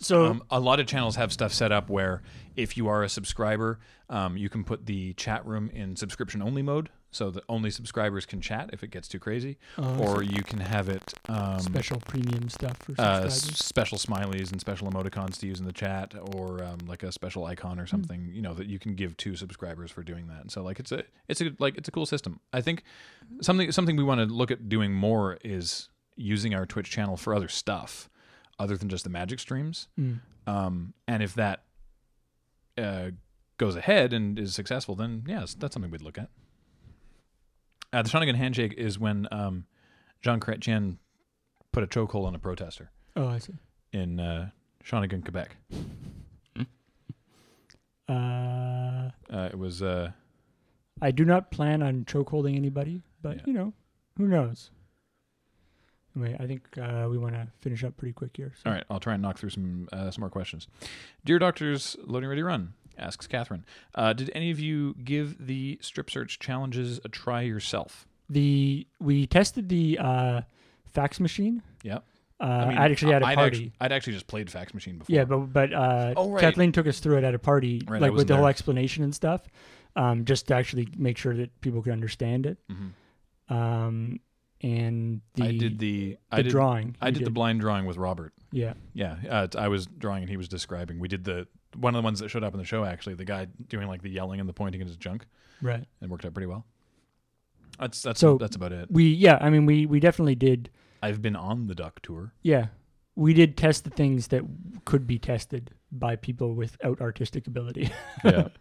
So 0.00 0.26
um, 0.26 0.42
a 0.50 0.58
lot 0.60 0.80
of 0.80 0.86
channels 0.86 1.16
have 1.16 1.32
stuff 1.32 1.52
set 1.52 1.72
up 1.72 1.90
where 1.90 2.22
if 2.56 2.76
you 2.76 2.88
are 2.88 3.02
a 3.02 3.08
subscriber, 3.08 3.78
um, 4.08 4.36
you 4.36 4.48
can 4.48 4.64
put 4.64 4.86
the 4.86 5.12
chat 5.14 5.44
room 5.46 5.70
in 5.70 5.94
subscription 5.96 6.40
only 6.42 6.62
mode, 6.62 6.88
so 7.10 7.30
that 7.30 7.44
only 7.48 7.70
subscribers 7.70 8.24
can 8.24 8.40
chat 8.40 8.70
if 8.72 8.82
it 8.82 8.90
gets 8.90 9.08
too 9.08 9.18
crazy, 9.18 9.58
uh, 9.78 9.98
or 9.98 10.22
you 10.22 10.42
can 10.42 10.58
have 10.58 10.88
it 10.88 11.14
um, 11.28 11.58
special 11.60 12.00
premium 12.06 12.48
stuff 12.48 12.76
for 12.78 12.94
uh, 12.98 13.28
special 13.28 13.98
smileys 13.98 14.50
and 14.52 14.60
special 14.60 14.90
emoticons 14.90 15.38
to 15.40 15.46
use 15.46 15.60
in 15.60 15.66
the 15.66 15.72
chat, 15.72 16.14
or 16.34 16.62
um, 16.62 16.78
like 16.86 17.02
a 17.02 17.12
special 17.12 17.44
icon 17.44 17.76
Hmm. 17.76 17.80
or 17.80 17.86
something, 17.86 18.30
you 18.32 18.42
know, 18.42 18.54
that 18.54 18.66
you 18.68 18.78
can 18.78 18.94
give 18.94 19.16
to 19.18 19.36
subscribers 19.36 19.90
for 19.90 20.02
doing 20.02 20.28
that. 20.28 20.50
So 20.50 20.62
like 20.62 20.80
it's 20.80 20.92
a 20.92 21.04
it's 21.28 21.40
a 21.40 21.52
like 21.58 21.76
it's 21.76 21.88
a 21.88 21.92
cool 21.92 22.06
system. 22.06 22.40
I 22.52 22.62
think 22.62 22.84
something 23.42 23.70
something 23.70 23.96
we 23.96 24.04
want 24.04 24.20
to 24.20 24.34
look 24.34 24.50
at 24.50 24.68
doing 24.68 24.92
more 24.94 25.38
is 25.44 25.88
using 26.16 26.54
our 26.54 26.64
Twitch 26.66 26.90
channel 26.90 27.16
for 27.16 27.34
other 27.34 27.48
stuff 27.48 28.08
other 28.60 28.76
than 28.76 28.88
just 28.88 29.02
the 29.02 29.10
magic 29.10 29.40
streams. 29.40 29.88
Mm. 29.98 30.20
Um, 30.46 30.94
and 31.08 31.22
if 31.22 31.34
that 31.34 31.64
uh, 32.78 33.10
goes 33.58 33.74
ahead 33.74 34.12
and 34.12 34.38
is 34.38 34.54
successful, 34.54 34.94
then 34.94 35.24
yes, 35.26 35.54
that's 35.54 35.74
something 35.74 35.90
we'd 35.90 36.02
look 36.02 36.18
at. 36.18 36.28
Uh, 37.92 38.02
the 38.02 38.08
Shonigan 38.08 38.36
handshake 38.36 38.74
is 38.78 38.98
when 39.00 39.26
um, 39.32 39.66
Jean 40.22 40.38
Chrétien 40.38 40.98
put 41.72 41.82
a 41.82 41.86
chokehold 41.88 42.26
on 42.26 42.34
a 42.36 42.38
protester 42.38 42.90
Oh, 43.16 43.26
I 43.26 43.38
see. 43.38 43.54
in 43.92 44.20
uh, 44.20 44.50
Shawnigan, 44.84 45.22
Quebec. 45.24 45.56
Uh, 48.08 49.10
Uh, 49.30 49.48
it 49.52 49.58
was 49.58 49.82
uh, 49.82 50.10
I 51.00 51.10
do 51.12 51.24
not 51.24 51.50
plan 51.50 51.82
on 51.82 52.04
chokeholding 52.04 52.56
anybody, 52.56 53.02
but 53.22 53.36
Yeah. 53.38 53.42
you 53.46 53.52
know, 53.52 53.72
who 54.16 54.26
knows? 54.26 54.70
Anyway, 56.16 56.36
I 56.40 56.46
think 56.46 56.62
uh, 56.80 57.06
we 57.10 57.18
want 57.18 57.34
to 57.34 57.46
finish 57.60 57.84
up 57.84 57.96
pretty 57.96 58.12
quick 58.12 58.36
here. 58.36 58.52
So. 58.62 58.70
all 58.70 58.74
right. 58.76 58.84
I'll 58.90 59.00
try 59.00 59.14
and 59.14 59.22
knock 59.22 59.38
through 59.38 59.50
some 59.50 59.88
uh, 59.92 60.10
some 60.10 60.22
more 60.22 60.30
questions. 60.30 60.66
Dear 61.24 61.38
Doctors, 61.38 61.96
loading 62.04 62.28
ready 62.28 62.42
run. 62.42 62.72
Asks 62.98 63.26
Catherine. 63.26 63.64
Uh, 63.94 64.12
did 64.12 64.30
any 64.34 64.50
of 64.50 64.60
you 64.60 64.94
give 65.04 65.46
the 65.46 65.78
strip 65.80 66.10
search 66.10 66.38
challenges 66.38 67.00
a 67.04 67.08
try 67.08 67.42
yourself? 67.42 68.06
The 68.28 68.86
we 69.00 69.26
tested 69.26 69.68
the 69.68 69.98
uh, 69.98 70.40
fax 70.86 71.18
machine. 71.20 71.62
Yeah. 71.82 71.98
Uh, 72.40 72.44
I 72.44 72.68
mean, 72.68 72.78
I 72.78 72.84
actually 72.90 73.12
had 73.12 73.22
a 73.22 73.26
I'd 73.26 73.34
party. 73.36 73.56
Actually, 73.56 73.72
I'd 73.80 73.92
actually 73.92 74.12
just 74.14 74.26
played 74.26 74.50
fax 74.50 74.72
machine 74.74 74.98
before. 74.98 75.14
yeah, 75.14 75.24
but 75.24 75.38
but 75.52 75.72
uh, 75.72 76.14
Oh, 76.16 76.30
right. 76.30 76.40
Kathleen 76.40 76.72
took 76.72 76.86
us 76.86 76.98
through 77.00 77.18
it 77.18 77.24
at 77.24 77.34
a 77.34 77.38
party, 77.38 77.82
Right, 77.86 78.00
like 78.00 78.12
with 78.12 78.28
the 78.28 78.36
whole 78.36 78.46
explanation 78.46 79.04
and 79.04 79.14
stuff, 79.14 79.46
um, 79.96 80.24
just 80.24 80.48
to 80.48 80.54
actually 80.54 80.88
make 80.96 81.16
sure 81.18 81.36
that 81.36 81.58
people 81.60 81.82
could 81.82 81.92
understand 81.92 82.46
it. 82.46 82.58
Mhm. 82.70 83.54
Um, 83.54 84.20
and 84.62 85.20
the 85.34 85.44
I 85.44 85.52
did 85.56 85.78
the, 85.78 86.12
the 86.12 86.18
I 86.30 86.42
did 86.42 86.50
drawing. 86.50 86.96
I 87.00 87.08
you 87.08 87.12
did 87.14 87.24
the 87.26 87.30
blind 87.30 87.60
drawing 87.60 87.86
with 87.86 87.96
Robert. 87.96 88.32
yeah. 88.52 88.74
Yeah, 88.94 89.16
uh, 89.28 89.46
I 89.56 89.68
was 89.68 89.86
drawing 89.86 90.22
and 90.22 90.30
he 90.30 90.36
was 90.36 90.48
describing. 90.48 90.98
We 90.98 91.08
did 91.08 91.24
the 91.24 91.46
one 91.76 91.94
of 91.94 92.02
the 92.02 92.04
ones 92.04 92.18
that 92.20 92.28
showed 92.30 92.44
up 92.44 92.52
in 92.52 92.58
the 92.58 92.64
show. 92.64 92.84
Actually, 92.84 93.14
the 93.14 93.24
guy 93.24 93.46
doing 93.68 93.86
like 93.88 94.02
the 94.02 94.10
yelling 94.10 94.40
and 94.40 94.48
the 94.48 94.52
pointing 94.52 94.80
at 94.80 94.86
his 94.86 94.96
junk. 94.96 95.26
Right. 95.62 95.84
It 96.02 96.08
worked 96.10 96.24
out 96.24 96.34
pretty 96.34 96.46
well. 96.48 96.64
That's 97.78 98.02
that's 98.02 98.20
So- 98.20 98.36
that's 98.38 98.56
about 98.56 98.72
it. 98.72 98.90
We 98.90 99.04
yeah. 99.04 99.38
I 99.40 99.50
mean, 99.50 99.66
we 99.66 99.86
we 99.86 100.00
definitely 100.00 100.34
did. 100.34 100.70
I've 101.02 101.22
been 101.22 101.36
on 101.36 101.66
the 101.66 101.74
duck 101.74 102.00
tour. 102.02 102.34
Yeah. 102.42 102.66
We 103.16 103.34
did 103.34 103.56
test 103.56 103.84
the 103.84 103.90
things 103.90 104.28
that 104.28 104.42
could 104.84 105.06
be 105.06 105.18
tested 105.18 105.70
by 105.92 106.16
people 106.16 106.54
without 106.54 107.00
artistic 107.00 107.46
ability. 107.46 107.90
Yeah. 108.24 108.48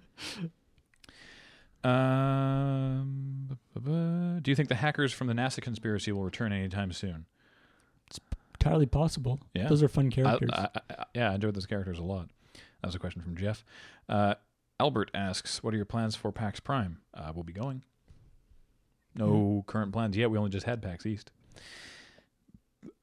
um, 1.83 3.57
do 4.41 4.51
you 4.51 4.55
think 4.55 4.69
the 4.69 4.75
hackers 4.75 5.13
from 5.13 5.27
the 5.27 5.33
NASA 5.33 5.61
conspiracy 5.61 6.11
will 6.11 6.23
return 6.23 6.51
anytime 6.51 6.91
soon? 6.91 7.25
It's 8.07 8.19
entirely 8.55 8.85
possible. 8.85 9.39
Yeah. 9.53 9.67
Those 9.67 9.83
are 9.83 9.87
fun 9.87 10.09
characters. 10.09 10.49
I, 10.53 10.69
I, 10.75 11.05
yeah, 11.13 11.31
I 11.31 11.35
enjoyed 11.35 11.55
those 11.55 11.65
characters 11.65 11.99
a 11.99 12.03
lot. 12.03 12.29
That 12.53 12.87
was 12.87 12.95
a 12.95 12.99
question 12.99 13.21
from 13.21 13.35
Jeff. 13.35 13.63
Uh, 14.07 14.35
Albert 14.79 15.11
asks, 15.13 15.61
"What 15.61 15.73
are 15.73 15.77
your 15.77 15.85
plans 15.85 16.15
for 16.15 16.31
PAX 16.31 16.59
Prime?" 16.59 16.99
Uh, 17.13 17.31
we'll 17.33 17.43
be 17.43 17.53
going. 17.53 17.83
No 19.15 19.63
current 19.67 19.91
plans 19.91 20.15
yet. 20.15 20.31
We 20.31 20.37
only 20.37 20.49
just 20.49 20.65
had 20.65 20.81
PAX 20.81 21.05
East. 21.05 21.31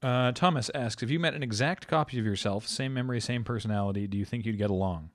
Uh, 0.03 0.33
Thomas 0.33 0.71
asks, 0.75 1.03
"If 1.03 1.11
you 1.11 1.19
met 1.19 1.35
an 1.35 1.43
exact 1.43 1.89
copy 1.89 2.19
of 2.19 2.25
yourself, 2.25 2.67
same 2.67 2.95
memory, 2.95 3.21
same 3.21 3.45
personality, 3.45 4.07
do 4.07 4.17
you 4.17 4.25
think 4.25 4.47
you'd 4.47 4.57
get 4.57 4.71
along?" 4.71 5.11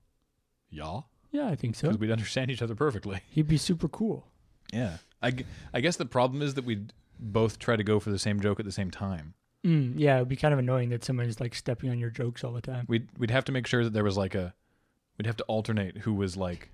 Yeah, 0.69 1.01
yeah, 1.31 1.47
I 1.47 1.55
think 1.55 1.75
so. 1.75 1.87
because 1.87 1.99
we'd 1.99 2.11
understand 2.11 2.51
each 2.51 2.61
other 2.61 2.75
perfectly. 2.75 3.21
He'd 3.31 3.47
be 3.47 3.57
super 3.57 3.87
cool. 3.87 4.27
Yeah, 4.73 4.97
I, 5.21 5.31
g- 5.31 5.45
I 5.73 5.81
guess 5.81 5.97
the 5.97 6.05
problem 6.05 6.41
is 6.41 6.53
that 6.53 6.65
we'd 6.65 6.93
both 7.19 7.59
try 7.59 7.75
to 7.75 7.83
go 7.83 7.99
for 7.99 8.09
the 8.09 8.19
same 8.19 8.39
joke 8.39 8.59
at 8.59 8.65
the 8.65 8.71
same 8.71 8.89
time. 8.91 9.33
Mm, 9.65 9.93
yeah, 9.95 10.15
it'd 10.17 10.27
be 10.27 10.35
kind 10.35 10.53
of 10.53 10.59
annoying 10.59 10.89
that 10.89 11.03
someone's 11.03 11.39
like 11.39 11.53
stepping 11.53 11.89
on 11.89 11.99
your 11.99 12.09
jokes 12.09 12.43
all 12.43 12.51
the 12.53 12.61
time. 12.61 12.85
We'd 12.87 13.09
we'd 13.17 13.31
have 13.31 13.45
to 13.45 13.51
make 13.51 13.67
sure 13.67 13.83
that 13.83 13.93
there 13.93 14.03
was 14.03 14.17
like 14.17 14.33
a 14.33 14.53
we'd 15.17 15.27
have 15.27 15.37
to 15.37 15.43
alternate 15.43 15.97
who 15.99 16.13
was 16.13 16.35
like 16.35 16.69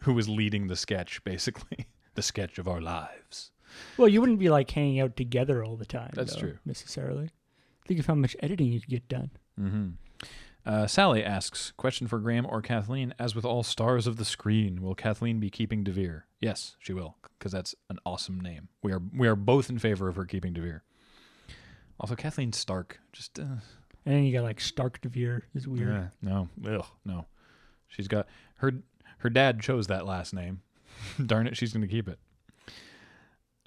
who 0.00 0.14
was 0.14 0.28
leading 0.28 0.68
the 0.68 0.76
sketch 0.76 1.22
basically 1.22 1.86
the 2.14 2.22
sketch 2.22 2.58
of 2.58 2.66
our 2.66 2.80
lives. 2.80 3.50
Well, 3.98 4.08
you 4.08 4.20
wouldn't 4.20 4.38
be 4.38 4.48
like 4.48 4.70
hanging 4.70 5.00
out 5.00 5.16
together 5.16 5.62
all 5.62 5.76
the 5.76 5.84
time. 5.84 6.10
That's 6.14 6.34
though, 6.34 6.40
true. 6.40 6.58
Necessarily. 6.64 7.28
Think 7.86 8.00
of 8.00 8.06
how 8.06 8.14
much 8.14 8.34
editing 8.40 8.72
you 8.72 8.80
could 8.80 8.88
get 8.88 9.08
done. 9.08 9.30
Mm-hmm. 9.60 9.88
Uh, 10.66 10.86
Sally 10.86 11.24
asks 11.24 11.72
question 11.76 12.06
for 12.06 12.18
Graham 12.18 12.46
or 12.46 12.60
Kathleen. 12.60 13.14
As 13.18 13.34
with 13.34 13.44
all 13.44 13.62
stars 13.62 14.06
of 14.06 14.16
the 14.16 14.24
screen, 14.24 14.82
will 14.82 14.94
Kathleen 14.94 15.40
be 15.40 15.50
keeping 15.50 15.82
De 15.82 15.90
Vere? 15.90 16.26
Yes, 16.40 16.76
she 16.78 16.92
will, 16.92 17.16
because 17.38 17.52
that's 17.52 17.74
an 17.88 17.98
awesome 18.04 18.40
name. 18.40 18.68
We 18.82 18.92
are 18.92 19.00
we 19.16 19.26
are 19.26 19.36
both 19.36 19.70
in 19.70 19.78
favor 19.78 20.08
of 20.08 20.16
her 20.16 20.24
keeping 20.26 20.52
De 20.52 20.60
Vere. 20.60 20.82
Also, 21.98 22.14
Kathleen 22.14 22.52
Stark, 22.52 23.00
just 23.12 23.38
uh, 23.38 23.42
And 24.04 24.14
then 24.14 24.24
you 24.24 24.32
got 24.32 24.42
like 24.44 24.60
Stark 24.60 25.00
De 25.00 25.08
Vere 25.08 25.44
is 25.54 25.66
weird. 25.66 25.88
Yeah, 25.88 26.06
no, 26.22 26.48
ugh, 26.66 26.86
no. 27.04 27.26
She's 27.88 28.08
got 28.08 28.26
her 28.56 28.72
her 29.18 29.30
dad 29.30 29.60
chose 29.60 29.86
that 29.88 30.06
last 30.06 30.32
name. 30.34 30.60
Darn 31.26 31.46
it, 31.46 31.56
she's 31.56 31.72
going 31.72 31.82
to 31.82 31.88
keep 31.88 32.08
it. 32.08 32.18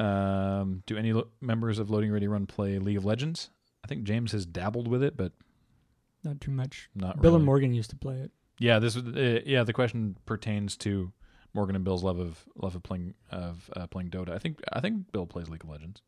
Um, 0.04 0.84
do 0.86 0.98
any 0.98 1.14
lo- 1.14 1.28
members 1.41 1.80
of 1.80 1.89
Loading 1.89 2.12
Ready 2.12 2.28
Run 2.28 2.46
play 2.46 2.78
League 2.80 2.98
of 2.98 3.06
Legends? 3.06 3.50
I 3.84 3.88
think 3.88 4.04
James 4.04 4.32
has 4.32 4.46
dabbled 4.46 4.88
with 4.88 5.04
it, 5.04 5.16
but 5.18 5.34
Not 6.24 6.39
too 6.41 6.51
much. 6.51 6.89
not 6.95 7.21
Bill 7.21 7.32
really. 7.32 7.36
and 7.38 7.45
Morgan 7.45 7.74
used 7.74 7.89
to 7.91 7.95
play 7.95 8.15
it. 8.15 8.32
Yeah, 8.59 8.80
this 8.80 8.95
was 8.95 9.05
uh, 9.15 9.41
yeah. 9.45 9.63
The 9.63 9.74
question 9.74 10.15
pertains 10.26 10.78
to 10.78 11.11
Morgan 11.53 11.76
and 11.76 11.84
Bill's 11.84 12.03
love 12.03 12.19
of 12.19 12.43
love 12.55 12.76
of 12.76 12.84
playing 12.84 13.13
of 13.32 13.69
uh, 13.76 13.88
playing 13.88 14.09
Dota. 14.09 14.30
I 14.30 14.38
think 14.39 14.61
I 14.71 14.80
think 14.80 15.11
Bill 15.11 15.26
plays 15.26 15.49
League 15.49 15.63
of 15.63 15.69
Legends. 15.69 16.01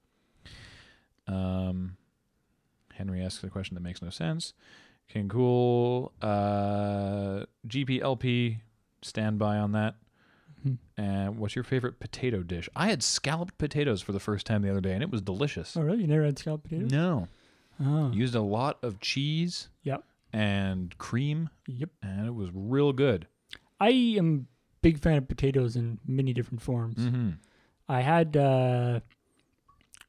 Um, 1.28 1.98
Henry 2.94 3.22
asks 3.24 3.44
a 3.44 3.50
question 3.50 3.76
that 3.76 3.82
makes 3.82 4.02
no 4.02 4.10
sense. 4.10 4.54
King 5.08 5.30
Cool, 5.30 6.12
uh, 6.22 7.46
GPLP, 7.68 8.58
stand 9.02 9.38
by 9.38 9.58
on 9.58 9.72
that. 9.74 9.96
Mhm. 10.66 10.78
And 10.98 11.38
what's 11.38 11.56
your 11.56 11.64
favorite 11.64 12.00
potato 12.00 12.42
dish? 12.42 12.70
I 12.76 12.88
had 12.90 13.04
scalloped 13.04 13.58
potatoes 13.58 14.02
for 14.02 14.12
the 14.14 14.20
first 14.20 14.46
time 14.48 14.62
the 14.64 14.72
other 14.72 14.82
day, 14.82 14.94
and 14.94 15.04
it 15.04 15.12
was 15.12 15.22
delicious. 15.22 15.76
Oh, 15.78 15.82
really? 15.82 16.02
You 16.02 16.08
never 16.08 16.24
had 16.24 16.40
scalloped 16.40 16.64
potatoes? 16.64 16.90
No, 16.92 17.28
Oh. 17.84 18.12
used 18.12 18.36
a 18.36 18.42
lot 18.42 18.78
of 18.84 19.00
cheese. 19.00 19.70
Yep. 19.84 20.04
And 20.34 20.98
cream, 20.98 21.50
Yep. 21.68 21.90
and 22.02 22.28
it 22.28 22.34
was 22.36 22.50
real 22.54 22.92
good. 22.94 23.28
I 23.80 23.90
am 24.18 24.48
big 24.82 25.00
fan 25.00 25.18
of 25.18 25.28
potatoes 25.28 25.76
in 25.76 26.00
many 26.06 26.34
different 26.34 26.62
forms. 26.62 26.98
Mm-hmm. 26.98 27.30
I 27.88 28.02
had 28.02 28.36
uh, 28.36 29.00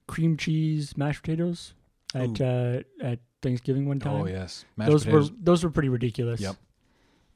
cream 0.06 0.36
cheese 0.36 0.96
mashed 0.96 1.22
potatoes 1.22 1.74
at 2.14 2.40
uh, 2.40 2.80
at 3.00 3.18
Thanksgiving 3.42 3.86
one 3.86 4.00
time. 4.00 4.22
Oh 4.22 4.26
yes, 4.26 4.64
mashed 4.76 4.90
those 4.90 5.04
potatoes. 5.04 5.30
were 5.30 5.36
those 5.42 5.64
were 5.64 5.70
pretty 5.70 5.88
ridiculous. 5.88 6.40
Yep. 6.40 6.56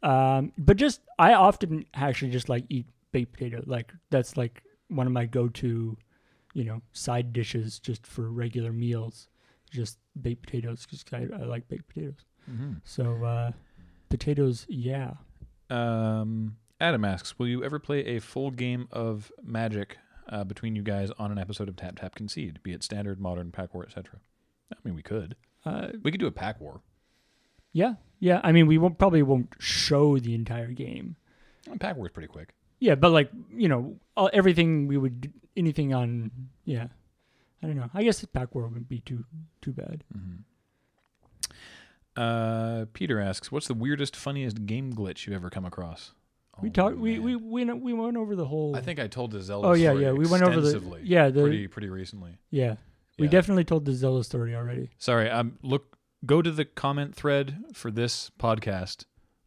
Um, 0.03 0.53
but 0.57 0.77
just 0.77 1.01
I 1.19 1.35
often 1.35 1.85
actually 1.95 2.31
just 2.31 2.49
like 2.49 2.65
eat 2.69 2.87
baked 3.13 3.33
potato. 3.33 3.63
Like 3.67 3.93
that's 4.11 4.37
like 4.37 4.63
one 4.89 5.07
of 5.07 5.13
my 5.13 5.27
go-to, 5.27 5.97
you 6.55 6.65
know, 6.65 6.81
side 6.93 7.33
dishes 7.33 7.79
just 7.79 8.07
for 8.07 8.31
regular 8.31 8.73
meals. 8.73 9.29
Just 9.71 9.99
baked 10.21 10.43
potatoes 10.43 10.85
because 10.87 11.05
I, 11.13 11.29
I 11.35 11.45
like 11.45 11.69
baked 11.69 11.89
potatoes. 11.89 12.25
Mhm. 12.51 12.81
So 12.85 13.25
uh, 13.25 13.53
potatoes, 14.09 14.67
yeah. 14.69 15.15
Um, 15.69 16.57
Adam 16.81 17.05
asks, 17.05 17.39
"Will 17.39 17.49
you 17.49 17.63
ever 17.65 17.79
play 17.79 18.01
a 18.07 18.19
full 18.21 18.51
game 18.51 18.89
of 18.91 19.31
Magic 19.43 19.99
uh, 20.29 20.45
between 20.45 20.75
you 20.77 20.83
guys 20.83 21.11
on 21.19 21.31
an 21.31 21.39
episode 21.39 21.69
of 21.69 21.77
Tap 21.77 21.99
Tap 22.01 22.15
Concede, 22.15 22.61
be 22.63 22.73
it 22.73 22.83
standard, 22.83 23.21
modern, 23.21 23.53
pack 23.53 23.73
war, 23.75 23.85
etc.?" 23.85 24.19
I 24.73 24.77
mean, 24.85 24.95
we 24.95 25.03
could. 25.03 25.37
Uh, 25.65 25.89
We 26.03 26.11
could 26.11 26.21
do 26.21 26.27
a 26.27 26.33
pack 26.33 26.61
war. 26.61 26.81
yeah, 27.73 27.95
yeah. 28.19 28.41
I 28.43 28.51
mean, 28.53 28.67
we 28.67 28.79
won't 28.79 28.99
probably 28.99 29.23
won't 29.23 29.55
show 29.59 30.19
the 30.19 30.35
entire 30.35 30.69
game. 30.73 31.17
Pack 31.79 31.97
war 31.97 32.07
is 32.07 32.13
pretty 32.13 32.29
quick. 32.29 32.55
Yeah, 32.81 32.95
but 32.95 33.11
like 33.13 33.31
you 33.55 33.69
know, 33.69 33.97
all, 34.17 34.31
everything 34.33 34.87
we 34.89 34.97
would 34.97 35.33
anything 35.57 35.93
on 35.95 36.31
yeah. 36.65 36.89
I 37.63 37.67
don't 37.67 37.77
know. 37.77 37.91
I 37.93 38.03
guess 38.03 38.21
the 38.21 38.27
pack 38.27 38.55
war 38.55 38.67
wouldn't 38.67 38.89
be 38.89 39.01
too 39.01 39.25
too 39.61 39.73
bad. 39.73 40.03
Mm-hmm. 40.17 40.37
Uh, 42.17 42.87
Peter 42.93 43.21
asks, 43.21 43.53
"What's 43.53 43.69
the 43.69 43.75
weirdest, 43.75 44.17
funniest 44.17 44.67
game 44.67 44.93
glitch 44.93 45.27
you've 45.27 45.37
ever 45.37 45.51
come 45.51 45.65
across?" 45.65 46.13
we 46.61 46.69
Oh, 46.69 46.73
talked. 46.73 46.97
We, 46.97 47.19
we 47.19 47.37
we 47.37 47.65
went- 47.65 47.83
we 47.83 47.93
went 47.93 48.17
over 48.17 48.35
the 48.37 48.47
whole. 48.47 48.75
I 48.77 48.81
think 48.81 48.99
I 48.99 49.07
told 49.07 49.31
the 49.31 49.41
Zelda. 49.41 49.69
Oh 49.69 49.73
yeah, 49.73 49.91
story 49.91 50.05
yeah. 50.05 50.13
We 50.13 50.27
went 50.27 50.43
over 50.43 50.61
the 50.61 51.01
yeah 51.03 51.29
the 51.31 51.43
pretty 51.43 51.67
pretty 51.69 51.89
recently. 51.89 52.39
yeah. 52.51 52.77
We 53.19 53.27
Yeah. 53.27 53.33
definitely 53.33 53.65
told 53.65 53.85
the 53.85 53.93
Zelda 53.93 54.25
story 54.25 54.55
already. 54.55 54.89
Sorry, 54.99 55.29
um, 55.29 55.59
look, 55.63 55.99
go 56.25 56.41
to 56.41 56.51
the 56.51 56.65
comment 56.65 57.15
thread 57.15 57.63
for 57.75 57.91
this 57.91 58.31
podcast 58.39 59.05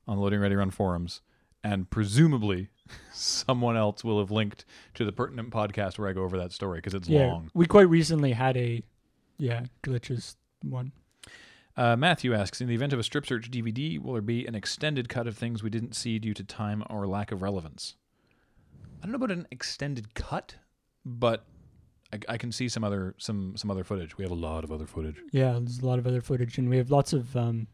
on 0.07 0.19
Loading 0.19 0.39
Ready 0.39 0.55
Run 0.55 0.69
forums, 0.69 1.21
and 1.63 1.89
presumably 1.89 2.69
someone 3.13 3.77
else 3.77 4.03
will 4.03 4.19
have 4.19 4.31
linked 4.31 4.65
to 4.95 5.05
the 5.05 5.11
pertinent 5.11 5.49
podcast 5.49 5.97
where 5.97 6.09
I 6.09 6.13
go 6.13 6.23
over 6.23 6.37
that 6.37 6.51
story 6.51 6.79
because 6.79 6.93
it's 6.93 7.09
yeah, 7.09 7.27
long. 7.27 7.51
we 7.53 7.65
quite 7.65 7.89
recently 7.89 8.31
had 8.33 8.57
a 8.57 8.83
yeah 9.37 9.65
glitches 9.83 10.35
one. 10.61 10.91
Uh, 11.75 11.95
Matthew 11.95 12.35
asks, 12.35 12.61
in 12.61 12.67
the 12.67 12.75
event 12.75 12.93
of 12.93 12.99
a 12.99 13.03
strip 13.03 13.25
search 13.25 13.49
DVD, 13.49 13.99
will 13.99 14.13
there 14.13 14.21
be 14.21 14.45
an 14.45 14.53
extended 14.53 15.09
cut 15.09 15.25
of 15.25 15.35
things 15.35 15.63
we 15.63 15.71
didn't 15.71 15.95
see 15.95 16.19
due 16.19 16.35
to 16.35 16.43
time 16.43 16.83
or 16.87 17.07
lack 17.07 17.31
of 17.31 17.41
relevance? 17.41 17.95
I 19.01 19.05
don't 19.07 19.11
know 19.11 19.15
about 19.15 19.31
an 19.31 19.47
extended 19.49 20.13
cut, 20.13 20.55
but 21.03 21.45
I, 22.13 22.19
I 22.29 22.37
can 22.37 22.51
see 22.51 22.69
some 22.69 22.83
other 22.83 23.15
some 23.17 23.57
some 23.57 23.71
other 23.71 23.83
footage. 23.83 24.17
We 24.17 24.23
have 24.23 24.31
a 24.31 24.35
lot 24.35 24.63
of 24.63 24.71
other 24.71 24.85
footage. 24.85 25.17
Yeah, 25.31 25.53
there's 25.53 25.79
a 25.79 25.85
lot 25.85 25.99
of 25.99 26.07
other 26.07 26.21
footage, 26.21 26.57
and 26.57 26.69
we 26.69 26.77
have 26.77 26.91
lots 26.91 27.11
of 27.11 27.35
um, 27.35 27.67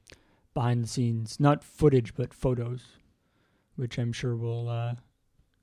behind 0.53 0.84
the 0.84 0.88
scenes, 0.88 1.39
not 1.39 1.63
footage, 1.63 2.15
but 2.15 2.34
photos, 2.34 2.84
which 3.76 3.97
I'm 3.97 4.13
sure 4.13 4.36
will 4.36 4.70
uh, 4.70 4.95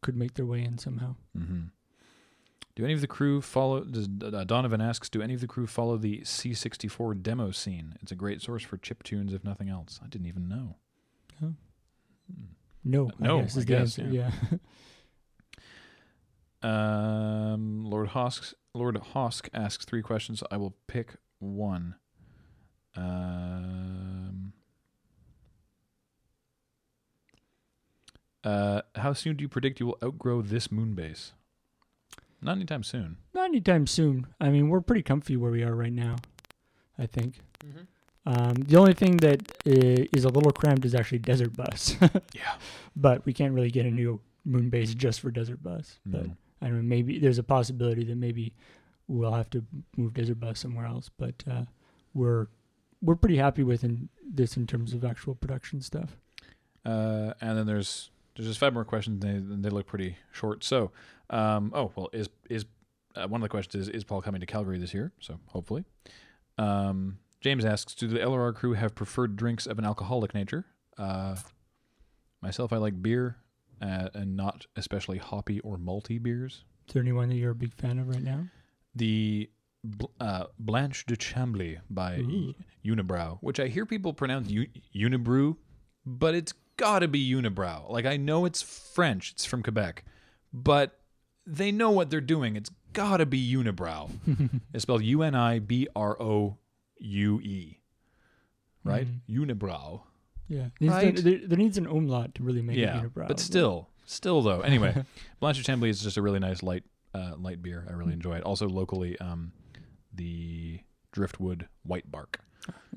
could 0.06 0.16
make 0.16 0.34
their 0.34 0.46
way 0.46 0.62
in 0.62 0.78
somehow. 0.78 1.16
Mm-hmm. 1.36 1.62
Do 2.76 2.84
any 2.84 2.94
of 2.94 3.00
the 3.00 3.08
crew 3.08 3.40
follow? 3.40 3.82
Does, 3.82 4.08
uh, 4.22 4.44
Donovan 4.44 4.80
asks, 4.80 5.08
do 5.08 5.20
any 5.20 5.34
of 5.34 5.40
the 5.40 5.48
crew 5.48 5.66
follow 5.66 5.96
the 5.96 6.20
C64 6.20 7.22
demo 7.22 7.50
scene? 7.50 7.96
It's 8.00 8.12
a 8.12 8.14
great 8.14 8.40
source 8.40 8.62
for 8.62 8.76
chip 8.76 9.02
tunes, 9.02 9.32
if 9.32 9.42
nothing 9.42 9.68
else. 9.68 9.98
I 10.04 10.06
didn't 10.06 10.28
even 10.28 10.48
know. 10.48 10.76
Oh. 11.42 11.54
Hmm. 12.32 12.44
No, 12.84 13.10
no, 13.18 13.38
I 13.38 13.42
guess, 13.42 13.50
is 13.50 13.56
I 13.56 13.60
the 13.60 13.66
guess, 13.66 13.98
answer. 13.98 14.14
Yeah. 14.14 14.30
Um, 16.62 17.84
Lord 17.84 18.08
Hosk, 18.08 18.54
Lord 18.74 18.96
Hosk 19.14 19.48
asks 19.54 19.84
three 19.84 20.02
questions. 20.02 20.42
I 20.50 20.56
will 20.56 20.74
pick 20.88 21.14
one. 21.38 21.94
Um, 22.96 24.05
uh, 28.46 28.82
how 28.94 29.12
soon 29.12 29.36
do 29.36 29.42
you 29.42 29.48
predict 29.48 29.80
you 29.80 29.86
will 29.86 29.98
outgrow 30.02 30.40
this 30.42 30.70
moon 30.70 30.94
base? 30.94 31.32
Not 32.40 32.56
anytime 32.56 32.82
soon. 32.82 33.16
Not 33.34 33.46
anytime 33.46 33.86
soon. 33.86 34.26
I 34.40 34.50
mean, 34.50 34.68
we're 34.68 34.80
pretty 34.80 35.02
comfy 35.02 35.36
where 35.36 35.50
we 35.50 35.62
are 35.64 35.74
right 35.74 35.92
now. 35.92 36.16
I 36.98 37.06
think. 37.06 37.40
Um, 38.24 38.54
the 38.54 38.76
only 38.76 38.94
thing 38.94 39.16
that 39.18 39.40
is 39.64 40.24
a 40.24 40.28
little 40.28 40.50
cramped 40.52 40.84
is 40.84 40.94
actually 40.94 41.18
Desert 41.18 41.56
Bus. 41.56 41.96
Yeah. 42.34 42.54
but 42.94 43.24
we 43.26 43.32
can't 43.32 43.52
really 43.54 43.70
get 43.70 43.86
a 43.86 43.90
new 43.90 44.20
moon 44.44 44.68
base 44.70 44.94
just 44.94 45.20
for 45.20 45.30
Desert 45.30 45.62
Bus. 45.62 45.98
But 46.06 46.26
No. 46.26 46.36
I 46.62 46.66
don't 46.68 46.76
know. 46.76 46.82
Maybe 46.82 47.18
there's 47.18 47.38
a 47.38 47.42
possibility 47.42 48.04
that 48.04 48.16
maybe 48.16 48.52
we'll 49.08 49.32
have 49.32 49.50
to 49.50 49.64
move 49.96 50.14
Desert 50.14 50.40
Bus 50.40 50.58
somewhere 50.58 50.86
else. 50.86 51.10
But 51.16 51.42
uh, 51.50 51.64
we're 52.14 52.46
we're 53.02 53.16
pretty 53.16 53.36
happy 53.36 53.62
with 53.62 53.84
in, 53.84 54.08
this 54.24 54.56
in 54.56 54.66
terms 54.66 54.92
of 54.94 55.04
actual 55.04 55.34
production 55.34 55.80
stuff. 55.80 56.16
Uh, 56.84 57.32
and 57.40 57.58
then 57.58 57.66
there's 57.66 58.10
there's 58.36 58.48
just 58.48 58.60
five 58.60 58.72
more 58.74 58.84
questions. 58.84 59.22
They 59.22 59.38
they 59.38 59.70
look 59.70 59.86
pretty 59.86 60.16
short. 60.32 60.62
So, 60.64 60.92
um, 61.30 61.72
oh 61.74 61.92
well, 61.96 62.08
is 62.12 62.28
is 62.50 62.64
uh, 63.14 63.26
one 63.26 63.40
of 63.40 63.44
the 63.44 63.48
questions 63.48 63.88
is 63.88 63.88
is 63.88 64.04
Paul 64.04 64.22
coming 64.22 64.40
to 64.40 64.46
Calgary 64.46 64.78
this 64.78 64.94
year? 64.94 65.12
So 65.20 65.38
hopefully. 65.46 65.84
Um, 66.58 67.18
James 67.40 67.64
asks, 67.64 67.94
do 67.94 68.08
the 68.08 68.18
LRR 68.18 68.54
crew 68.54 68.72
have 68.72 68.94
preferred 68.94 69.36
drinks 69.36 69.66
of 69.66 69.78
an 69.78 69.84
alcoholic 69.84 70.34
nature? 70.34 70.64
Uh, 70.98 71.36
myself, 72.42 72.72
I 72.72 72.78
like 72.78 73.00
beer, 73.02 73.36
uh, 73.80 74.08
and 74.14 74.36
not 74.36 74.66
especially 74.74 75.18
hoppy 75.18 75.60
or 75.60 75.76
malty 75.76 76.20
beers. 76.20 76.64
Is 76.88 76.94
there 76.94 77.02
anyone 77.02 77.28
that 77.28 77.36
you're 77.36 77.50
a 77.50 77.54
big 77.54 77.74
fan 77.74 77.98
of 77.98 78.08
right 78.08 78.22
now? 78.22 78.46
The 78.94 79.50
uh, 80.20 80.44
Blanche 80.58 81.04
de 81.06 81.16
Chambly 81.16 81.78
by 81.90 82.18
Ooh. 82.18 82.54
Unibrow, 82.84 83.38
which 83.42 83.60
I 83.60 83.68
hear 83.68 83.84
people 83.86 84.12
pronounce 84.12 84.50
U- 84.50 84.66
Unibrew, 84.94 85.56
but 86.04 86.34
it's 86.34 86.54
gotta 86.76 87.08
be 87.08 87.30
Unibrow. 87.30 87.90
Like 87.90 88.06
I 88.06 88.16
know 88.16 88.44
it's 88.44 88.62
French, 88.62 89.32
it's 89.32 89.44
from 89.44 89.62
Quebec, 89.62 90.04
but 90.52 90.98
they 91.46 91.72
know 91.72 91.90
what 91.90 92.10
they're 92.10 92.20
doing. 92.20 92.56
It's 92.56 92.70
gotta 92.92 93.26
be 93.26 93.54
Unibrow. 93.54 94.10
it's 94.72 94.82
spelled 94.82 95.02
U 95.02 95.22
N 95.22 95.34
I 95.34 95.58
B 95.58 95.88
R 95.94 96.20
O 96.20 96.56
U 96.98 97.40
E, 97.40 97.80
right? 98.84 99.06
Unibrow. 99.28 100.02
Yeah. 100.48 100.68
Needs 100.80 100.94
to- 100.94 101.00
Right. 101.06 101.16
there, 101.16 101.38
there 101.46 101.58
needs 101.58 101.76
an 101.78 101.86
umlaut 101.86 102.34
to 102.36 102.42
really 102.42 102.62
make 102.62 102.76
yeah, 102.76 102.98
it 103.02 103.12
unibrow. 103.12 103.28
but 103.28 103.40
still, 103.40 103.88
still 104.04 104.42
though. 104.42 104.60
Anyway, 104.60 105.04
Blanche 105.40 105.62
de 105.62 105.64
Chambly 105.72 105.88
is 105.88 106.00
just 106.02 106.16
a 106.16 106.22
really 106.22 106.38
nice 106.38 106.62
light, 106.62 106.84
uh, 107.14 107.34
light 107.36 107.62
beer. 107.62 107.84
I 107.88 107.92
really 107.94 108.12
enjoy 108.12 108.36
it. 108.36 108.44
Also 108.44 108.68
locally, 108.68 109.18
um, 109.18 109.52
the 110.14 110.80
Driftwood 111.12 111.68
White 111.82 112.10
Bark. 112.10 112.40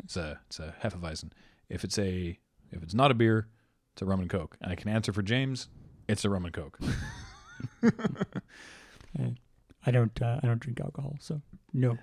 It's 0.04 0.16
a 0.18 0.40
it's 0.48 0.60
a 0.60 0.74
Hefeweizen. 0.84 1.32
If 1.70 1.84
it's 1.84 1.98
a 2.00 2.38
if 2.72 2.84
it's 2.84 2.94
not 2.94 3.12
a 3.12 3.14
beer, 3.14 3.48
it's 3.94 4.02
a 4.02 4.06
rum 4.06 4.20
and 4.22 4.30
coke. 4.30 4.58
And 4.62 4.72
I 4.72 4.76
can 4.76 4.90
answer 4.90 5.12
for 5.14 5.22
James. 5.22 5.68
It's 6.08 6.26
a 6.26 6.30
rum 6.30 6.46
and 6.46 6.54
coke. 6.54 6.80
I 9.86 9.92
don't 9.92 10.22
uh, 10.22 10.40
I 10.42 10.48
don't 10.48 10.60
drink 10.60 10.80
alcohol, 10.82 11.16
so 11.20 11.42
no. 11.74 11.98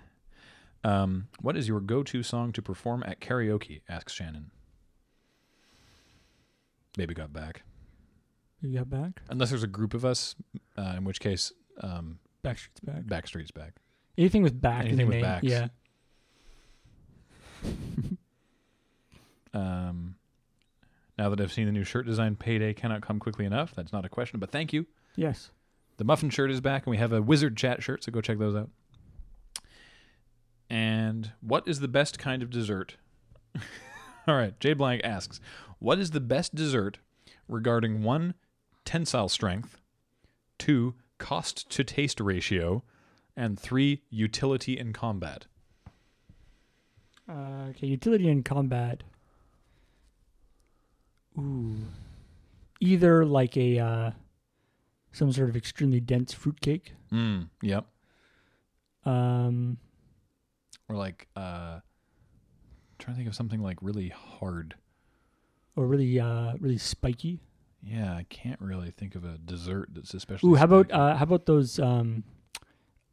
Um, 0.84 1.28
what 1.41 1.57
is 1.57 1.66
your 1.66 1.80
go-to 1.80 2.22
song 2.22 2.53
to 2.53 2.62
perform 2.62 3.03
at 3.07 3.20
karaoke? 3.20 3.80
Asks 3.89 4.12
Shannon. 4.12 4.51
Baby 6.97 7.14
got 7.14 7.32
back. 7.32 7.62
You 8.62 8.78
got 8.78 8.89
back? 8.91 9.22
Unless 9.28 9.51
there's 9.51 9.62
a 9.62 9.68
group 9.68 9.95
of 9.95 10.05
us, 10.05 10.34
uh, 10.78 10.95
in 10.97 11.05
which 11.05 11.20
case, 11.20 11.53
um, 11.82 12.18
Backstreet's 12.45 12.80
back. 12.82 13.03
Backstreet's 13.05 13.51
back. 13.51 13.74
Anything 14.16 14.43
with 14.43 14.61
back 14.61 14.87
Anything 14.87 15.01
in 15.01 15.07
with 15.09 15.16
the 15.16 15.22
name. 15.22 15.24
backs. 15.24 15.45
Yeah. 15.45 15.68
Um, 19.55 20.16
Now 21.19 21.31
that 21.31 21.41
I've 21.41 21.53
seen 21.53 21.67
the 21.67 21.73
new 21.73 21.85
shirt 21.85 22.07
design, 22.07 22.37
payday 22.37 22.75
cannot 22.75 23.03
come 23.03 23.19
quickly 23.19 23.47
enough. 23.47 23.75
That's 23.75 23.93
not 23.93 24.05
a 24.05 24.09
question, 24.09 24.39
but 24.39 24.51
thank 24.51 24.73
you. 24.73 24.87
Yes. 25.17 25.51
The 25.97 26.05
muffin 26.05 26.29
shirt 26.29 26.51
is 26.51 26.61
back, 26.61 26.85
and 26.87 26.91
we 26.91 26.99
have 26.99 27.12
a 27.12 27.23
wizard 27.23 27.57
chat 27.57 27.83
shirt, 27.83 28.05
so 28.05 28.12
go 28.12 28.21
check 28.21 28.39
those 28.39 28.55
out. 28.55 28.69
And 30.69 31.33
what 31.41 31.67
is 31.67 31.81
the 31.81 31.89
best 31.89 32.19
kind 32.19 32.43
of 32.43 32.51
dessert? 32.51 32.97
All 34.29 34.35
right, 34.35 34.59
Jay 34.61 34.75
Blank 34.75 35.03
asks, 35.05 35.41
what 35.79 35.99
is 35.99 36.11
the 36.11 36.21
best 36.21 36.55
dessert 36.55 36.99
regarding 37.49 38.03
one 38.03 38.35
tensile 38.85 39.29
strength, 39.29 39.81
two 40.59 40.95
cost 41.19 41.71
to 41.71 41.85
taste 41.85 42.21
ratio, 42.21 42.83
and 43.37 43.59
three 43.59 44.03
utility 44.11 44.79
in 44.79 44.93
combat? 44.93 45.47
Uh, 47.29 47.69
okay, 47.71 47.87
utility 47.87 48.29
in 48.29 48.43
combat. 48.43 49.03
Ooh. 51.39 51.76
Either 52.80 53.24
like 53.24 53.57
a 53.57 53.78
uh, 53.78 54.11
some 55.12 55.32
sort 55.32 55.49
of 55.49 55.57
extremely 55.57 56.01
dense 56.01 56.32
fruitcake. 56.32 56.93
Mm, 57.12 57.49
yep. 57.62 57.87
Um, 59.05 59.78
Or 60.89 60.97
like, 60.97 61.28
uh, 61.37 61.80
trying 62.99 63.14
to 63.14 63.18
think 63.18 63.28
of 63.28 63.34
something 63.34 63.62
like 63.62 63.78
really 63.80 64.09
hard. 64.09 64.74
or 65.76 65.87
really 65.87 66.18
uh 66.20 66.55
really 66.59 66.78
spiky. 66.78 67.41
Yeah, 67.82 68.14
I 68.16 68.24
can't 68.24 68.61
really 68.61 68.91
think 68.91 69.14
of 69.14 69.24
a 69.24 69.39
dessert 69.39 69.91
that's 69.93 70.12
especially. 70.14 70.51
Ooh, 70.51 70.55
how 70.57 70.64
about 70.64 70.91
uh 70.91 71.14
how 71.16 71.22
about 71.22 71.47
those 71.47 71.78
um 71.78 72.24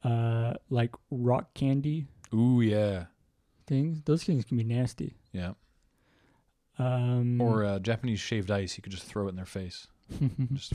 uh 0.04 0.54
like 0.70 0.92
rock 1.12 1.54
candy 1.54 2.08
Ooh, 2.34 2.62
yeah, 2.62 3.06
things? 3.68 4.02
Those 4.06 4.24
things 4.24 4.46
can 4.46 4.58
be 4.58 4.64
nasty. 4.64 5.16
yeah. 5.32 5.54
Um 6.80 7.40
Or 7.42 7.64
uh, 7.64 7.80
Japanese 7.80 8.20
shaved 8.20 8.50
ice. 8.52 8.78
You 8.78 8.82
could 8.84 8.92
just 8.92 9.04
throw 9.06 9.26
it 9.28 9.30
in 9.30 9.36
their 9.36 9.46
face. 9.46 9.88
Just 10.54 10.74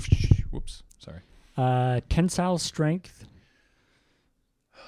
whoops. 0.50 0.82
Sorry. 0.98 1.20
uh 1.56 2.00
tensile 2.08 2.58
strength. 2.58 3.24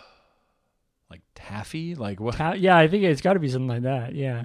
Like 1.11 1.23
taffy. 1.35 1.95
Like 1.95 2.21
what? 2.21 2.37
Ta- 2.37 2.53
yeah, 2.53 2.77
I 2.77 2.87
think 2.89 3.03
it's 3.05 3.21
got 3.21 3.33
to 3.35 3.41
be 3.41 3.49
something 3.49 3.69
like 3.69 3.83
that. 3.83 4.15
Yeah. 4.15 4.45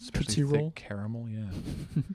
Especially 0.00 0.24
Tootsie 0.34 0.42
thick 0.44 0.60
Roll? 0.60 0.72
caramel. 0.74 1.28
Yeah. 1.28 2.02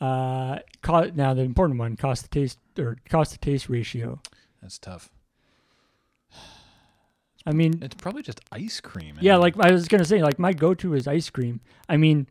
Uh, 0.00 0.58
co- 0.82 1.10
now 1.14 1.32
the 1.32 1.40
important 1.42 1.78
one, 1.78 1.96
cost 1.96 2.24
to 2.24 2.28
taste 2.28 2.58
or 2.78 2.98
cost 3.08 3.32
to 3.32 3.38
taste 3.38 3.70
ratio. 3.70 4.20
That's 4.60 4.76
tough. 4.76 5.08
I 7.46 7.52
mean, 7.52 7.78
It's 7.80 7.94
probably 7.94 8.20
just 8.22 8.40
ice 8.52 8.80
cream. 8.80 9.16
yeah, 9.22 9.34
and- 9.34 9.40
like 9.42 9.54
I 9.58 9.70
was 9.70 9.88
gonna 9.88 10.04
say, 10.04 10.20
like 10.22 10.38
my 10.38 10.52
go-to 10.52 10.92
is 10.92 11.06
ice 11.06 11.30
cream. 11.30 11.60
I 11.88 11.96
mean, 11.96 12.26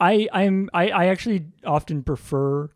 I 0.00 0.28
I'm 0.32 0.70
I, 0.72 0.88
I 0.90 1.06
actually 1.06 1.46
often 1.64 2.02
prefer 2.02 2.70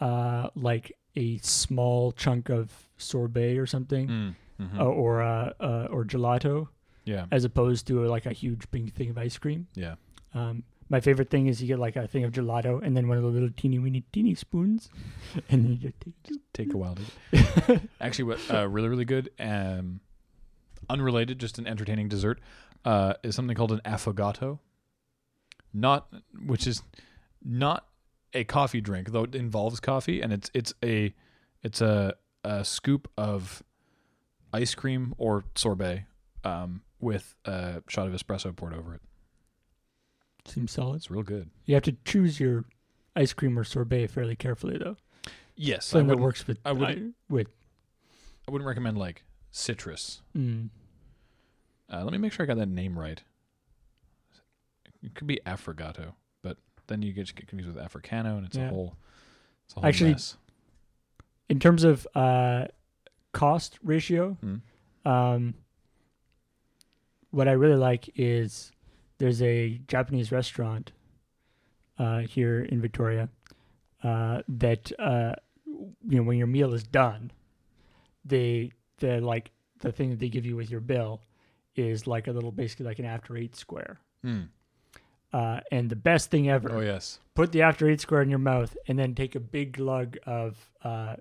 uh 0.00 0.48
like 0.54 0.92
a 1.16 1.38
small 1.38 2.12
chunk 2.12 2.48
of 2.48 2.72
sorbet 2.96 3.58
or 3.58 3.66
something, 3.66 4.08
Mm, 4.08 4.34
mhm. 4.60 4.78
uh, 4.80 4.84
or 4.84 5.22
uh, 5.22 5.52
uh 5.60 5.88
or 5.90 6.04
gelato, 6.04 6.68
yeah, 7.04 7.26
as 7.32 7.44
opposed 7.44 7.86
to 7.88 8.04
like 8.06 8.26
a 8.26 8.32
huge 8.32 8.70
big 8.70 8.92
thing 8.94 9.10
of 9.10 9.18
ice 9.18 9.36
cream. 9.38 9.66
yeah. 9.74 9.94
Um, 10.34 10.62
my 10.88 11.00
favorite 11.00 11.30
thing 11.30 11.46
is 11.48 11.60
you 11.62 11.68
get 11.68 11.78
like 11.78 11.94
a 11.96 12.06
thing 12.06 12.24
of 12.24 12.32
gelato 12.32 12.80
and 12.82 12.96
then 12.96 13.06
one 13.08 13.16
of 13.16 13.22
the 13.24 13.28
little 13.30 13.50
teeny 13.56 13.78
weeny 13.78 14.04
teeny 14.12 14.34
spoons, 14.34 14.90
and 15.50 15.64
then 15.64 15.72
you 15.72 15.78
just 15.78 16.00
take 16.24 16.40
Take 16.52 16.74
a 16.74 16.76
while 16.76 16.96
to. 16.96 17.80
Actually, 18.00 18.24
what 18.24 18.38
uh, 18.50 18.68
really 18.68 18.88
really 18.88 19.04
good, 19.04 19.30
um, 19.40 20.00
unrelated, 20.88 21.38
just 21.40 21.58
an 21.58 21.66
entertaining 21.66 22.08
dessert, 22.08 22.40
uh, 22.84 23.14
is 23.22 23.34
something 23.34 23.56
called 23.56 23.72
an 23.72 23.80
affogato. 23.84 24.58
Not, 25.72 26.12
which 26.46 26.66
is 26.66 26.82
not 27.44 27.86
a 28.34 28.44
coffee 28.44 28.80
drink, 28.80 29.10
though 29.12 29.24
it 29.24 29.34
involves 29.34 29.80
coffee, 29.80 30.20
and 30.20 30.32
it's 30.32 30.50
it's 30.54 30.74
a 30.82 31.14
it's 31.62 31.80
a, 31.80 32.14
a 32.44 32.64
scoop 32.64 33.08
of 33.16 33.62
ice 34.52 34.74
cream 34.74 35.14
or 35.18 35.44
sorbet 35.54 36.06
um, 36.44 36.82
with 37.00 37.34
a 37.44 37.82
shot 37.88 38.06
of 38.08 38.12
espresso 38.14 38.54
poured 38.54 38.74
over 38.74 38.94
it. 38.94 39.00
seems 40.44 40.72
solid. 40.72 40.96
It's 40.96 41.10
real 41.10 41.22
good. 41.22 41.50
You 41.66 41.74
have 41.74 41.84
to 41.84 41.96
choose 42.04 42.40
your 42.40 42.64
ice 43.14 43.32
cream 43.32 43.58
or 43.58 43.64
sorbet 43.64 44.08
fairly 44.08 44.34
carefully 44.36 44.78
though. 44.78 44.96
Yes, 45.56 45.88
I 45.90 45.98
Something 45.98 46.08
that 46.08 46.18
works 46.18 46.46
with 46.46 46.58
I 46.64 46.72
wouldn't- 46.72 46.98
uh, 47.10 47.12
with. 47.28 47.48
I 48.48 48.50
wouldn't 48.50 48.66
recommend 48.66 48.98
like 48.98 49.22
citrus. 49.52 50.22
Mm, 50.36 50.70
Uh, 51.92 52.02
let 52.02 52.12
me 52.12 52.18
make 52.18 52.32
sure 52.32 52.44
I 52.44 52.46
got 52.46 52.56
that 52.56 52.68
name 52.68 52.98
right. 52.98 53.22
It 55.02 55.14
could 55.14 55.26
be 55.26 55.40
affogato, 55.46 56.12
but 56.42 56.58
then 56.86 57.02
you 57.02 57.12
get, 57.12 57.34
get 57.34 57.46
confused 57.48 57.74
with 57.74 57.82
africano, 57.84 58.36
and 58.36 58.46
it's 58.46 58.56
a 58.56 58.68
whole, 58.68 58.96
it's 59.64 59.74
a 59.76 59.80
whole 59.80 59.86
Actually, 59.88 60.12
mess. 60.12 60.36
in 61.48 61.58
terms 61.58 61.84
of 61.84 62.06
uh, 62.14 62.66
cost 63.32 63.78
ratio, 63.82 64.36
Mm. 64.44 64.60
um, 65.06 65.54
what 67.30 67.48
I 67.48 67.52
really 67.52 67.76
like 67.76 68.10
is 68.16 68.72
there's 69.18 69.40
a 69.42 69.80
Japanese 69.86 70.32
restaurant 70.32 70.92
uh, 71.98 72.20
here 72.20 72.60
in 72.62 72.80
Victoria 72.80 73.28
uh, 74.02 74.42
that 74.48 74.90
uh, 74.98 75.34
you 75.66 76.16
know 76.16 76.22
when 76.22 76.38
your 76.38 76.46
meal 76.46 76.74
is 76.74 76.82
done, 76.82 77.30
they 78.24 78.72
the 78.98 79.20
like 79.20 79.50
the 79.78 79.92
thing 79.92 80.10
that 80.10 80.18
they 80.18 80.28
give 80.28 80.44
you 80.44 80.56
with 80.56 80.70
your 80.70 80.80
bill 80.80 81.20
is 81.76 82.06
like 82.06 82.26
a 82.26 82.32
little 82.32 82.50
basically 82.52 82.84
like 82.86 82.98
an 82.98 83.04
after 83.04 83.36
eight 83.36 83.54
square. 83.56 84.00
Mm. 84.24 84.48
Uh, 85.32 85.60
and 85.70 85.88
the 85.88 85.96
best 85.96 86.30
thing 86.30 86.50
ever, 86.50 86.70
Oh 86.72 86.80
yes, 86.80 87.20
put 87.34 87.52
the 87.52 87.62
after 87.62 87.88
eight 87.88 88.00
square 88.00 88.20
in 88.22 88.30
your 88.30 88.40
mouth 88.40 88.76
and 88.88 88.98
then 88.98 89.14
take 89.14 89.34
a 89.36 89.40
big 89.40 89.78
lug 89.78 90.16
of 90.26 90.70
uh, 90.82 91.14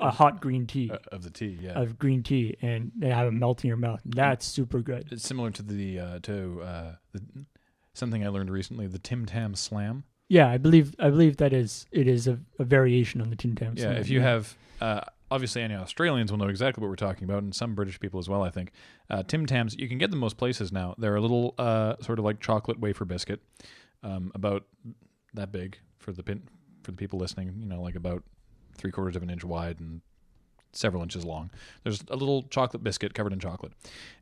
a 0.00 0.10
hot 0.10 0.40
green 0.40 0.66
tea 0.66 0.90
uh, 0.90 0.98
of 1.10 1.22
the 1.22 1.30
tea. 1.30 1.58
Yeah, 1.60 1.80
of 1.80 1.98
green 1.98 2.22
tea 2.22 2.56
and 2.60 2.92
they 2.96 3.08
have 3.08 3.26
it 3.28 3.32
melt 3.32 3.64
in 3.64 3.68
your 3.68 3.78
mouth. 3.78 4.00
That's 4.04 4.44
super 4.44 4.80
good. 4.80 5.08
it's 5.10 5.26
similar 5.26 5.50
to 5.52 5.62
the 5.62 5.98
uh, 5.98 6.18
to 6.24 6.62
uh, 6.62 6.92
the, 7.12 7.22
something 7.94 8.24
I 8.26 8.28
learned 8.28 8.50
recently, 8.50 8.86
the 8.86 8.98
Tim 8.98 9.24
Tam 9.24 9.54
Slam. 9.54 10.04
Yeah, 10.28 10.50
I 10.50 10.58
believe 10.58 10.94
I 10.98 11.08
believe 11.08 11.38
that 11.38 11.52
is 11.52 11.86
it 11.92 12.06
is 12.06 12.26
a, 12.26 12.38
a 12.58 12.64
variation 12.64 13.20
on 13.20 13.30
the 13.30 13.36
Tim 13.36 13.54
Tam. 13.54 13.74
Yeah, 13.76 13.84
Slam, 13.84 13.96
if 13.96 14.10
you 14.10 14.20
have 14.20 14.54
uh, 14.80 15.00
obviously 15.30 15.62
any 15.62 15.74
Australians 15.74 16.30
will 16.30 16.38
know 16.38 16.48
exactly 16.48 16.82
what 16.82 16.88
we're 16.88 16.96
talking 16.96 17.24
about, 17.24 17.42
and 17.42 17.54
some 17.54 17.74
British 17.74 17.98
people 18.00 18.18
as 18.18 18.28
well. 18.28 18.42
I 18.42 18.50
think 18.50 18.72
uh, 19.10 19.22
Tim 19.22 19.46
Tams 19.46 19.76
you 19.76 19.88
can 19.88 19.98
get 19.98 20.10
them 20.10 20.20
most 20.20 20.36
places 20.36 20.72
now. 20.72 20.94
They're 20.98 21.16
a 21.16 21.20
little 21.20 21.54
uh, 21.58 21.96
sort 22.00 22.18
of 22.18 22.24
like 22.24 22.40
chocolate 22.40 22.78
wafer 22.78 23.04
biscuit, 23.04 23.40
um, 24.02 24.32
about 24.34 24.64
that 25.34 25.52
big 25.52 25.78
for 25.98 26.12
the 26.12 26.22
pin, 26.22 26.42
for 26.82 26.90
the 26.90 26.96
people 26.96 27.18
listening. 27.18 27.56
You 27.58 27.66
know, 27.66 27.80
like 27.80 27.94
about 27.94 28.22
three 28.76 28.90
quarters 28.90 29.16
of 29.16 29.22
an 29.22 29.30
inch 29.30 29.44
wide 29.44 29.80
and 29.80 30.00
several 30.72 31.02
inches 31.02 31.24
long. 31.24 31.50
There's 31.82 32.02
a 32.08 32.16
little 32.16 32.42
chocolate 32.44 32.84
biscuit 32.84 33.14
covered 33.14 33.32
in 33.32 33.40
chocolate, 33.40 33.72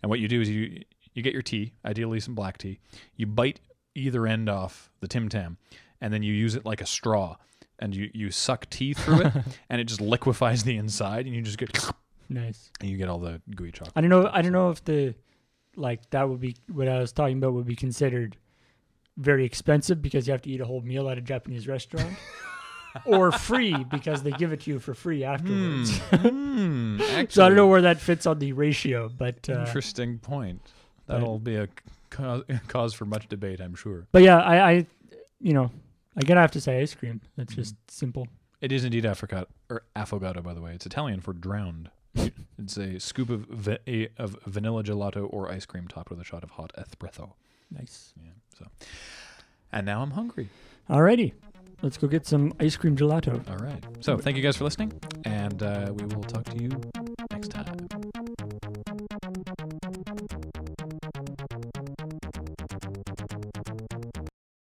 and 0.02 0.10
what 0.10 0.20
you 0.20 0.28
do 0.28 0.40
is 0.40 0.48
you 0.48 0.82
you 1.14 1.22
get 1.22 1.32
your 1.32 1.42
tea, 1.42 1.72
ideally 1.84 2.20
some 2.20 2.34
black 2.34 2.58
tea. 2.58 2.80
You 3.16 3.26
bite 3.26 3.60
either 3.94 4.26
end 4.26 4.48
off 4.48 4.90
the 5.00 5.08
Tim 5.08 5.28
Tam, 5.28 5.58
and 6.00 6.12
then 6.12 6.22
you 6.22 6.32
use 6.32 6.54
it 6.54 6.64
like 6.64 6.80
a 6.80 6.86
straw, 6.86 7.36
and 7.78 7.94
you 7.94 8.10
you 8.12 8.30
suck 8.30 8.68
tea 8.70 8.94
through 8.94 9.22
it, 9.22 9.32
and 9.70 9.80
it 9.80 9.84
just 9.84 10.00
liquefies 10.00 10.64
the 10.64 10.76
inside, 10.76 11.26
and 11.26 11.34
you 11.34 11.42
just 11.42 11.58
get 11.58 11.90
nice. 12.28 12.70
and 12.80 12.90
you 12.90 12.96
get 12.96 13.08
all 13.08 13.18
the 13.18 13.40
gooey 13.54 13.72
chocolate. 13.72 13.92
I 13.96 14.00
don't 14.00 14.10
know. 14.10 14.28
I 14.32 14.42
don't 14.42 14.52
know 14.52 14.70
if 14.70 14.84
the 14.84 15.14
like 15.76 16.08
that 16.10 16.28
would 16.28 16.40
be 16.40 16.56
what 16.72 16.88
I 16.88 16.98
was 16.98 17.12
talking 17.12 17.38
about 17.38 17.52
would 17.54 17.66
be 17.66 17.76
considered 17.76 18.36
very 19.16 19.44
expensive 19.44 20.02
because 20.02 20.26
you 20.26 20.32
have 20.32 20.42
to 20.42 20.50
eat 20.50 20.60
a 20.60 20.64
whole 20.64 20.80
meal 20.80 21.08
at 21.08 21.18
a 21.18 21.20
Japanese 21.20 21.68
restaurant, 21.68 22.16
or 23.04 23.32
free 23.32 23.84
because 23.90 24.22
they 24.22 24.30
give 24.32 24.52
it 24.52 24.60
to 24.62 24.70
you 24.70 24.78
for 24.78 24.94
free 24.94 25.24
afterwards. 25.24 25.98
Hmm, 26.10 26.98
so 27.28 27.44
I 27.44 27.48
don't 27.48 27.56
know 27.56 27.66
where 27.66 27.82
that 27.82 28.00
fits 28.00 28.26
on 28.26 28.38
the 28.38 28.52
ratio, 28.52 29.08
but 29.08 29.48
uh, 29.48 29.60
Interesting 29.60 30.18
point. 30.18 30.60
That'll 31.06 31.38
be 31.38 31.56
a 31.56 31.68
cause, 32.10 32.44
cause 32.68 32.94
for 32.94 33.04
much 33.04 33.28
debate, 33.28 33.60
I'm 33.60 33.74
sure. 33.74 34.06
but 34.10 34.22
yeah, 34.22 34.38
I, 34.38 34.70
I 34.70 34.86
you 35.40 35.52
know 35.52 35.70
I 36.16 36.22
gotta 36.22 36.40
have 36.40 36.50
to 36.52 36.60
say 36.60 36.80
ice 36.80 36.94
cream. 36.94 37.20
That's 37.36 37.52
Mm-hmm. 37.52 37.60
just 37.62 37.74
simple. 37.90 38.28
It 38.60 38.72
is 38.72 38.84
indeed 38.84 39.04
affogato, 39.04 39.46
or 39.68 39.82
affogato, 39.94 40.42
by 40.42 40.54
the 40.54 40.60
way. 40.62 40.72
It's 40.74 40.86
Italian 40.86 41.20
for 41.20 41.32
drowned. 41.32 41.90
it's 42.16 42.76
a 42.76 42.98
scoop 43.00 43.28
of 43.30 43.46
va- 43.46 43.80
a- 43.88 44.08
of 44.16 44.36
vanilla 44.46 44.82
gelato 44.84 45.26
or 45.32 45.50
ice 45.50 45.66
cream 45.66 45.88
topped 45.88 46.10
with 46.10 46.20
a 46.20 46.24
shot 46.24 46.42
of 46.44 46.50
hot 46.52 46.72
espresso. 46.78 47.32
Nice. 47.70 48.14
Yeah. 48.22 48.30
So, 48.58 48.66
and 49.72 49.84
now 49.84 50.00
I'm 50.02 50.12
hungry. 50.12 50.48
Alrighty, 50.88 51.32
let's 51.82 51.96
go 51.98 52.06
get 52.06 52.26
some 52.26 52.52
ice 52.60 52.76
cream 52.76 52.96
gelato. 52.96 53.46
All 53.50 53.56
right. 53.58 53.82
So 54.00 54.16
thank 54.16 54.36
you 54.36 54.42
guys 54.42 54.56
for 54.56 54.64
listening, 54.64 54.92
and 55.24 55.62
uh, 55.62 55.92
we 55.94 56.04
will 56.04 56.22
talk 56.22 56.44
to 56.44 56.62
you 56.62 56.70
next 57.32 57.48
time. 57.48 57.83